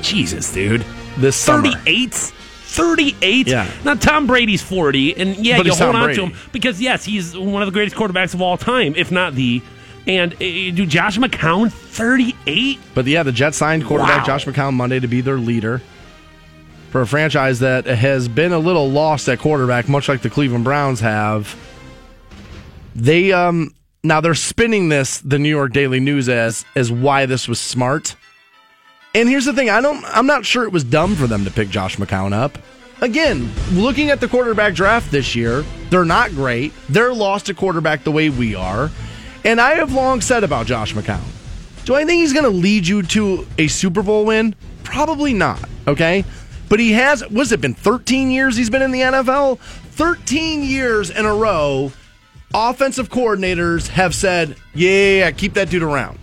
[0.02, 0.84] Jesus, dude.
[1.16, 1.70] this summer.
[1.70, 2.33] 38?
[2.74, 3.46] 38?
[3.46, 3.70] Yeah.
[3.84, 6.20] Now, Tom Brady's 40, and yeah, But you hold Tom on Brady.
[6.20, 9.34] to him because, yes, he's one of the greatest quarterbacks of all time, if not
[9.34, 9.62] the.
[10.06, 12.78] And uh, do Josh McCown 38?
[12.94, 14.24] But yeah, the Jets signed quarterback Wow.
[14.26, 15.80] Josh McCown Monday to be their leader
[16.90, 20.64] for a franchise that has been a little lost at quarterback, much like the Cleveland
[20.64, 21.56] Browns have.
[22.94, 27.48] They um now they're spinning this the New York Daily News as as why this
[27.48, 28.14] was smart.
[29.14, 31.50] And here's the thing, I don't I'm not sure it was dumb for them to
[31.50, 32.58] pick Josh McCown up.
[33.00, 36.72] Again, looking at the quarterback draft this year, they're not great.
[36.88, 38.90] They're lost to quarterback the way we are.
[39.44, 41.22] And I have long said about Josh McCown.
[41.84, 44.54] Do I think he's going to lead you to a Super Bowl win?
[44.84, 46.24] Probably not, okay?
[46.68, 49.58] But he has, what's it been, 13 years he's been in the NFL?
[49.58, 51.92] 13 years in a row,
[52.54, 56.18] offensive coordinators have said, yeah, keep that dude around.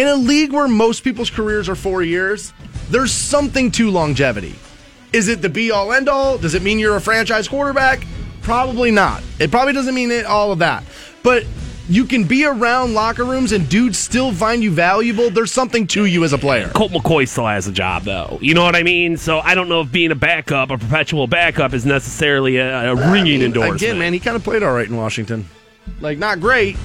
[0.00, 2.54] In a league where most people's careers are four years,
[2.88, 4.54] there's something to longevity.
[5.12, 6.38] Is it the be all end all?
[6.38, 8.06] Does it mean you're a franchise quarterback?
[8.40, 9.22] Probably not.
[9.38, 10.84] It probably doesn't mean it, all of that.
[11.22, 11.44] But
[11.86, 15.28] you can be around locker rooms and dudes still find you valuable.
[15.28, 16.70] There's something to you as a player.
[16.70, 18.38] Colt McCoy still has a job, though.
[18.40, 19.18] You know what I mean?
[19.18, 23.12] So I don't know if being a backup, a perpetual backup, is necessarily a, a
[23.12, 23.82] ringing endorsement.
[23.82, 25.44] Again, man, he kind of played all right in Washington.
[26.00, 26.78] Like, not great.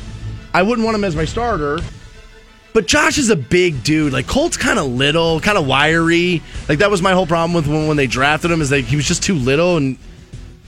[0.54, 1.80] I wouldn't want him as my starter.
[2.76, 4.12] But Josh is a big dude.
[4.12, 6.42] Like Colt's kind of little, kind of wiry.
[6.68, 8.98] Like that was my whole problem with when, when they drafted him is that he
[8.98, 9.78] was just too little.
[9.78, 9.98] And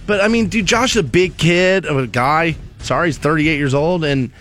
[0.06, 2.56] but I mean, dude, Josh is a big kid, of a guy.
[2.80, 4.32] Sorry, he's 38 years old, and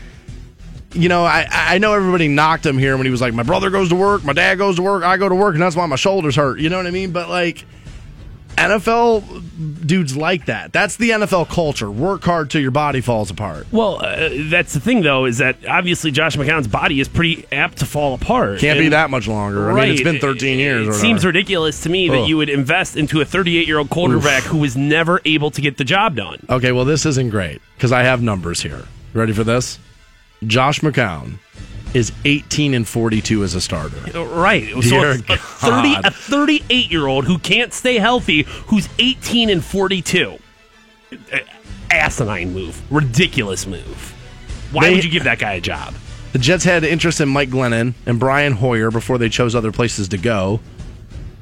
[0.92, 3.68] you know, I I know everybody knocked him here when he was like, my brother
[3.68, 5.86] goes to work, my dad goes to work, I go to work, and that's why
[5.86, 6.60] my shoulders hurt.
[6.60, 7.10] You know what I mean?
[7.10, 7.64] But like.
[8.56, 10.72] NFL dudes like that.
[10.72, 11.90] That's the NFL culture.
[11.90, 13.66] Work hard till your body falls apart.
[13.70, 17.78] Well, uh, that's the thing, though, is that obviously Josh McCown's body is pretty apt
[17.78, 18.58] to fall apart.
[18.60, 19.70] Can't And- be that much longer.
[19.70, 20.86] I mean, it's been 13 years.
[20.86, 21.28] It or seems whatever.
[21.28, 24.76] ridiculous to me that you would invest into a 38 year old quarterback who was
[24.76, 26.44] never able to get the job done.
[26.48, 28.84] Okay, well, this isn't great because I have numbers here.
[29.12, 29.78] Ready for this?
[30.46, 31.38] Josh McCown
[31.94, 33.96] is 18 and 42 as a starter.
[34.24, 34.70] Right.
[34.72, 39.50] So Dear it's a 30 a 38 year old who can't stay healthy who's 18
[39.50, 40.38] and 42.
[41.12, 41.38] Uh,
[41.90, 42.80] Asinine move.
[42.92, 44.14] Ridiculous move.
[44.72, 45.94] Why They- would you give that guy a job?
[46.32, 50.08] The Jets had interest in Mike Glennon and Brian Hoyer before they chose other places
[50.08, 50.60] to go.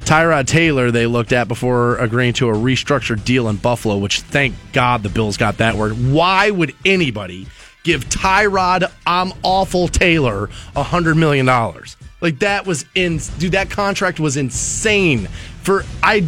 [0.05, 4.53] Tyrod Taylor they looked at before agreeing to a restructured deal in Buffalo, which thank
[4.71, 6.11] God the Bills got that word.
[6.13, 7.47] Why would anybody
[7.85, 11.95] give Tyrod I'm awful Taylor a hundred million dollars?
[12.19, 15.27] Like that was in dude, that contract was insane.
[15.61, 16.27] For I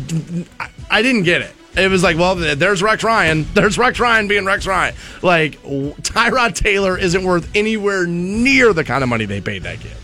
[0.90, 1.54] I didn't get it.
[1.76, 3.46] It was like, well, there's Rex Ryan.
[3.54, 4.96] There's Rex Ryan being Rex Ryan.
[5.22, 9.96] Like Tyrod Taylor isn't worth anywhere near the kind of money they paid that kid.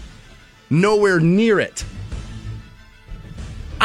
[0.69, 1.83] Nowhere near it.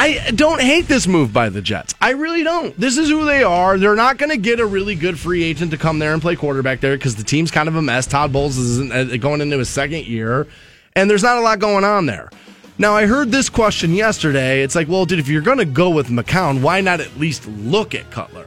[0.00, 1.92] I don't hate this move by the Jets.
[2.00, 2.78] I really don't.
[2.78, 3.76] This is who they are.
[3.78, 6.36] They're not going to get a really good free agent to come there and play
[6.36, 8.06] quarterback there because the team's kind of a mess.
[8.06, 10.46] Todd Bowles is uh, going into his second year,
[10.94, 12.30] and there's not a lot going on there.
[12.78, 14.62] Now, I heard this question yesterday.
[14.62, 17.48] It's like, well, dude, if you're going to go with McCown, why not at least
[17.48, 18.46] look at Cutler?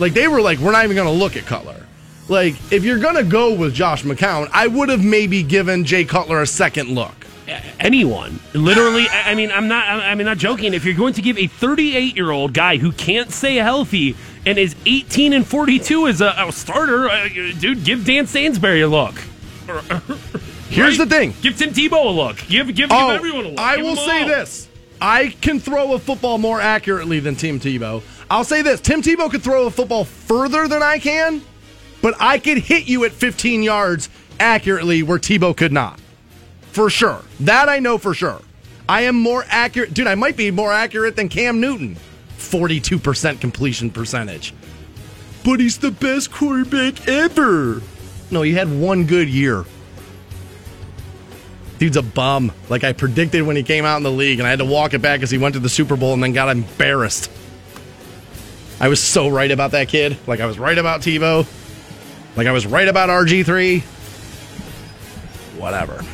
[0.00, 1.86] Like, they were like, we're not even going to look at Cutler.
[2.28, 6.04] Like, if you're going to go with Josh McCown, I would have maybe given Jay
[6.04, 7.14] Cutler a second look.
[7.80, 8.38] Anyone.
[8.54, 9.86] Literally, I mean, I'm not.
[9.86, 10.74] I mean, not joking.
[10.74, 14.58] If you're going to give a 38 year old guy who can't stay healthy and
[14.58, 19.14] is 18 and 42 as a, a starter, uh, dude, give Dan Stansbury a look.
[20.68, 21.08] Here's Right?
[21.08, 21.34] the thing.
[21.40, 22.36] Give Tim Tebow a look.
[22.48, 23.58] Give give, give Oh, everyone a look.
[23.58, 24.28] I Give will say all.
[24.28, 24.68] this.
[25.00, 28.02] I can throw a football more accurately than Tim Tebow.
[28.30, 28.80] I'll say this.
[28.80, 31.40] Tim Tebow could throw a football further than I can,
[32.02, 34.10] but I could hit you at 15 yards
[34.40, 35.98] accurately where Tebow could not.
[36.78, 37.22] For sure.
[37.40, 38.40] That I know for sure.
[38.88, 39.92] I am more accurate.
[39.92, 41.96] Dude, I might be more accurate than Cam Newton.
[42.36, 44.54] 42% completion percentage.
[45.44, 47.82] But he's the best quarterback ever.
[48.30, 49.64] No, he had one good year.
[51.80, 52.52] Dude's a bum.
[52.68, 54.94] Like I predicted when he came out in the league, and I had to walk
[54.94, 57.28] it back as he went to the Super Bowl and then got embarrassed.
[58.78, 60.16] I was so right about that kid.
[60.28, 61.44] Like I was right about Tebow.
[62.36, 63.82] Like I was right about RG3.
[65.58, 66.04] Whatever.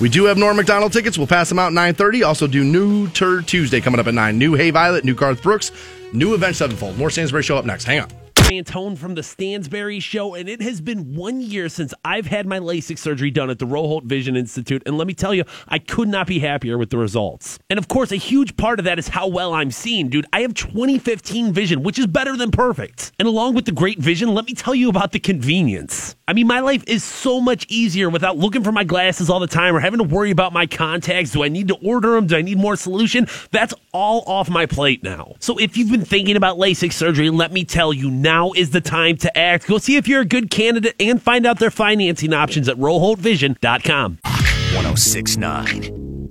[0.00, 1.18] We do have Norm Macdonald tickets.
[1.18, 2.26] We'll pass them out at 9.30.
[2.26, 4.38] Also do New Tur Tuesday coming up at 9.
[4.38, 5.72] New Hey Violet, New Garth Brooks,
[6.14, 6.96] New Avenged Sevenfold.
[6.96, 7.84] More Stansbury Show up next.
[7.84, 8.08] Hang on.
[8.50, 12.58] Antone from the Stansbury Show, and it has been one year since I've had my
[12.58, 14.82] LASIK surgery done at the Roholt Vision Institute.
[14.86, 17.60] And let me tell you, I could not be happier with the results.
[17.68, 20.26] And of course, a huge part of that is how well I'm seeing, dude.
[20.32, 23.12] I have 2015 vision, which is better than perfect.
[23.20, 26.16] And along with the great vision, let me tell you about the convenience.
[26.30, 29.48] I mean, my life is so much easier without looking for my glasses all the
[29.48, 31.32] time or having to worry about my contacts.
[31.32, 32.28] Do I need to order them?
[32.28, 33.26] Do I need more solution?
[33.50, 35.34] That's all off my plate now.
[35.40, 38.80] So if you've been thinking about LASIK surgery, let me tell you, now is the
[38.80, 39.66] time to act.
[39.66, 44.18] Go see if you're a good candidate and find out their financing options at roholtvision.com.
[44.22, 46.30] 1069.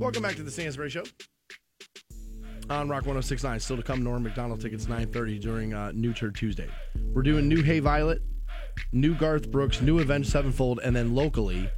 [0.00, 1.04] Welcome back to the Stansbury Show.
[2.68, 6.66] On Rock 1069, still to come, Norm Macdonald tickets 930 during uh, New Tur Tuesday.
[7.14, 8.20] We're doing New Hey Violet,
[8.92, 11.68] New Garth Brooks, New Avenged Sevenfold, and then locally,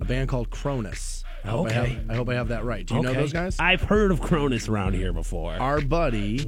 [0.00, 1.24] a band called Cronus.
[1.44, 1.88] I hope, I, Okay.
[1.94, 2.84] have, I hope I have that right.
[2.84, 3.56] Do you know those guys?
[3.58, 5.54] I've heard of Cronus around here before.
[5.54, 6.44] Our buddy,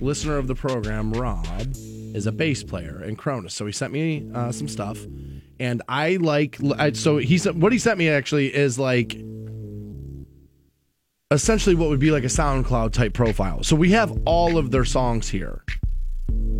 [0.00, 1.46] listener of the program, Rob,
[1.76, 3.54] is a bass player in Cronus.
[3.54, 4.98] So he sent me uh, some stuff,
[5.60, 6.58] and I like.
[6.76, 9.16] I, so he said what he sent me actually is like
[11.30, 13.62] essentially what would be like a SoundCloud type profile.
[13.62, 15.64] So we have all of their songs here.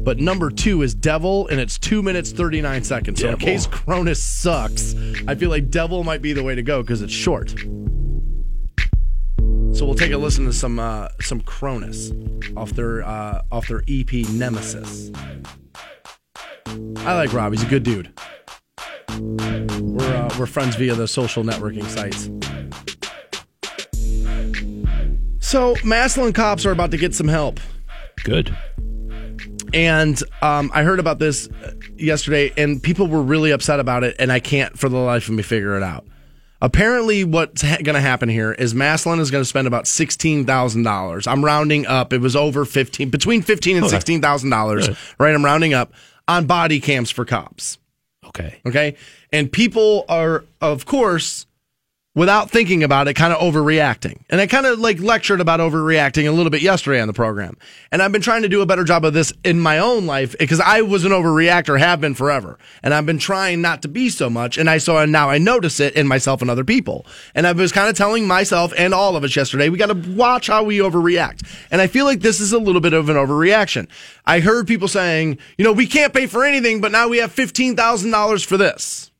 [0.05, 3.21] But number two is Devil, and it's two minutes thirty nine seconds.
[3.21, 4.95] So in case Cronus sucks,
[5.27, 7.55] I feel like Devil might be the way to go because it's short.
[9.75, 12.13] So we'll take a listen to some uh, some Cronus
[12.55, 15.11] off their uh, off their EP Nemesis.
[16.99, 18.13] I like Rob; he's a good dude.
[19.19, 22.31] We're uh, we're friends via the social networking sites.
[25.41, 27.59] So Massillon cops are about to get some help.
[28.23, 28.57] Good.
[29.75, 31.49] And um, I heard about this
[31.97, 35.35] yesterday, and people were really upset about it, and I can't for the life of
[35.35, 36.07] me figure it out.
[36.63, 40.47] Apparently, what's ha- going to happen here is Massillon is going to spend about sixteen
[40.47, 41.27] thousand dollars.
[41.27, 44.89] I'm rounding up; it was over fifteen, between fifteen and sixteen thousand dollars.
[45.19, 45.93] Right, I'm rounding up
[46.29, 47.77] on body cams for cops.
[48.27, 48.61] Okay.
[48.65, 48.97] Okay,
[49.33, 51.47] and people are, of course,
[52.15, 54.20] without thinking about it, kind of overreacting.
[54.31, 57.57] And I kind of like lectured about overreacting a little bit yesterday on the program.
[57.91, 60.36] And I've been trying to do a better job of this in my own life
[60.39, 62.57] because I was an overreactor, have been forever.
[62.85, 64.57] And I've been trying not to be so much.
[64.59, 67.05] And I saw, and now I notice it in myself and other people.
[67.35, 70.11] And I was kind of telling myself and all of us yesterday, we got to
[70.12, 71.45] watch how we overreact.
[71.73, 73.89] And I feel like this is a little bit of an overreaction.
[74.24, 77.35] I heard people saying, you know, we can't pay for anything, but now we have
[77.35, 79.11] $15,000 for this.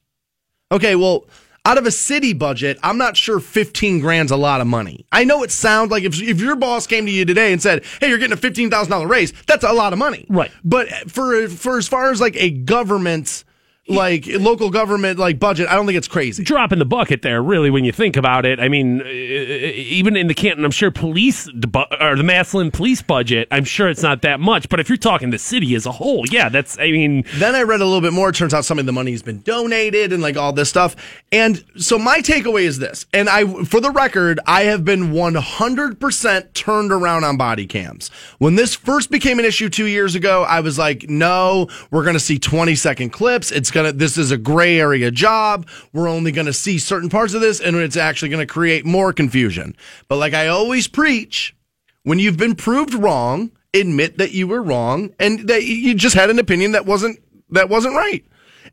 [0.71, 1.27] Okay, well,
[1.65, 5.07] out of a city budget, I'm not sure 15 grand's a lot of money.
[5.13, 7.85] I know it sounds like if, if your boss came to you today and said,
[8.01, 10.27] "Hey, you're getting a $15,000 raise," that's a lot of money.
[10.29, 10.51] Right.
[10.63, 13.45] But for for as far as like a government
[13.87, 16.43] like local government like budget, I don't think it's crazy.
[16.43, 18.59] drop in the bucket there, really, when you think about it.
[18.59, 23.47] I mean, uh, even in the Canton, I'm sure police or the Massillon police budget,
[23.51, 24.69] I'm sure it's not that much.
[24.69, 26.79] But if you're talking the city as a whole, yeah, that's.
[26.79, 28.31] I mean, Then I read a little bit more.
[28.31, 30.97] It turns out some of the money's been donated and like all this stuff.
[31.31, 33.07] And so my takeaway is this.
[33.13, 38.09] And I, for the record, I have been 100% turned around on body cams.
[38.39, 42.15] When this first became an issue two years ago, I was like, no, we're going
[42.15, 43.51] to see 20 second clips.
[43.51, 45.69] It's to, this is a gray area job.
[45.93, 49.77] We're only to see certain parts of this and it's actually to create more confusion.
[50.09, 51.57] But like I always preach,
[52.03, 56.31] when you've been proved wrong, admit that you were wrong and that you just had
[56.31, 57.19] an opinion that wasn't
[57.51, 58.25] that wasn't right.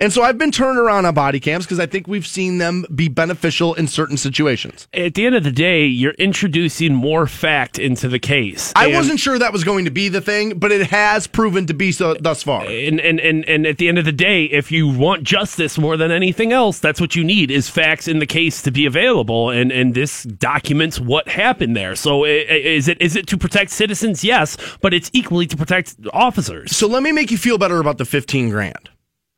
[0.02, 2.86] And so I've been turned around on body cams because I think we've seen them
[2.94, 4.88] be beneficial in certain situations.
[4.94, 8.74] at the end of the day, you're introducing more fact into the case.
[8.76, 11.76] I wasn't sure that was going to be the thing, but it has proven to
[11.76, 12.66] be so thus far.
[12.66, 15.98] and, and and and at the end of the day, if you want justice more
[15.98, 19.52] than anything else, that's what you need is facts in the case to be available,
[19.52, 21.96] and and this documents what happened there.
[21.96, 24.24] So is it is it to protect citizens?
[24.24, 26.76] Yes, but it's equally to protect officers.
[26.76, 28.90] So let me make you feel better about the 15 grand.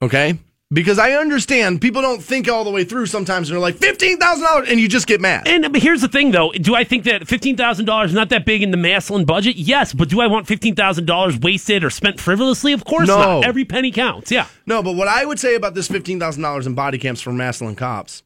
[0.02, 0.40] Okay?
[0.74, 4.70] Because I understand people don't think all the way through sometimes and they're like $15,000
[4.72, 5.48] and you just get mad.
[5.48, 6.52] And but here's the thing, though.
[6.52, 9.56] Do I think that fifteen thousand dollars is not that big in the Massillon budget?
[9.56, 12.74] Yes, but do I want fifteen thousand dollars wasted or spent frivolously?
[12.74, 13.18] Of course No.
[13.18, 13.46] not.
[13.46, 14.32] Every penny counts.
[14.32, 14.48] Yeah.
[14.66, 18.24] No, but what I would say about this $15,000 in body cams for Massillon cops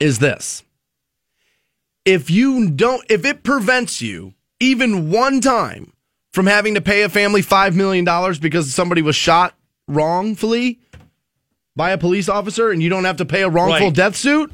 [0.00, 0.64] is this.
[2.04, 5.92] If you don't, if it prevents you even one time
[6.32, 8.04] from having to pay a family $5 million
[8.40, 9.54] because somebody was shot
[9.86, 10.80] wrongfully
[11.76, 13.94] by a police officer and you don't have to pay a wrongful Right.
[13.94, 14.52] death suit,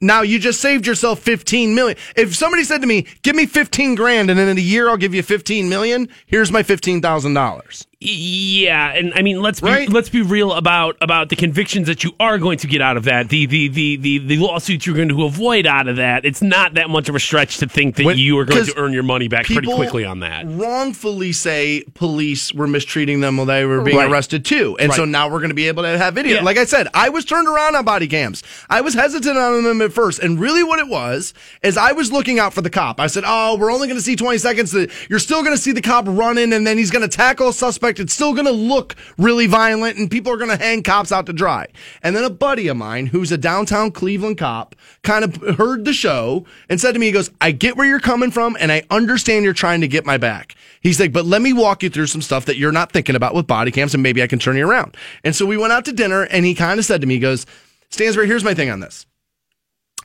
[0.00, 1.96] now you just saved yourself 15 million.
[2.16, 4.96] If somebody said to me, "Give me 15 grand and then in a year I'll
[4.96, 7.86] give you 15 million, here's my $15,000.
[8.02, 9.86] Yeah, and I mean let's be Right?
[9.90, 13.04] let's be real about about the convictions that you are going to get out of
[13.04, 13.28] that.
[13.28, 16.24] The the the the, the lawsuits you're going to avoid out of that.
[16.24, 18.74] It's not that much of a stretch to think that When- you are going to
[18.78, 20.46] earn your money back pretty quickly on that.
[20.48, 24.10] Wrongfully say police were mistreating them while they were being Right.
[24.10, 26.36] arrested too, and so now we're going to be able to have video.
[26.36, 26.42] Yeah.
[26.42, 28.42] Like I said, I was turned around on body cams.
[28.70, 32.10] I was hesitant on them at first, and really what it was is I was
[32.10, 32.98] looking out for the cop.
[32.98, 34.74] I said, "Oh, we're only going to see 20 seconds.
[35.10, 37.52] You're still going to see the cop running, and then he's going to tackle a
[37.52, 37.89] suspect.
[37.98, 41.26] It's still going to look really violent, and people are going to hang cops out
[41.26, 41.66] to dry."
[42.02, 45.92] And then a buddy of mine, who's a downtown Cleveland cop, kind of heard the
[45.92, 48.84] show and said to me, "He goes, I get where you're coming from, and I
[48.90, 52.06] understand you're trying to get my back." He's like, "But let me walk you through
[52.06, 54.56] some stuff that you're not thinking about with body cams, and maybe I can turn
[54.56, 57.06] you around." And so we went out to dinner, and he kind of said to
[57.06, 57.46] me, "He goes,
[57.90, 59.06] Stansbury, here's my thing on this.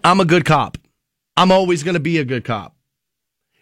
[0.04, 0.78] I'm a good cop.
[1.38, 2.76] I'm always going to be a good cop.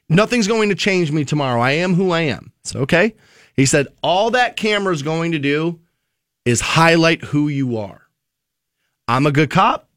[0.09, 1.61] Nothing's going to change me tomorrow.
[1.61, 2.51] I am who I am.
[2.61, 3.15] It's okay.
[3.55, 5.79] He said, all that camera's going to do
[6.45, 8.01] is highlight who you are.
[9.07, 9.87] I'm a good cop,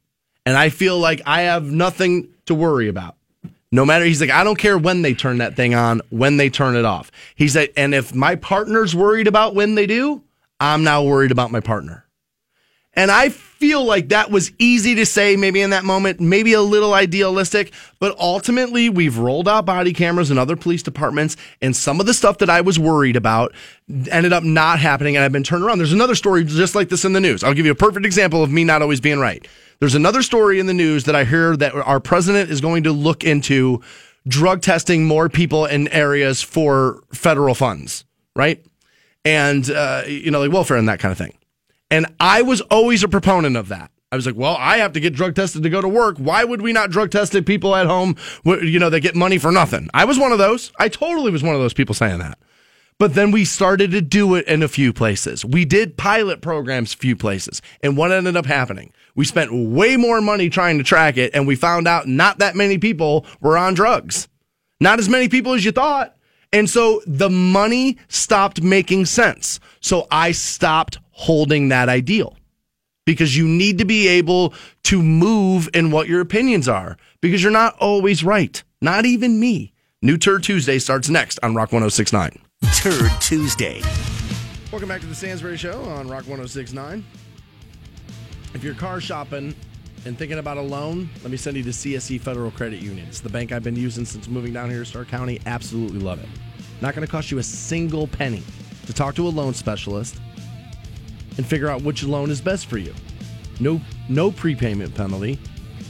[0.45, 3.17] and I feel like I have nothing to worry about.
[3.73, 6.49] No matter, he's like, I don't care when they turn that thing on, when they
[6.49, 7.11] turn it off.
[7.35, 10.23] He's like, and if my partner's worried about when they do,
[10.61, 12.06] I'm now worried about my partner.
[12.97, 16.61] And I feel like that was easy to say maybe in that moment, maybe a
[16.63, 22.01] little idealistic, but ultimately we've rolled out body cameras in other police departments and some
[22.01, 23.55] of the stuff that I was worried about
[24.11, 25.79] ended up not happening and I've been turned around.
[25.79, 27.45] There's another story just like this in the news.
[27.45, 29.47] I'll give you a perfect example of me not always being right.
[29.79, 32.93] There's another story in the news that I hear that our president is going to
[32.93, 33.83] look into
[34.27, 38.05] drug testing more people in areas for federal funds,
[38.35, 38.65] right?
[39.25, 41.35] And, uh, you know, like welfare and that kind of thing.
[41.91, 43.91] And I was always a proponent of that.
[44.13, 46.17] I was like, well, I have to get drug tested to go to work.
[46.19, 49.51] Why would we not drug test people at home, you know, that get money for
[49.51, 49.89] nothing?
[49.93, 50.73] I was one of those.
[50.79, 52.39] I totally was one of those people saying that.
[52.99, 55.45] But then we started to do it in a few places.
[55.45, 57.61] We did pilot programs a few places.
[57.83, 58.93] And what ended up happening?
[59.15, 62.57] We spent way more money trying to track it, and we found out not that
[62.57, 64.29] many people were on drugs.
[64.81, 66.17] Not as many people as you thought.
[66.53, 69.61] And so the money stopped making sense.
[69.81, 72.37] So I stopped holding that ideal
[73.07, 74.53] because you need to be able
[74.83, 78.63] to move in what your opinions are because you're not always right.
[78.83, 79.73] Not even me.
[80.03, 82.39] New Turd Tuesday starts next on Rock 1069.
[82.75, 83.81] Turd Tuesday.
[84.71, 87.03] Welcome back to the Stansbury Show on Rock 1069.
[88.53, 89.55] If you're car shopping
[90.05, 93.07] and thinking about a loan, let me send you to CSE Federal Credit Union.
[93.09, 95.41] It's the bank I've been using since moving down here to Stark County.
[95.47, 96.29] Absolutely love it.
[96.83, 98.43] Not going to cost you a single penny
[98.85, 100.21] to talk to a loan specialist
[101.37, 102.95] and figure out which loan is best for you.
[103.61, 105.39] No, no prepayment penalty,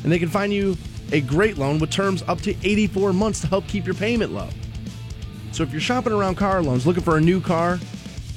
[0.03, 0.77] and they can find you
[1.13, 4.49] a great loan with terms up to 84 months to help keep your payment low.
[5.53, 7.79] So if you're shopping around car loans, looking for a new car,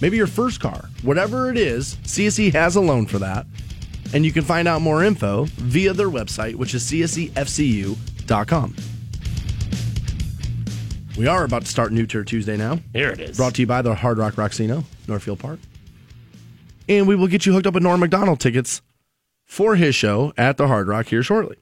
[0.01, 3.45] maybe your first car, whatever it is, CSE has a loan for that.
[4.13, 8.75] And you can find out more info via their website, which is csefcu.com.
[11.17, 12.79] We are about to start New Turd Tuesday now.
[12.93, 13.37] Here it is.
[13.37, 15.59] Brought to you by the Hard Rock Rocksino, Northfield Park.
[16.89, 18.81] And we will get you hooked up with Norm Macdonald tickets
[19.45, 21.57] for his show at the Hard Rock here shortly.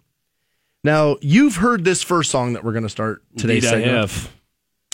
[0.83, 4.33] Now, you've heard this first song that we're going to start today's Indeed I have.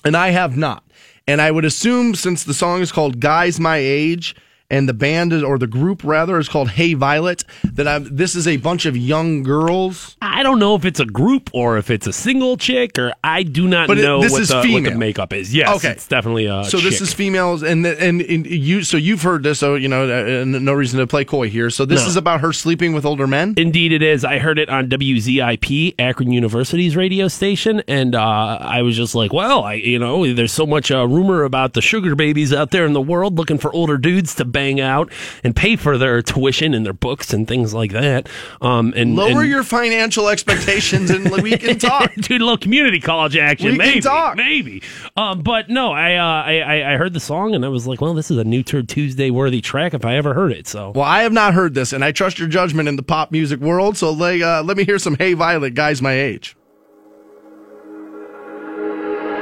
[0.03, 0.83] And I have not.
[1.27, 4.35] And I would assume since the song is called Guys My Age
[4.69, 8.35] and the band is, or the group rather is called Hey Violet that I'm, this
[8.35, 10.15] is a bunch of young girls.
[10.21, 13.43] I don't know if it's a group or if it's a single chick, or I
[13.43, 15.53] do not But it- know this what, is the, what the makeup is.
[15.53, 15.89] Yes, Okay.
[15.91, 19.43] it's definitely a So this is females and, the, and and you so you've heard
[19.43, 20.03] this so you know
[20.41, 21.69] uh, no reason to play coy here.
[21.69, 22.07] So this No.
[22.07, 23.53] is about her sleeping with older men.
[23.57, 24.25] Indeed, it is.
[24.25, 29.33] I heard it on WZIP, Akron University's radio station, and uh, I was just like,
[29.33, 32.85] "Well, I, you know, there's so much uh, rumor about the sugar babies out there
[32.85, 35.11] in the world looking for older dudes to bang out
[35.43, 38.29] and pay for their tuition and their books and things like that."
[38.61, 42.13] Um, and Lower and- your financial expectations and we can talk.
[42.15, 44.37] Dude, a little community college action, We can maybe, talk.
[44.37, 44.81] maybe.
[45.17, 47.99] Um, but no, I, uh, I I I heard the song and I was like,
[47.99, 50.67] well, this is a new Turd Tuesday worthy track if I ever heard it.
[50.67, 53.31] So Well, I have not heard this, and I trust your judgment in the pop
[53.31, 53.97] music world.
[53.97, 56.55] So let, uh, let me hear some Hey Violet, guys my age.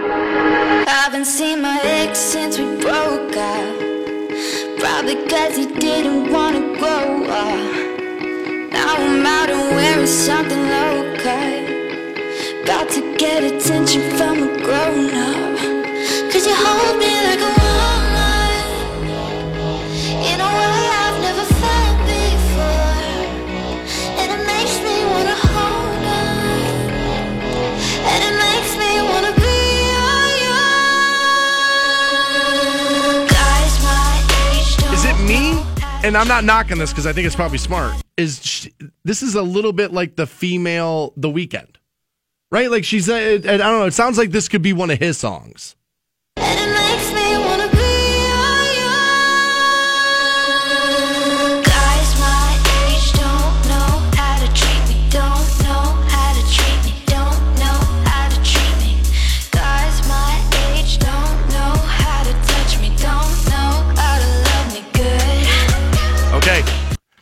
[0.04, 3.91] I Haven't seen my ex since we broke up.
[4.80, 7.92] Probably cause he didn't wanna grow up.
[8.72, 11.64] Now I'm out and wearing something low cut.
[12.64, 15.58] About to get attention from a grown up.
[16.32, 17.61] Cause you hold me like a
[36.12, 37.96] And I'm not knocking this because I think it's probably smart.
[38.18, 38.68] Is sh
[39.06, 41.78] this is a little bit like the female The Weeknd,
[42.52, 42.70] right?
[42.70, 43.86] Like she's, uh, I don't know.
[43.86, 45.78] It sounds like this could be one of his songs.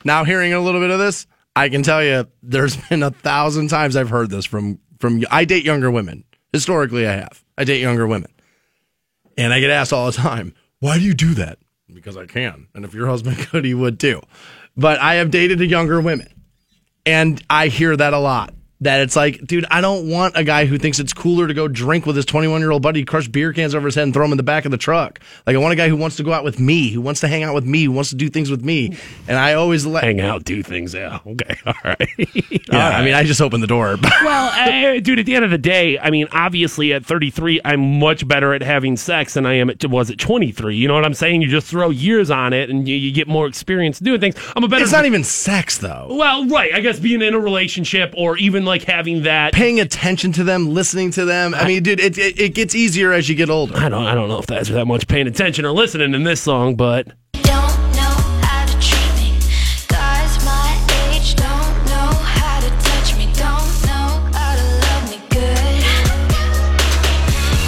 [0.09, 3.67] Now hearing a little bit of this, I can tell you there's been a thousand
[3.67, 6.23] times I've heard this from from I date younger women.
[6.51, 7.43] Historically I have.
[7.59, 8.31] I date younger women.
[9.37, 11.59] And I get asked all the time, "Why do you do that?"
[11.93, 12.69] Because I can.
[12.73, 14.19] And if your husband could, he would too.
[14.75, 16.27] But I have dated younger women.
[17.05, 18.51] And I hear that a lot.
[18.81, 21.67] That it's like, dude, I don't want a guy who thinks it's cooler to go
[21.67, 24.23] drink with his 21 year old buddy, crush beer cans over his head and throw
[24.23, 25.19] them in the back of the truck.
[25.45, 27.27] Like, I want a guy who wants to go out with me, who wants to
[27.27, 28.97] hang out with me, who wants to do things with me.
[29.27, 30.03] And I always let.
[30.03, 30.93] Hang out, do things.
[30.93, 31.19] Yeah.
[31.25, 31.57] Okay.
[31.65, 32.09] All right.
[32.71, 33.97] Yeah, I mean, I just opened the door.
[34.23, 34.49] well,
[34.95, 38.27] uh, dude, at the end of the day, I mean, obviously at 33, I'm much
[38.27, 40.75] better at having sex than I am at was at 23.
[40.75, 41.41] You know what I'm saying?
[41.41, 44.35] You just throw years on it and you, you get more experience doing things.
[44.55, 44.83] I'm a better.
[44.83, 46.07] it's not even sex, though.
[46.11, 46.73] Well, right.
[46.73, 49.53] I guess being in a relationship or even like having that.
[49.53, 51.53] Paying attention to them, listening to them.
[51.53, 53.75] I mean, dude, it, it, it gets easier as you get older.
[53.75, 54.05] I don't.
[54.05, 57.07] I don't know if that's that much paying attention or listening in this song, but
[57.33, 57.51] Don't
[57.97, 58.15] know
[58.45, 59.39] how to treat me.
[59.87, 60.79] Guys my
[61.11, 63.25] age don't know how to touch me.
[63.33, 65.83] Don't know how to love me good.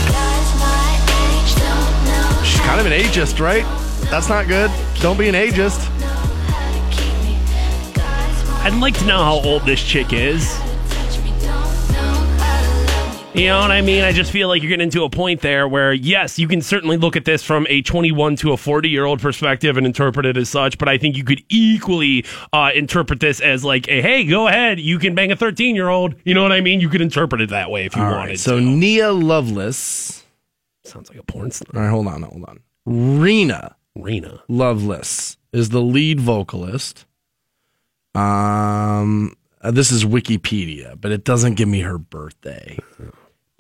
[0.08, 0.88] Guys my
[1.34, 3.66] age don't know She's kind of an ageist, right?
[4.10, 4.72] That's not good.
[5.02, 5.80] Don't be an ageist.
[6.02, 7.38] how to keep me.
[7.94, 10.60] Guys my I'd like to know how old this chick is.
[13.34, 14.04] You know what I mean?
[14.04, 16.98] I just feel like you're getting to a point there where, yes, you can certainly
[16.98, 20.36] look at this from a 21 to a 40 year old perspective and interpret it
[20.36, 24.26] as such, but I think you could equally uh, interpret this as like, a, hey,
[24.26, 26.16] go ahead, you can bang a 13 year old.
[26.26, 26.82] You know what I mean?
[26.82, 28.62] You could interpret it that way if you All wanted right, so to.
[28.62, 30.26] Nia Lovelace.
[30.84, 31.74] Sounds like a porn star.
[31.74, 32.60] All right, hold on, hold on.
[32.86, 34.42] Rena Rena.
[34.50, 37.06] Lovelis is the lead vocalist.
[38.16, 42.78] Um, uh, this is Wikipedia, but it doesn't give me her birthday.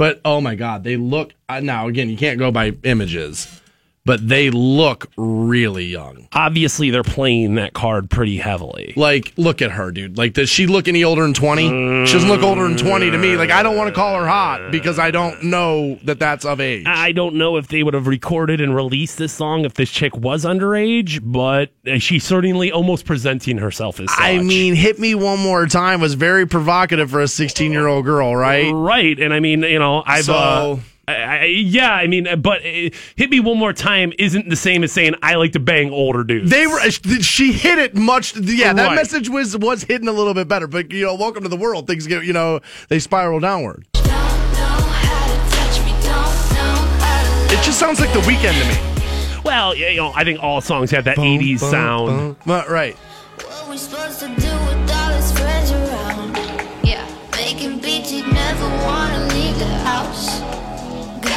[0.01, 2.09] But oh my god, they look uh, now again.
[2.09, 3.60] You can't go by images,
[4.05, 6.27] but they look really young.
[6.33, 8.93] Obviously, they're playing that card pretty heavily.
[8.95, 10.17] Like, look at her, dude.
[10.17, 11.67] Like, does she look any older than twenty?
[12.07, 13.35] She doesn't look older than twenty to me.
[13.37, 16.59] Like, I don't want to call her hot because I don't know that that's of
[16.59, 16.85] age.
[16.87, 20.15] I don't know if they would have recorded and released this song if this chick
[20.17, 24.19] was underage, but uh, she's certainly almost presenting herself as such.
[24.19, 28.71] I mean, hit me one more time was very provocative for a sixteen-year-old girl, right?
[28.71, 30.25] Right, and I mean, you know, I've.
[30.25, 30.79] So- uh,
[31.11, 34.83] I, I, yeah, I mean, but uh, hit me one more time isn't the same
[34.83, 36.49] as saying I like to bang older dudes.
[36.49, 36.79] They were.
[36.89, 38.35] She hit it much.
[38.37, 38.95] Yeah, that Right.
[38.95, 40.67] message was was hidden a little bit better.
[40.67, 41.87] But you know, welcome to the world.
[41.87, 42.59] Things get you know
[42.89, 43.85] they spiral downward.
[43.93, 45.91] Don't know how to touch me.
[46.03, 49.41] Don't know It just sounds like the Weeknd to me.
[49.43, 52.35] well, you know, I think all songs have that '80s sound.
[52.45, 52.95] Well, right.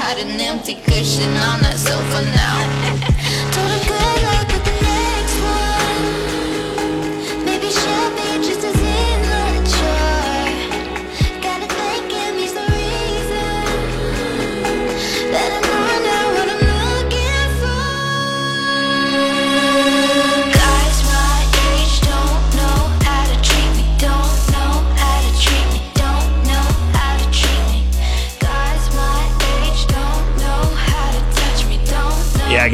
[0.06, 3.10] Got an empty cushion on that sofa now.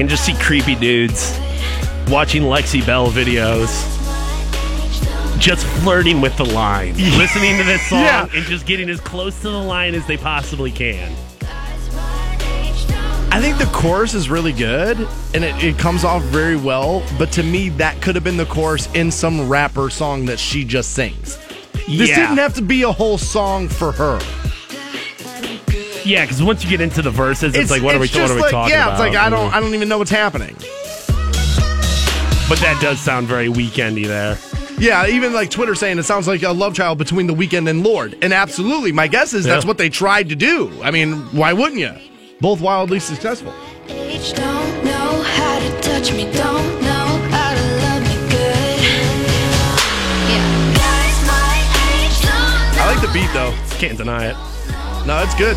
[0.00, 1.38] can just see creepy dudes
[2.08, 3.68] watching Lexi Belle videos,
[5.38, 8.26] just flirting with the line, listening to this song, Yeah.
[8.34, 11.12] and just getting as close to the line as they possibly can.
[13.32, 14.98] I think the chorus is really good
[15.34, 17.02] and it, it comes off very well.
[17.18, 20.64] But to me, that could have been the chorus in some rapper song that she
[20.64, 21.36] just sings.
[21.86, 22.16] This Yeah.
[22.16, 24.18] didn't have to be a whole song for her.
[26.10, 28.32] Yeah, because once you get into the verses, it's, like, what are we, what just
[28.32, 28.92] are we like, talking yeah, about?
[28.94, 29.54] it's like I don't, Mhm.
[29.54, 30.56] I don't even know what's happening.
[32.48, 34.36] But that does sound very weekendy there.
[34.76, 37.84] Yeah, even like Twitter saying it sounds like a love child between The Weeknd and
[37.84, 38.16] Lorde.
[38.22, 39.68] And absolutely, my guess is that's Yeah.
[39.68, 40.72] what they tried to do.
[40.82, 41.92] I mean, why wouldn't you?
[42.40, 43.54] Both wildly successful.
[43.88, 46.24] Age don't know how to touch me.
[46.32, 48.80] Don't know how to love me good.
[50.28, 51.54] Yeah, guys my
[52.02, 53.54] age don't I like the beat though.
[53.78, 54.36] Can't deny it.
[55.06, 55.56] No, it's good.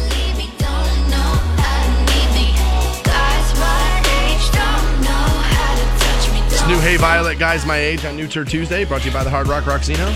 [6.68, 9.30] New Hey Violet Guys My Age on New Turd Tuesday, brought to you by the
[9.30, 10.08] Hard Rock Rocksino.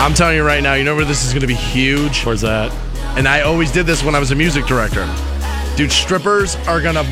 [0.00, 2.24] I'm telling you right now, you know where this is going to be huge?
[2.24, 2.72] Where's that?
[3.16, 5.08] And I always did this when I was a music director.
[5.76, 7.04] Dude, strippers are going to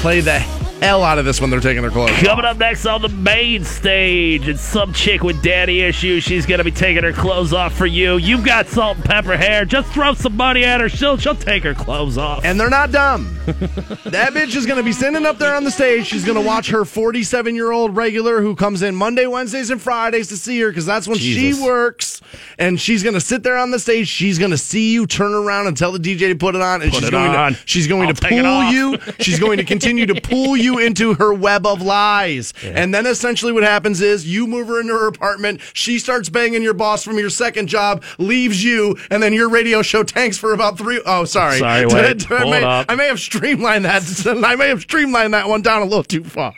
[0.00, 0.40] play the
[0.82, 2.24] hell out of this when they're taking their clothes off.
[2.24, 6.24] Coming up next on the main stage, it's some chick with daddy issues.
[6.24, 8.16] She's gonna be taking her clothes off for you.
[8.16, 9.64] You've got salt and pepper hair.
[9.64, 10.88] Just throw some money at her.
[10.88, 12.44] She'll she'll take her clothes off.
[12.44, 13.32] And they're not dumb.
[13.46, 16.06] that bitch is going to be sitting up there on the stage.
[16.06, 19.80] She's going to watch her 47 year old regular who comes in Monday, Wednesdays, and
[19.82, 21.58] Fridays to see her because that's when Jesus.
[21.58, 22.20] she works.
[22.58, 24.06] And she's going to sit there on the stage.
[24.06, 26.82] She's going to see you turn around and tell the DJ to put it on.
[26.82, 27.54] And Put she's going on.
[27.54, 28.98] to she's going I'll to pull you.
[29.18, 32.52] She's going to continue to pull you you into her web of lies.
[32.62, 35.60] And then essentially what happens is you move her into her apartment.
[35.72, 39.82] She starts banging your boss from your second job, leaves you, and then your radio
[39.82, 41.58] show tanks for about three oh sorry.
[41.58, 42.30] Sorry, wait.
[42.30, 42.84] I, may.
[42.88, 44.02] I may have streamlined that.
[44.44, 46.54] I may have streamlined that one down a little too far.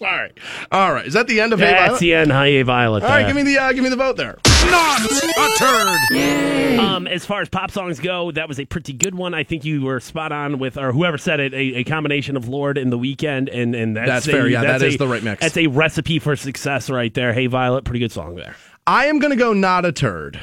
[0.00, 0.32] Sorry.
[0.72, 1.06] All right.
[1.06, 2.00] Is that the end of Hey That's Violet?
[2.00, 2.32] the end.
[2.32, 3.04] Hi, A Violet.
[3.04, 3.28] All right, there.
[3.28, 4.36] give me the uh, give me the vote there.
[4.66, 6.78] Not a turd.
[6.80, 9.34] Um, as far as pop songs go, that was a pretty good one.
[9.34, 12.48] I think you were spot on with, or whoever said it, a, a combination of
[12.48, 14.48] Lorde and The Weeknd, and and that's, That's a- fair.
[14.48, 15.40] Yeah, that's that is a- the right mix.
[15.42, 17.32] That's a recipe for success right there.
[17.32, 18.56] Hey, Violet, pretty good song there.
[18.88, 20.40] I am gonna go not a turd.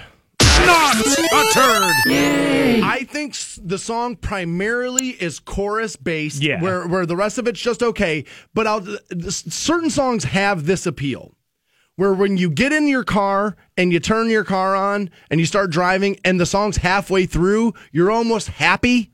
[0.66, 2.84] Not a turd.
[2.84, 6.62] I think the song primarily is chorus based, Yeah.
[6.62, 8.26] where where the rest of it's just okay.
[8.54, 8.86] But I'll
[9.30, 11.36] certain songs have this appeal,
[11.96, 15.46] where when you get in your car and you turn your car on and you
[15.46, 19.12] start driving, and the song's halfway through, you're almost happy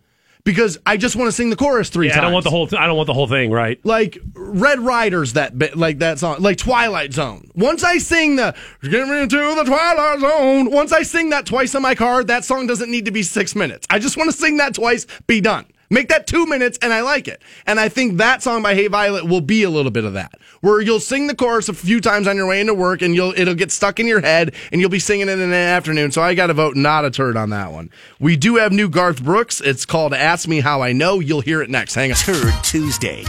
[0.48, 2.20] because I just want to sing the chorus three Yeah, times.
[2.20, 2.70] I don't want the whole.
[2.78, 3.78] I don't want the whole thing, right?
[3.86, 7.52] like Red Riders that bit like that song like Twilight Zone.
[7.54, 11.76] Once I sing the get me into the Twilight Zone, once I sing that twice
[11.76, 13.86] in my car, that song doesn't need to be 6 minutes.
[13.90, 15.66] I just want to sing that twice, be done.
[15.90, 17.42] Make that 2 minutes and I like it.
[17.66, 20.34] And I think that song by Hey Violet will be a little bit of that.
[20.62, 23.34] Where you'll sing the chorus a few times on your way into work and you'll
[23.38, 26.12] it'll get stuck in your head and you'll be singing it in the afternoon.
[26.12, 27.90] So I got to vote not a turd on that one.
[28.20, 29.62] We do have new Garth Brooks.
[29.62, 31.20] It's called Ask Me How I Know.
[31.20, 31.96] You'll hear it next.
[31.96, 32.18] Hang on.
[32.18, 33.24] Turd Tuesday.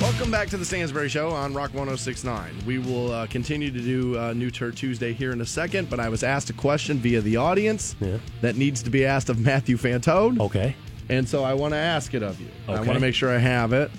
[0.00, 2.52] Welcome back to the Stansbury Show on Rock 1069.
[2.66, 5.98] We will uh, continue to do uh, New Turd Tuesday here in a second, but
[6.00, 8.18] I was asked a question via the audience Yeah.
[8.40, 10.76] that needs to be asked of Matthew Fantone, Okay.
[11.08, 12.48] And so I want to ask it of you.
[12.68, 13.90] I want to make sure I have it.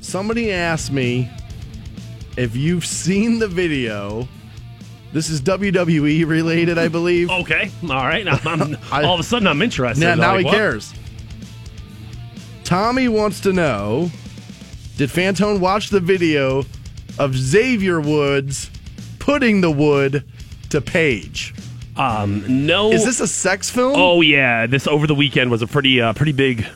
[0.00, 1.30] Somebody asked me
[2.36, 4.26] if you've seen the video.
[5.12, 7.28] This is WWE related, I believe.
[7.40, 7.70] Okay.
[7.82, 8.26] All right.
[8.92, 10.00] I- all of a sudden, I'm interested.
[10.04, 10.54] Now, now Like, he what?
[10.54, 10.94] cares.
[12.64, 14.10] Tommy wants to know
[14.96, 16.64] Did Fantone watch the video
[17.18, 18.70] of Xavier Woods
[19.18, 20.24] putting the wood
[20.70, 21.54] to Paige?
[22.00, 22.92] Um, no.
[22.92, 23.92] Is this a sex film?
[23.94, 26.66] Oh yeah, this over the weekend was a pretty uh, pretty big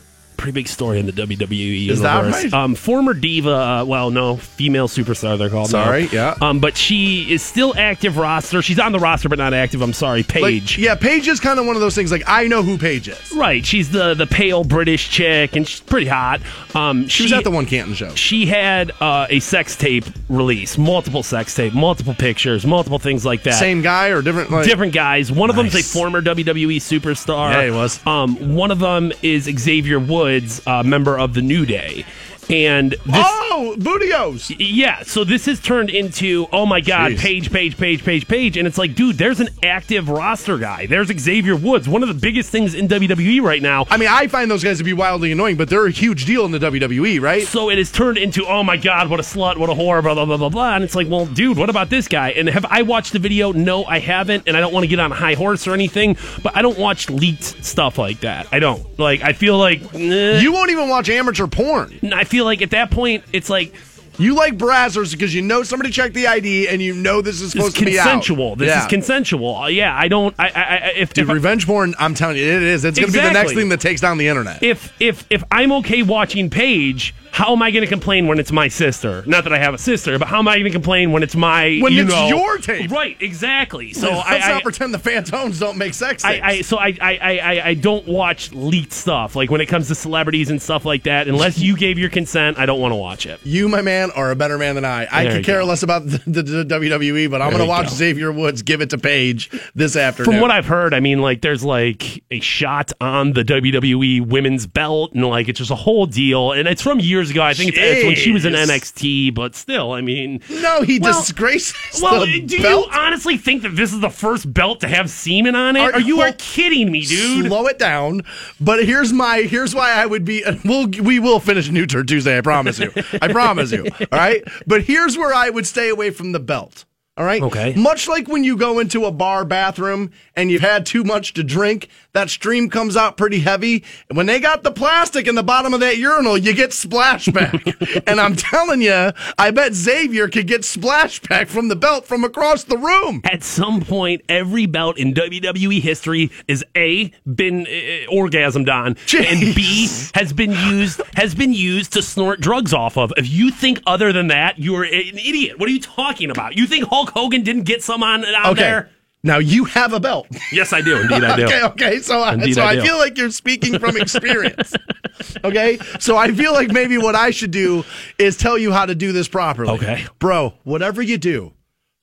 [0.45, 2.43] pretty big story in the WWE Is that universe.
[2.43, 2.53] right?
[2.53, 5.73] Um, former diva, uh, well, no, female superstar they're called.
[5.73, 5.85] now.
[5.85, 6.35] Sorry, yeah.
[6.39, 8.61] Um, but she is still active roster.
[8.61, 9.81] She's on the roster, but not active.
[9.81, 10.77] I'm sorry, Like, Paige.
[10.77, 12.11] yeah, Paige is kind of one of those things.
[12.11, 13.31] Like I know who Paige is.
[13.35, 16.41] Right, she's the the pale British chick, and she's pretty hot.
[16.75, 18.13] Um, She was at the one Canton show.
[18.13, 23.41] she had uh, a sex tape release, multiple sex tape, multiple pictures, multiple things like
[23.43, 23.55] that.
[23.55, 24.51] Same guy or different?
[24.51, 25.31] Like, different guys.
[25.31, 27.51] One of them's a former WWE superstar.
[27.51, 28.05] Yeah, he was.
[28.05, 30.34] Um, one of them is Xavier Woods,
[30.67, 32.05] uh, member of the New Day,
[32.49, 32.99] and this.
[33.07, 34.51] Oh, Booty O's.
[34.51, 37.19] Yeah, so this has turned into oh my god, Jeez.
[37.19, 40.85] Paige, Paige, Paige, Paige, Paige, and it's like, dude, there's an active roster guy.
[40.85, 43.85] There's Xavier Woods, one of the biggest things in WWE right now.
[43.89, 46.45] I mean, I find those guys to be wildly annoying, but they're a huge deal
[46.45, 47.47] in the WWE, right?
[47.47, 50.13] So it has turned into, oh my God, what a slut, what a whore, blah,
[50.13, 50.75] blah, blah, blah, blah.
[50.75, 52.31] And it's like, well, dude, what about this guy?
[52.31, 53.51] And have I watched the video?
[53.51, 54.43] No, I haven't.
[54.47, 56.77] And I don't want to get on a high horse or anything, but I don't
[56.77, 58.47] watch leaked stuff like that.
[58.51, 58.99] I don't.
[58.99, 60.39] Like, I feel like, eh.
[60.39, 61.97] You won't even watch amateur porn.
[62.13, 63.73] I feel like at that point, it's like,
[64.17, 67.51] You like brazzers because you know somebody checked the ID and you know this is
[67.51, 68.55] supposed to be consensual.
[68.55, 68.81] This Yeah.
[68.81, 69.55] is consensual.
[69.57, 72.37] Uh, Yeah, I don't, I, I, I if, Dude, if, I- revenge porn, I'm telling
[72.37, 72.85] you, it is.
[72.85, 74.63] It's going to be the next thing that takes down the internet.
[74.63, 78.53] if if if I'm okay watching Paige, how am I going to complain when it's
[78.53, 79.21] my sister?
[79.27, 81.35] Not that I have a sister, but how am I going to complain when it's
[81.35, 82.89] my When you it's know- your tape.
[82.89, 83.91] Right, exactly.
[83.91, 86.39] So Let's I, not I pretend the Fantones don't make sex I.
[86.41, 89.95] I so I, I, I, I- don't watch leaked stuff like when it comes to
[89.95, 91.27] celebrities and stuff like that.
[91.27, 93.41] Unless you gave your consent, I don't want to watch it.
[93.43, 95.05] you, my man, are a better man than I.
[95.11, 95.65] I There could care go.
[95.65, 97.95] less about the, the, the WWE, but I'm going to watch go.
[97.95, 100.31] Xavier Woods give it to Paige this afternoon.
[100.35, 104.67] From what I've heard, I mean, like there's like a shot on the WWE women's
[104.67, 106.53] belt, and like it's just a whole deal.
[106.53, 107.43] And it's from years ago.
[107.43, 110.99] I think it's, it's when she was in NXT, but still, I mean, no, he
[110.99, 112.85] Well- disgraces Well, do belt.
[112.87, 115.79] you honestly think that this is the first belt to have semen on it?
[115.81, 117.47] Are- Are, you are kidding me, dude?
[117.47, 118.21] Slow it down.
[118.59, 120.43] But here's my here's why I would be.
[120.65, 122.37] We'll we will finish New Turd Tuesday.
[122.37, 122.91] I promise you.
[123.21, 123.85] I promise you.
[123.99, 124.43] All right.
[124.65, 126.85] But here's where I would stay away from the belt.
[127.17, 127.41] All right.
[127.41, 127.73] Okay.
[127.75, 131.43] Much like when you go into a bar bathroom and you've had too much to
[131.43, 133.83] drink, that stream comes out pretty heavy.
[134.09, 138.03] And When they got the plastic in the bottom of that urinal, you get splashback.
[138.07, 142.63] and I'm telling you, I bet Xavier could get splashback from the belt from across
[142.63, 143.21] the room.
[143.25, 149.55] At some point, every belt in WWE history is a been uh, orgasmed on, and
[149.55, 153.13] B has been used has been used to snort drugs off of.
[153.17, 155.59] If you think other than that, you're an idiot.
[155.59, 156.57] What are you talking about?
[156.57, 158.61] You think Hulk Hogan didn't get some on out Okay.
[158.61, 158.89] there?
[159.25, 160.27] Now you have a belt.
[160.51, 161.01] Yes, I do.
[161.01, 161.45] Indeed, I do.
[161.45, 161.99] okay, okay.
[161.99, 164.71] So, I, Indeed so I I, feel like you're speaking from experience.
[165.43, 167.83] okay, so I feel like maybe what I should do
[168.19, 169.71] is tell you how to do this properly.
[169.71, 170.05] Okay.
[170.19, 170.53] bro.
[170.63, 171.53] Whatever you do,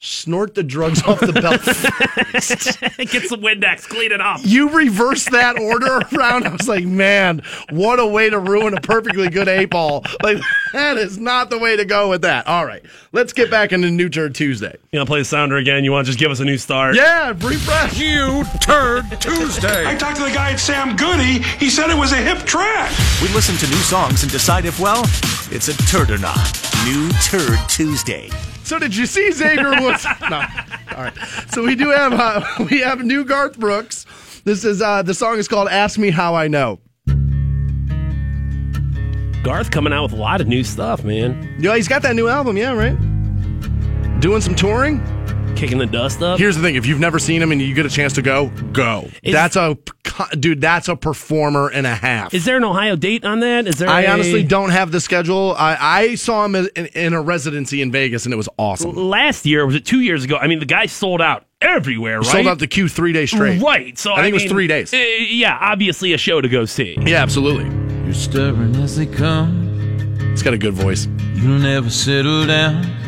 [0.04, 1.60] snort the drugs off the belt.
[3.12, 4.40] Get some Windex, clean it up.
[4.42, 6.44] you reverse that order around.
[6.46, 10.04] I was like, man, what a way to ruin a perfectly good eight ball.
[10.22, 10.38] Like
[10.72, 12.46] that is not the way to go with that.
[12.48, 14.76] All right, let's get back into New Turd Tuesday.
[14.90, 15.84] You want to play the sounder again?
[15.84, 16.96] You want to just give us a new start?
[16.96, 17.98] Yeah, refresh.
[17.98, 19.86] You Turd Tuesday.
[19.86, 21.42] I talked to the guy at Sam Goody.
[21.58, 22.90] He said it was a hip track.
[23.22, 25.02] We listen to new songs and decide if, well,
[25.54, 26.36] it's a turd or not.
[26.84, 28.28] New Turd Tuesday.
[28.72, 30.06] So did you see Xavier Woods?
[30.30, 30.40] no.
[30.96, 31.12] All right.
[31.50, 34.06] So we do have uh, we have new Garth Brooks.
[34.44, 36.80] This is uh, the song is called "Ask Me How I Know."
[39.44, 41.54] Garth coming out with a lot of new stuff, man.
[41.60, 42.56] Yeah, he's got that new album.
[42.56, 42.98] Yeah, right.
[44.22, 45.04] Doing some touring.
[45.56, 46.38] Kicking the dust up.
[46.38, 48.48] Here's the thing: if you've never seen him and you get a chance to go,
[48.72, 49.08] go.
[49.22, 49.76] Is- that's a
[50.38, 50.60] dude.
[50.60, 52.34] That's a performer and a half.
[52.34, 53.66] Is there an Ohio date on that?
[53.68, 53.88] Is there?
[53.88, 55.54] I a- honestly don't have the schedule.
[55.56, 58.94] I, I saw him in, in a residency in Vegas, and it was awesome.
[58.94, 60.36] Last year was it two years ago?
[60.36, 62.26] I mean, the guy sold out everywhere, right?
[62.26, 63.62] Sold out the Q three days straight.
[63.62, 63.96] Right.
[63.98, 64.92] So I think it was three days.
[64.92, 66.96] uh, yeah, obviously a show to go see.
[67.00, 67.66] Yeah, absolutely.
[68.04, 69.70] You're stubborn as they come.
[70.32, 71.06] It's got a good voice.
[71.34, 73.01] You'll never settle down.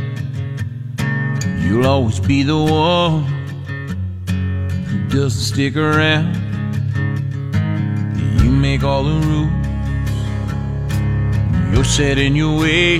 [1.64, 3.24] You'll always be the one
[4.28, 6.34] who doesn't stick around.
[8.42, 9.50] You make all the rules.
[11.74, 12.98] You're set in your way.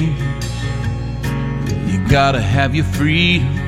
[1.87, 3.64] You gotta have your freedom.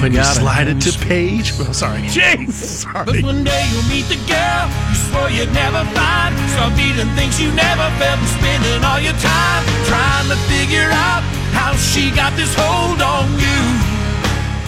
[0.00, 1.52] When you gotta slide it to Paige.
[1.60, 2.00] Oh, sorry.
[2.10, 2.52] Jeez.
[2.82, 3.04] Sorry.
[3.04, 6.34] But one day you'll meet the girl you swore you'd never find.
[6.50, 11.22] Start feeling things you never felt and spending all your time trying to figure out
[11.54, 13.60] how she got this hold on you.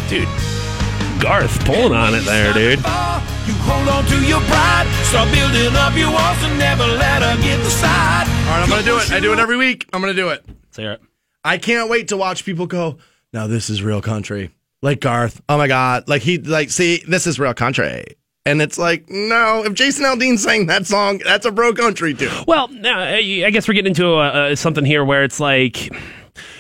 [0.09, 0.29] Dude,
[1.21, 2.79] Garth pulling on it there, dude.
[2.79, 7.37] You hold on to your pride, start building up your walls and never let her
[7.43, 8.27] get the side.
[8.29, 9.13] All right, I'm going to do it.
[9.13, 9.89] I do it every week.
[9.93, 10.45] I'm going to do it.
[10.71, 10.99] Sarah.
[11.45, 12.99] I can't wait to watch people go,
[13.33, 14.51] now this is real country.
[14.85, 15.41] Like Garth.
[15.49, 16.09] Oh my God.
[16.09, 18.05] Like he, like, see, this is real country.
[18.45, 22.31] And it's like, no, if Jason Aldean sang that song, that's a bro country too.
[22.47, 25.91] Well, I guess we're getting into uh, uh, something here where it's like,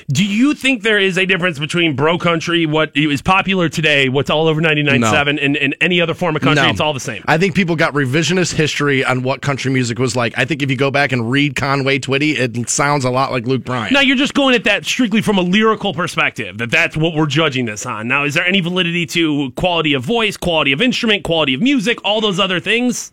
[0.08, 4.30] do you think there is a difference between bro country, what is popular today, what's
[4.30, 6.64] all over 99.7, and, and any other form of country?
[6.64, 6.70] No.
[6.70, 7.24] It's all the same.
[7.26, 10.36] I think people got revisionist history on what country music was like.
[10.36, 13.46] I think if you go back and read Conway Twitty, it sounds a lot like
[13.46, 13.92] Luke Bryan.
[13.92, 16.58] Now you're just going at that strictly from a lyrical perspective.
[16.58, 18.08] That that's what we're judging this on.
[18.08, 21.98] Now, is there any validity to quality of voice, quality of instrument, quality of music,
[22.04, 23.12] all those other things?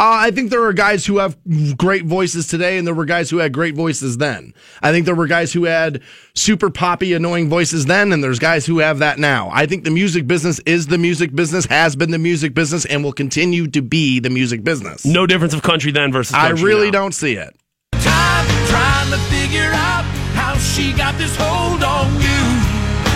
[0.00, 1.36] Uh, I think there are guys who have
[1.76, 4.54] great voices today, and there were guys who had great voices then.
[4.82, 6.00] I think there were guys who had
[6.32, 9.50] super poppy, annoying voices then, and there's guys who have that now.
[9.52, 13.04] I think the music business is the music business, has been the music business, and
[13.04, 15.04] will continue to be the music business.
[15.04, 16.34] No difference of country then versus.
[16.34, 17.00] I really now.
[17.00, 17.54] don't see it.
[17.92, 22.49] Time trying to figure out how she got this hold on you.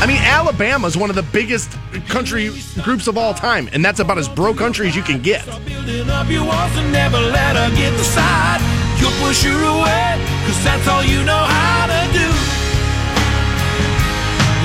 [0.04, 1.70] I mean, Alabama is one of the biggest
[2.08, 2.50] country
[2.82, 5.46] groups of all time, and that's about as bro country as you can get.
[5.64, 8.60] Building up your walls and never let her get the side.
[9.00, 12.28] You'll push her away, cause that's all you know how to do.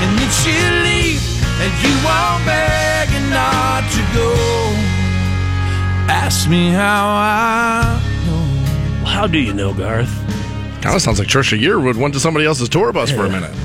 [0.04, 1.24] And then she'll leave,
[1.56, 4.34] and you won't beg her not to go.
[6.12, 9.06] Ask me how I know.
[9.06, 10.12] How do you know, Garth?
[10.82, 13.56] Kind of sounds like Trisha Yearwood went to somebody else's tour bus for a minute.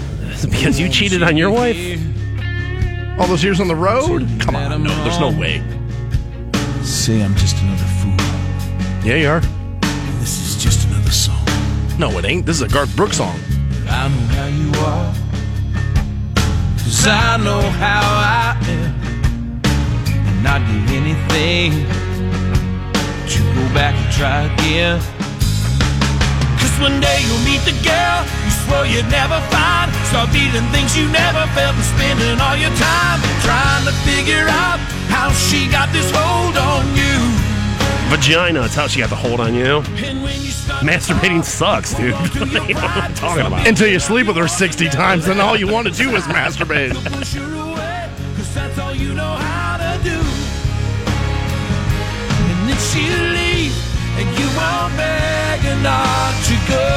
[0.46, 1.78] Is because you cheated on your wife?
[3.20, 4.28] All those years on the road?
[4.40, 5.64] Come on, no, there's no way.
[6.84, 8.16] Say I'm just another fool.
[9.04, 9.40] Yeah, you are.
[10.20, 11.44] This is just another song.
[11.98, 12.46] No, it ain't.
[12.46, 13.40] This is a Garth Brooks song.
[13.88, 15.14] I know how you are.
[16.78, 19.62] Cause I know how I am.
[19.64, 21.72] And I'd do anything
[23.30, 25.15] to go back and try again.
[26.76, 29.88] Cause one day you'll meet the girl you swore you'd never find.
[30.12, 34.80] Start feeling things you never felt and spending all your time trying to figure out
[35.08, 37.16] how she got this hold on you.
[38.12, 38.60] Vagina.
[38.60, 39.84] That's how she got the hold on you.
[40.04, 40.52] And when you
[40.84, 42.08] Masturbating sucks, dude.
[42.68, 43.66] you know I'm talking about.
[43.66, 46.94] Until you sleep with her 60 times, then all you want to do is masturbate.
[47.18, 50.20] push her away, cause that's all you know how to do.
[52.52, 53.76] And then she'll leave,
[54.20, 56.88] and you won't beg her not to go.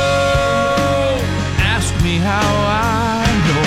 [1.75, 3.67] Ask me how I know.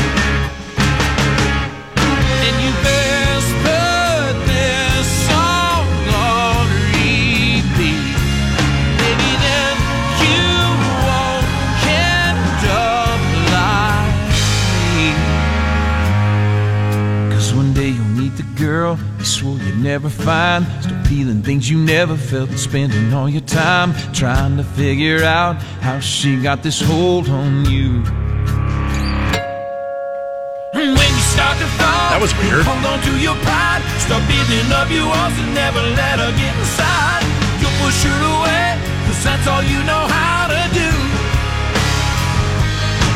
[2.45, 5.85] And you best put this song
[6.29, 6.63] on
[6.93, 8.17] repeat.
[9.01, 9.75] Maybe then
[10.25, 10.45] you
[11.07, 11.47] won't
[12.07, 13.21] end up
[13.57, 14.17] like
[14.95, 15.09] me.
[17.33, 20.65] Cause one day you'll meet the girl you swore you'd never find.
[21.11, 22.49] Still feeling things you never felt.
[22.49, 27.65] and Spending all your time trying to figure out how she got this hold on
[27.65, 28.01] you.
[30.73, 32.63] When you start to fall, That was weird.
[32.63, 33.83] Hold on to your pride.
[33.99, 37.23] Start building up your walls and never let her get inside.
[37.59, 40.91] You'll push her away, cause that's all you know how to do.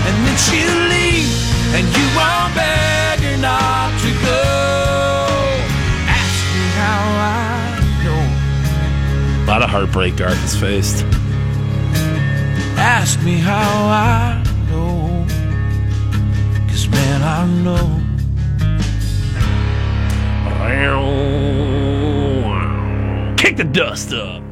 [0.03, 1.31] And then she'll leave,
[1.79, 4.04] and you won't beg her not
[9.45, 11.03] A lot of heartbreak Garth has faced.
[12.77, 15.25] Ask me how I know.
[16.67, 18.01] Cause man, I know.
[23.37, 24.44] Kick the dust up.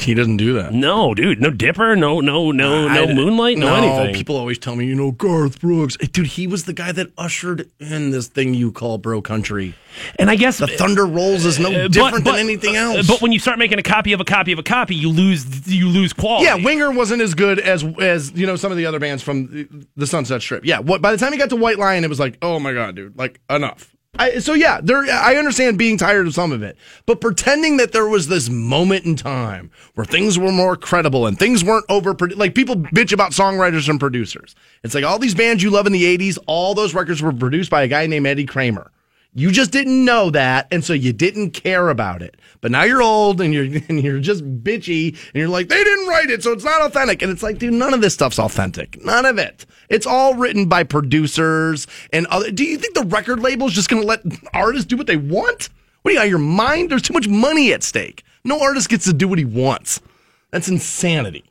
[0.00, 0.72] He doesn't do that.
[0.72, 4.14] No, dude, no dipper, no, no, no, no I- moonlight, no, anything.
[4.14, 5.96] People always tell me, you know, Garth Brooks.
[6.00, 9.74] Eh, Dude, he was the guy that ushered in this thing you call bro country.
[10.18, 12.80] and I guess The Thunder Rolls is no uh, but- different but- than anything uh,
[12.96, 13.06] else.
[13.08, 15.66] But when you start making a copy of a copy of a copy, you lose
[15.66, 16.44] you lose quality.
[16.46, 19.46] yeah, Winger wasn't as good as as you know some of the other bands from
[19.48, 20.64] the- the Sunset Strip.
[20.64, 22.72] Yeah, what by the time he got to White Lion, it was like, oh my
[22.72, 23.95] god, dude, like enough.
[24.18, 25.04] I, so yeah, there.
[25.04, 26.76] I understand being tired of some of it,
[27.06, 31.38] but pretending that there was this moment in time where things were more credible and
[31.38, 32.14] things weren't over.
[32.34, 34.54] Like people bitch about songwriters and producers.
[34.82, 36.38] It's like all these bands you love in the '80s.
[36.46, 38.90] All those records were produced by a guy named Eddie Kramer.
[39.38, 42.38] You just didn't know that, and so you didn't care about it.
[42.62, 46.08] But now you're old and you're and you're just bitchy, and you're like, they didn't
[46.08, 47.20] write it, so it's not authentic.
[47.20, 49.04] And it's like, dude, none of this stuff's authentic.
[49.04, 49.66] None of it.
[49.90, 52.50] It's all written by producers and other.
[52.50, 54.22] Do you think the record label's just to let
[54.54, 55.68] artists do what they want?
[56.00, 56.30] What do you got?
[56.30, 56.90] Your mind?
[56.90, 58.24] There's too much money at stake.
[58.42, 60.00] No artist gets to do what he wants.
[60.50, 61.44] That's insanity.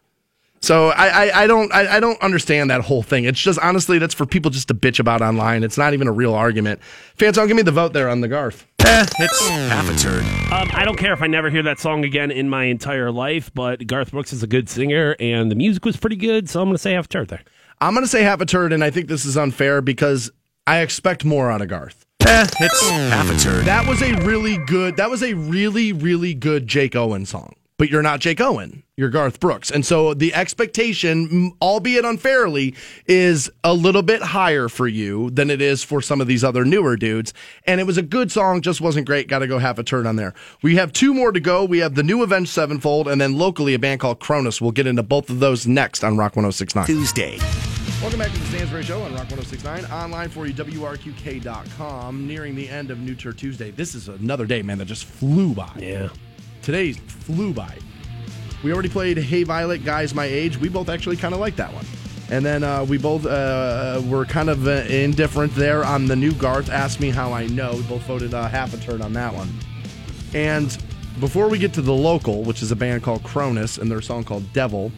[0.65, 3.25] So I, I, I don't I, I don't understand that whole thing.
[3.25, 5.63] It's just honestly that's for people just to bitch about online.
[5.63, 6.79] It's not even a real argument.
[7.17, 8.65] Fantone, give me the vote there on the Garth.
[8.79, 10.23] It's half a turd.
[10.51, 13.51] Um, I don't care if I never hear that song again in my entire life,
[13.53, 16.67] but Garth Brooks is a good singer, and the music was pretty good, so I'm
[16.67, 17.43] going to say half a turd there.
[17.81, 20.31] I'm gonna say half a turd, and I think this is unfair because
[20.65, 22.05] I expect more out of Garth.
[22.21, 23.65] It's half a turd.
[23.65, 24.97] That was a really good.
[24.97, 27.53] That was a really really good Jake Owen song.
[27.77, 28.83] But you're not Jake Owen.
[28.95, 32.73] You're Garth Brooks, and so the expectation, albeit unfairly,
[33.07, 36.63] is a little bit higher for you than it is for some of these other
[36.63, 37.33] newer dudes.
[37.65, 39.27] And it was a good song, just wasn't great.
[39.27, 40.33] Got to go half a turn on there.
[40.61, 41.65] We have two more to go.
[41.65, 44.61] We have the new Avenged Sevenfold, and then locally a band called Cronus.
[44.61, 46.85] We'll get into both of those next on Rock 106.9.
[46.85, 47.37] Tuesday.
[48.01, 49.83] Welcome back to the Stansbury Show on Rock 1069.
[49.91, 52.25] Online for you, WRQK.com.
[52.25, 53.71] Nearing the end of New Turd Tuesday.
[53.71, 55.71] This is another day, man, that just flew by.
[55.77, 56.07] Yeah.
[56.65, 57.77] Today flew by.
[58.63, 60.57] We already played Hey Violet, Guys My Age.
[60.57, 61.85] We both actually kind of like that one.
[62.31, 66.33] And then uh, we both uh, were kind of uh, indifferent there on the new
[66.33, 66.71] Garth.
[66.71, 67.75] Ask Me How I Know.
[67.75, 69.47] We both voted uh, half a turn on that one.
[70.33, 70.75] And
[71.19, 74.23] before we get to the local, which is a band called Cronus and their song
[74.23, 74.91] called Devil,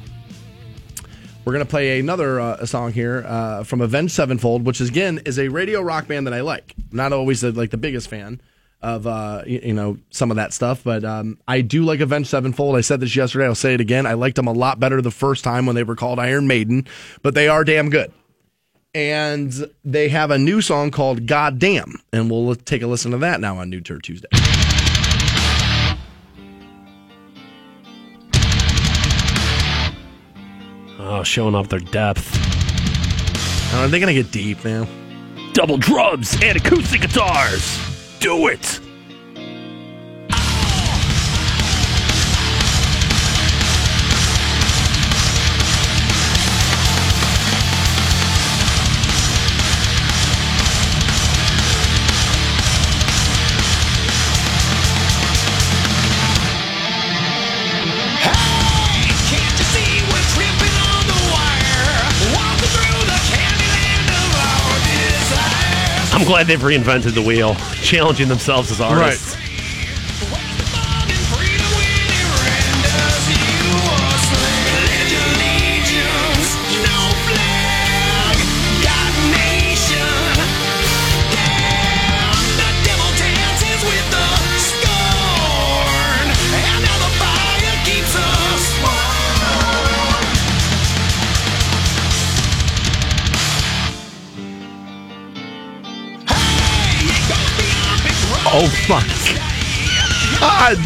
[1.44, 5.38] we're gonna play another uh, song here uh, from Avenged Sevenfold, which is, again is
[5.38, 6.76] a radio rock band that I like.
[6.94, 8.40] Not always the, like the biggest fan
[8.82, 12.30] of uh, you, you know some of that stuff, but um, I do like Avenged
[12.30, 12.76] Sevenfold.
[12.76, 13.46] I said this yesterday.
[13.46, 14.06] I'll say it again.
[14.06, 16.88] I liked them a lot better the first time when they were called Iron Maiden,
[17.24, 18.12] but they are damn good.
[18.94, 23.18] And they have a new song called "God Damn," and we'll take a listen to
[23.20, 24.30] that now on New Turd Tuesday.
[31.00, 32.36] Oh, showing off their depth.
[33.76, 34.88] Are they gonna get deep now?
[35.54, 37.97] Double drums and acoustic guitars.
[38.20, 38.87] Do it.
[66.18, 67.54] I'm glad they've reinvented the wheel,
[67.84, 69.36] challenging themselves as artists.
[98.60, 99.06] Oh fuck.
[100.40, 100.78] God.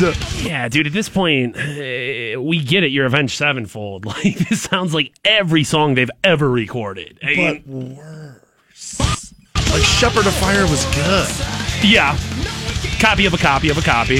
[0.45, 0.87] Yeah, dude.
[0.87, 2.91] At this point, uh, we get it.
[2.91, 4.05] You're Avenged Sevenfold.
[4.11, 7.19] Like this sounds like every song they've ever recorded.
[7.23, 9.33] I But mean, worse.
[9.71, 11.29] Like Shepherd of Fire was good.
[11.83, 12.17] yeah,
[12.99, 14.19] copy of a copy of a copy.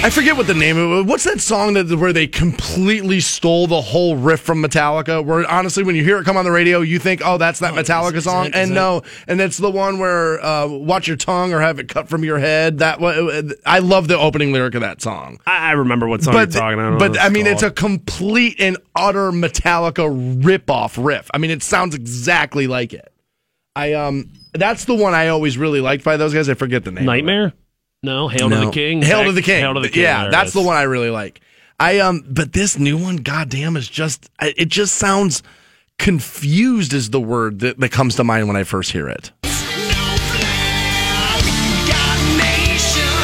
[0.00, 1.10] I forget what the name of it.
[1.10, 5.22] What's that song that where they completely stole the whole riff from Metallica?
[5.24, 7.74] Where honestly, when you hear it come on the radio, you think, "Oh, that's that
[7.74, 11.52] Metallica is song," is and no, and it's the one where uh, "Watch Your Tongue"
[11.52, 14.82] or "Have It Cut from Your Head." That one- I love the opening lyric of
[14.82, 15.40] that song.
[15.46, 16.78] I, I remember what song But, you're talking.
[16.78, 21.28] I but I mean, it's a complete and utter Metallica rip-off riff.
[21.34, 23.12] I mean, it sounds exactly like it.
[23.74, 26.48] I um, that's the one I always really liked by those guys.
[26.48, 27.04] I forget the name.
[27.04, 27.52] Nightmare.
[28.02, 29.02] No, Hail to the King.
[29.02, 29.60] Hail to the King.
[29.60, 30.02] Hail to the King.
[30.02, 31.40] Yeah, There that's the one I really like.
[31.80, 35.42] I um, but this new one, goddamn, is just it just sounds
[35.98, 39.32] confused is the word that, that comes to mind when I first hear it.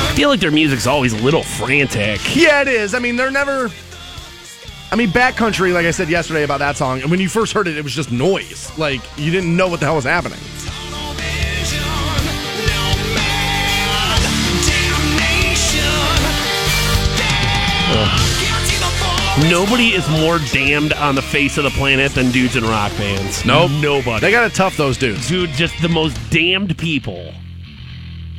[0.06, 2.20] I feel like their music's always a little frantic.
[2.36, 2.94] Yeah, it is.
[2.94, 3.68] I mean, they're never.
[4.92, 7.52] I mean, Bat Country, like I said yesterday about that song, and when you first
[7.52, 8.76] heard it, it was just noise.
[8.78, 10.38] Like you didn't know what the hell was happening.
[19.50, 23.44] Nobody is more damned on the face of the planet than dudes in rock bands.
[23.44, 23.70] Nope.
[23.80, 24.20] Nobody.
[24.20, 25.28] They got it tough, those dudes.
[25.28, 27.32] Dude, just the most damned people.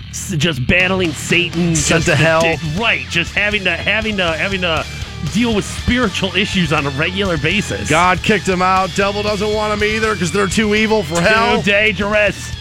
[0.09, 1.75] S- Just battling Satan.
[1.75, 2.41] Sent just to hell.
[2.41, 3.05] di- right.
[3.09, 4.85] Just having to having to having to
[5.33, 7.89] deal with spiritual issues on a regular basis.
[7.89, 8.95] God kicked them out.
[8.95, 11.61] Devil doesn't want them either because they're too evil for hell.
[11.61, 12.53] Too dangerous.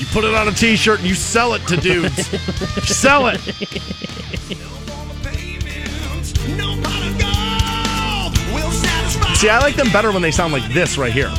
[0.00, 2.26] You put it on a T-shirt and you sell it to dudes.
[2.88, 3.40] sell it.
[9.36, 11.30] See, I like them better when they sound like this right here.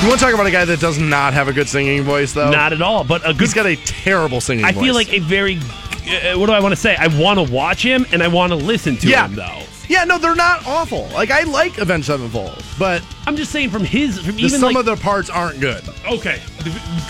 [0.00, 2.32] You want to talk about a guy that does not have a good singing voice,
[2.32, 2.50] though?
[2.52, 3.02] Not at all.
[3.02, 4.70] But a good He's got a terrible singing voice.
[4.70, 4.84] I voice.
[4.84, 5.56] feel like a very.
[5.56, 6.94] Uh, what do I want to say?
[6.94, 9.26] I want to watch him and I want to listen to Yeah.
[9.26, 9.62] him though.
[9.88, 11.08] Yeah, no, they're not awful.
[11.14, 14.74] Like, I like Avenged Sevenfold, but I'm just saying from his from the even some
[14.74, 15.82] like of the parts aren't good.
[16.06, 16.40] okay,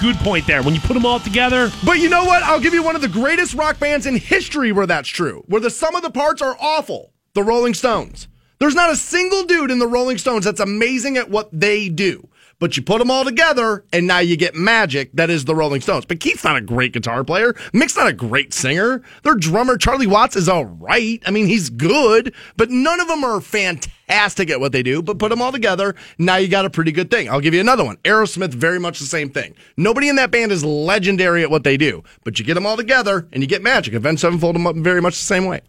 [0.00, 0.62] good point there.
[0.62, 2.42] When you put them all together, But you know what?
[2.44, 5.42] I'll give you one of the greatest rock bands in history where that's true.
[5.48, 7.12] Where the sum of the parts are awful.
[7.34, 8.28] The Rolling Stones.
[8.58, 12.28] There's not a single dude in the Rolling Stones that's amazing at what they do.
[12.60, 15.80] But you put them all together, and now you get magic that is the Rolling
[15.80, 16.04] Stones.
[16.04, 17.54] But Keith's not a great guitar player.
[17.72, 19.02] Mick's not a great singer.
[19.22, 21.22] Their drummer, Charlie Watts, is all right.
[21.24, 25.02] I mean, he's good, but none of them are fantastic at what they do.
[25.02, 27.30] But put them all together, now you got a pretty good thing.
[27.30, 27.96] I'll give you another one.
[27.98, 29.54] Aerosmith, very much the same thing.
[29.76, 32.76] Nobody in that band is legendary at what they do, but you get them all
[32.76, 33.94] together, and you get magic.
[33.94, 35.60] Avenged Sevenfold them up very much the same way.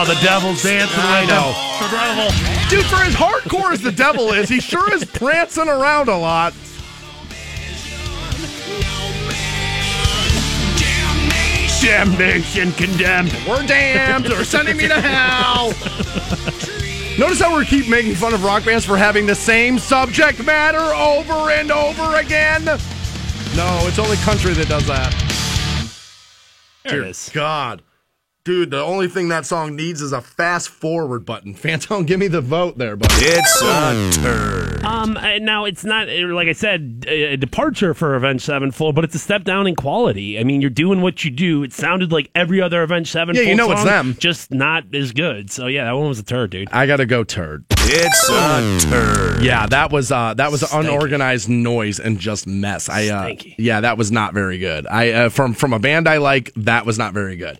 [0.00, 1.52] Oh, the devil's dancing I right know.
[1.52, 2.68] now.
[2.68, 6.54] Dude, for as hardcore as the devil is, he sure is prancing around a lot.
[11.82, 13.34] Damnation condemned.
[13.48, 14.26] We're damned.
[14.26, 15.68] They're sending me to hell.
[17.18, 20.78] Notice how we keep making fun of rock bands for having the same subject matter
[20.78, 22.64] over and over again?
[22.64, 25.14] No, it's only country that does that.
[26.84, 27.30] There is.
[27.32, 27.82] God.
[28.42, 31.54] Dude, the only thing that song needs is a fast forward button.
[31.56, 33.12] Fantone, give me the vote there, buddy.
[33.18, 34.82] It's a turd.
[34.82, 39.04] Um, uh, now it's not uh, like I said a departure for Avenged Sevenfold, but
[39.04, 40.38] it's a step down in quality.
[40.38, 41.62] I mean, you're doing what you do.
[41.64, 43.44] It sounded like every other Avenged Sevenfold.
[43.44, 44.16] Yeah, you know it's them.
[44.18, 45.50] just not as good.
[45.50, 46.70] So yeah, that one was a turd, dude.
[46.72, 47.66] I gotta go turd.
[47.72, 49.42] It's a turd.
[49.42, 50.80] Yeah, that was uh that was Stanky.
[50.80, 52.88] unorganized noise and just mess.
[52.88, 53.54] I uh Stanky.
[53.58, 54.86] yeah, that was not very good.
[54.86, 57.58] I uh, from from a band I like, that was not very good.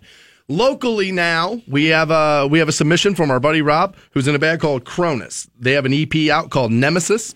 [0.51, 4.35] Locally now, we have a we have a submission from our buddy Rob, who's in
[4.35, 5.47] a band called Cronus.
[5.57, 7.33] They have an EP out called Nemesis,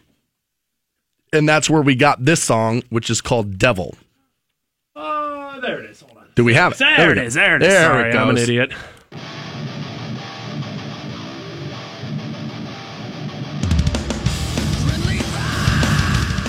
[1.31, 3.95] and that's where we got this song, which is called Devil.
[4.97, 6.01] Oh, there it is.
[6.01, 6.27] Hold on.
[6.35, 6.79] Do we have it?
[6.79, 7.35] There, we it is.
[7.35, 7.69] There it is.
[7.69, 8.73] There Sorry, it I'm an idiot.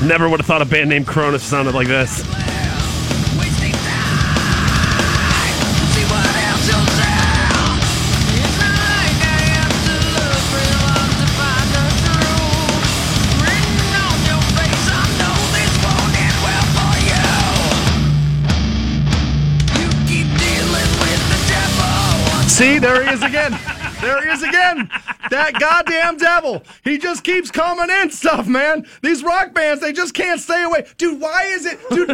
[0.02, 2.55] Never would have thought a band named Cronus sounded like this.
[22.56, 23.52] See, there he is again.
[24.00, 24.90] There he is again.
[25.30, 26.62] That goddamn devil.
[26.84, 28.86] He just keeps coming in stuff, man.
[29.02, 30.86] These rock bands, they just can't stay away.
[30.98, 31.78] Dude, why is it?
[31.90, 32.08] Dude,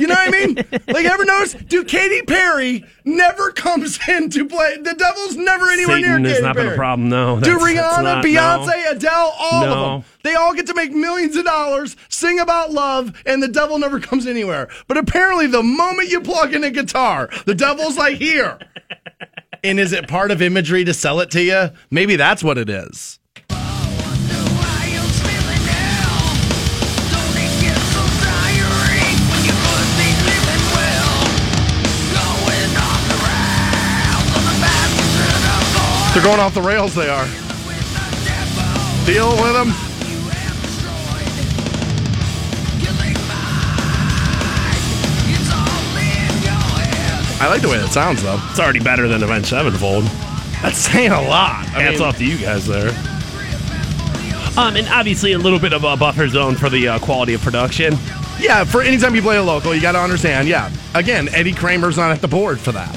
[0.00, 0.54] you know what I mean?
[0.86, 1.54] Like, ever notice?
[1.54, 4.76] Dude, Katy Perry never comes in to play.
[4.76, 6.74] The devil's never anywhere Satan near has Katy not been Perry.
[6.74, 7.40] a problem, no.
[7.40, 8.90] Dude, Rihanna, not- Beyonce, no.
[8.92, 9.72] Adele, all No.
[9.72, 10.10] of them.
[10.24, 13.98] They all get to make millions of dollars, sing about love, and the devil never
[13.98, 14.68] comes anywhere.
[14.86, 18.58] But apparently, the moment you plug in a guitar, the devil's like, here.
[19.64, 21.70] And is it part of imagery to sell it to you?
[21.90, 23.18] Maybe that's what it is.
[36.14, 37.26] They're going off the rails, they are.
[39.06, 39.87] Deal with them.
[47.40, 48.40] I like the way that sounds, though.
[48.50, 50.04] It's already better than Avenged Sevenfold.
[50.60, 51.66] That's saying a lot.
[51.68, 52.88] I Hats mean, off to you guys there.
[54.58, 57.40] Um, and obviously a little bit of a buffer zone for the uh, quality of
[57.42, 57.94] production.
[58.40, 60.48] Yeah, for anytime you play a local, you got to understand.
[60.48, 62.92] Yeah, again, Eddie Kramer's not at the board for that.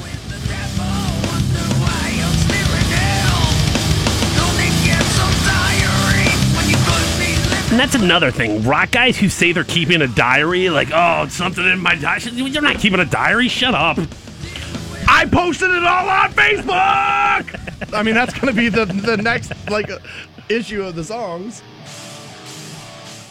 [7.70, 8.64] And that's another thing.
[8.64, 12.22] Rock guys who say they're keeping a diary, like, oh, it's something in my diary.
[12.32, 13.48] You're not keeping a diary.
[13.48, 13.98] Shut up.
[15.14, 17.92] I posted it all on Facebook.
[17.94, 19.98] I mean, that's going to be the the next like uh,
[20.48, 21.62] issue of the songs.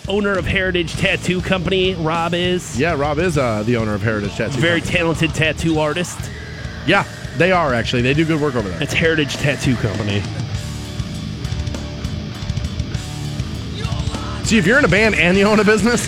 [0.08, 2.80] Owner of Heritage Tattoo Company, Rob is.
[2.80, 4.60] Yeah, Rob is uh, the owner of Heritage Tattoo.
[4.62, 4.98] Very Company.
[4.98, 6.20] talented tattoo artist.
[6.86, 7.06] yeah,
[7.38, 8.04] they are actually.
[8.04, 8.82] They do good work over there.
[8.84, 10.22] It's Heritage Tattoo Company.
[14.46, 16.08] See, if you're in a band and you own a business,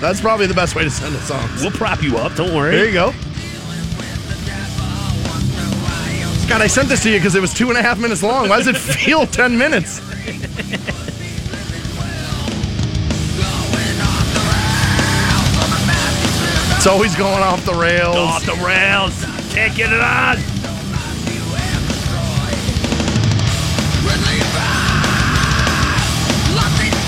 [0.00, 1.60] that's probably the best way to send the songs.
[1.60, 2.34] We'll prop you up.
[2.36, 2.74] Don't worry.
[2.76, 3.12] There you go.
[6.48, 8.48] God, I sent this to you because it was two and a half minutes long.
[8.48, 10.00] Why does it feel 10 minutes?
[16.76, 18.14] It's always going off the rails.
[18.14, 19.24] Off the rails.
[19.54, 20.36] Can't get it on.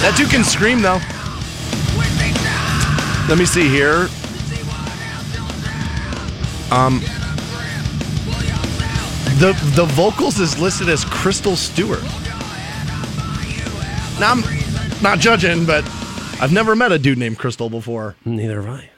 [0.01, 1.01] That dude can scream, though.
[3.29, 4.09] Let me see here.
[6.71, 7.03] Um,
[9.39, 12.03] the the vocals is listed as Crystal Stewart.
[14.19, 15.85] Now I'm not judging, but
[16.41, 18.17] I've never met a dude named Crystal before.
[18.25, 18.91] Neither have I.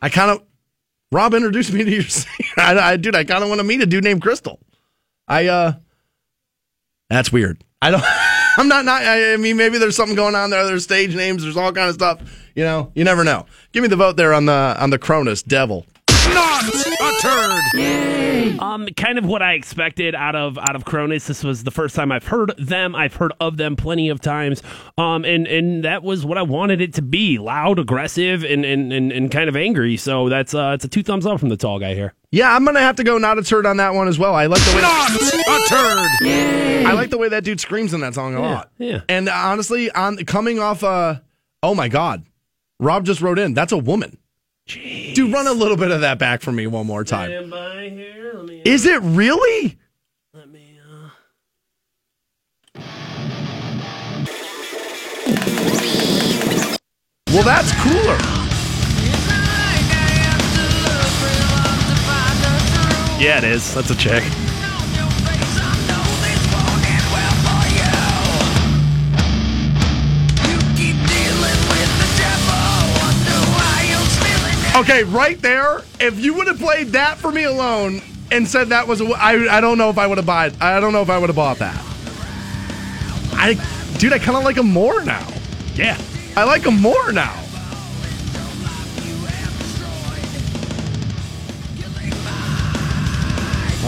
[0.00, 0.42] I kind of
[1.10, 2.04] Rob introduced me to your
[2.56, 3.16] I, I dude.
[3.16, 4.60] I kind of want to meet a dude named Crystal.
[5.26, 5.72] I uh,
[7.10, 7.64] that's weird.
[7.82, 8.04] I don't.
[8.56, 9.02] I'm not not.
[9.02, 10.64] I, I mean, maybe there's something going on there.
[10.64, 11.42] There's stage names.
[11.42, 12.20] There's all kind of stuff.
[12.54, 13.46] You know, you never know.
[13.72, 15.84] Give me the vote there on the on the Cronus Devil.
[16.34, 16.64] Not
[17.00, 18.60] a turd.
[18.60, 21.26] Um, kind of what I expected out of out of Cronus.
[21.26, 22.94] This was the first time I've heard them.
[22.94, 24.62] I've heard of them plenty of times.
[24.98, 28.92] Um, and and that was what I wanted it to be: loud, aggressive, and and
[28.92, 29.96] and, and kind of angry.
[29.96, 32.14] So that's uh, it's a two thumbs up from the tall guy here.
[32.30, 34.34] Yeah, I'm gonna have to go not a turd on that one as well.
[34.34, 36.86] I like the way Not a turd.
[36.86, 38.70] I like the way that dude screams in that song a lot.
[38.78, 39.02] yeah.
[39.08, 41.16] And honestly, on coming off, uh,
[41.62, 42.24] oh my god,
[42.80, 43.54] Rob just wrote in.
[43.54, 44.18] That's a woman.
[44.66, 47.30] Dude, run a little bit of that back for me one more time.
[47.30, 48.32] Stand by here.
[48.34, 48.62] Let me.
[48.64, 49.78] Is it really?
[50.32, 50.78] Let me.
[50.90, 51.10] Uh...
[57.28, 58.18] Well, that's cooler.
[63.20, 63.74] Yeah, it is.
[63.74, 64.24] That's a chick.
[74.76, 75.82] Okay, right there.
[76.00, 78.02] If you would have played that for me alone
[78.32, 80.60] and said that was, a, I, I don't know if I would have bought.
[80.60, 81.80] I don't know if I would have bought that.
[83.34, 83.54] I,
[83.98, 85.26] dude, I kind of like him more now.
[85.74, 85.96] Yeah.
[86.36, 87.40] I like him more now.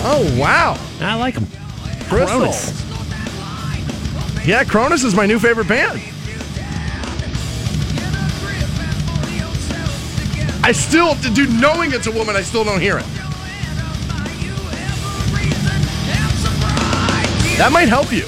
[0.09, 1.47] Oh wow, I like him.
[2.09, 2.39] Crystal.
[2.39, 2.87] Cronus.
[4.47, 6.01] Yeah, Cronus is my new favorite band.
[10.67, 13.05] I still, dude, knowing it's a woman, I still don't hear it.
[17.57, 18.25] That might help you.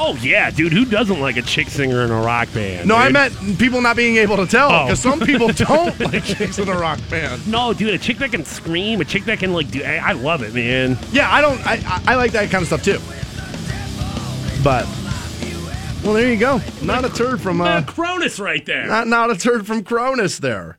[0.00, 0.72] Oh yeah, dude.
[0.72, 2.86] Who doesn't like a chick singer in a rock band?
[2.86, 4.84] No, I meant people not being able to tell Oh.
[4.84, 7.46] because some people don't like chicks in a rock band.
[7.48, 7.92] No, dude.
[7.94, 9.00] A chick that can scream.
[9.00, 9.82] A chick that can like do.
[9.82, 10.96] I, I love it, man.
[11.10, 11.58] Yeah, I don't.
[11.66, 13.00] I, I I like that kind of stuff too.
[14.62, 14.84] But
[16.04, 16.60] well, there you go.
[16.82, 18.86] Not a turd from uh, Cronus right there.
[18.86, 20.78] not not a turd from Cronus there.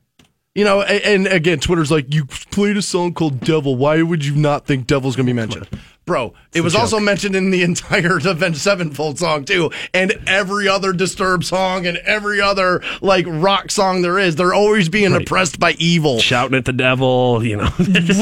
[0.54, 3.76] You know, and, and again, Twitter's like, you played a song called Devil.
[3.76, 5.68] Why would you not think Devil's gonna be mentioned?
[6.10, 10.92] Bro, it was also mentioned in the entire Avenged Sevenfold song too, and every other
[10.92, 14.34] Disturbed song and every other like rock song there is.
[14.34, 16.18] They're always being oppressed by evil.
[16.18, 17.70] Shouting at the devil, you know.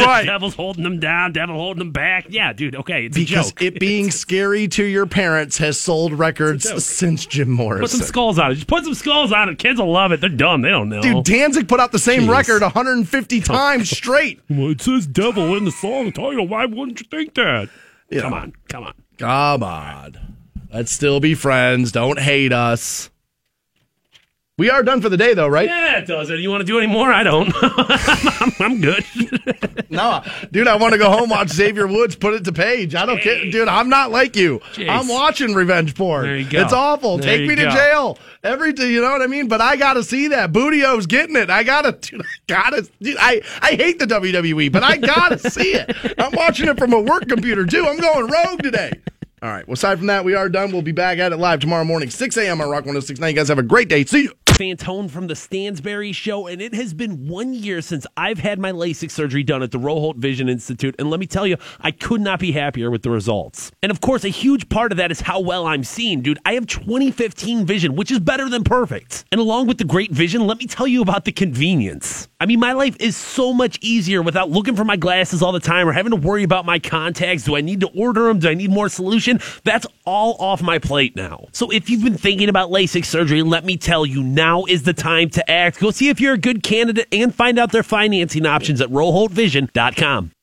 [0.09, 0.27] Right.
[0.27, 2.27] Devil's holding them down, devil holding them back.
[2.29, 3.63] Yeah, dude, okay, it's Because a joke.
[3.63, 7.81] it being scary to your parents has sold records since Jim Morris.
[7.81, 8.55] Put some skulls on it.
[8.57, 9.59] Just put some skulls on it.
[9.59, 10.21] Kids will love it.
[10.21, 10.61] They're dumb.
[10.61, 11.01] They don't know.
[11.01, 12.31] Dude, Danzig put out the same Jeez.
[12.37, 14.41] record 150 times straight.
[14.51, 16.47] well, it says devil in the song title.
[16.47, 17.71] Why wouldn't you think that?
[18.11, 18.37] You Come know.
[18.39, 18.95] on, come on.
[19.19, 20.37] Come on.
[20.73, 21.93] Let's still be friends.
[21.93, 23.11] Don't hate us.
[24.59, 25.69] We are done for the day, though, right?
[25.69, 26.41] Yeah, it does it.
[26.41, 27.13] You want to do any more?
[27.13, 27.51] I don't.
[27.63, 29.05] I'm, I'm good.
[29.91, 30.23] No,
[30.53, 32.95] dude, I want to go home, watch Xavier Woods put it to Paige.
[32.95, 33.69] I don't care, dude.
[33.69, 34.59] I'm not like you.
[34.75, 34.87] Jeez.
[34.89, 36.27] I'm watching revenge porn.
[36.27, 36.61] There you go.
[36.61, 37.17] It's awful.
[37.17, 37.71] There Take me to go.
[37.71, 38.19] jail.
[38.45, 39.49] Every day, you know what I mean?
[39.49, 40.53] But I gotta see that.
[40.53, 41.49] Booty O's getting it.
[41.49, 42.89] I gotta, dude, I gotta.
[43.01, 45.97] Dude, I I hate the WWE, but I gotta see it.
[46.19, 47.87] I'm watching it from a work computer too.
[47.89, 48.93] I'm going rogue today.
[49.43, 49.67] All right.
[49.67, 50.73] Well, aside from that, we are done.
[50.73, 52.61] We'll be back at it live tomorrow morning, 6 a.m.
[52.61, 53.29] on Rock 106.9.
[53.29, 54.05] You guys have a great day.
[54.05, 54.33] See you.
[54.59, 58.73] Fantone from the Stansbury Show, and it has been one year since I've had my
[58.73, 60.97] LASIK surgery done at the Roholt Vision Institute.
[60.99, 63.71] And let me tell you, I could not be happier with the results.
[63.85, 66.41] And of course, a huge part of that is how well I'm seeing, dude.
[66.45, 69.25] I have 2015 vision, which is better than perfect.
[69.31, 72.27] And along with the great vision, let me tell you about the convenience.
[72.41, 75.59] I mean, my life is so much easier without looking for my glasses all the
[75.59, 77.43] time or having to worry about my contacts.
[77.43, 78.39] Do I need to order them?
[78.39, 79.41] Do I need more solution?
[79.65, 81.49] That's all off my plate now.
[81.51, 84.93] So if you've been thinking about LASIK surgery, let me tell you, now is the
[84.93, 85.81] time to act.
[85.81, 90.31] Go see if you're a good candidate and find out their financing options at RoholtVision.com.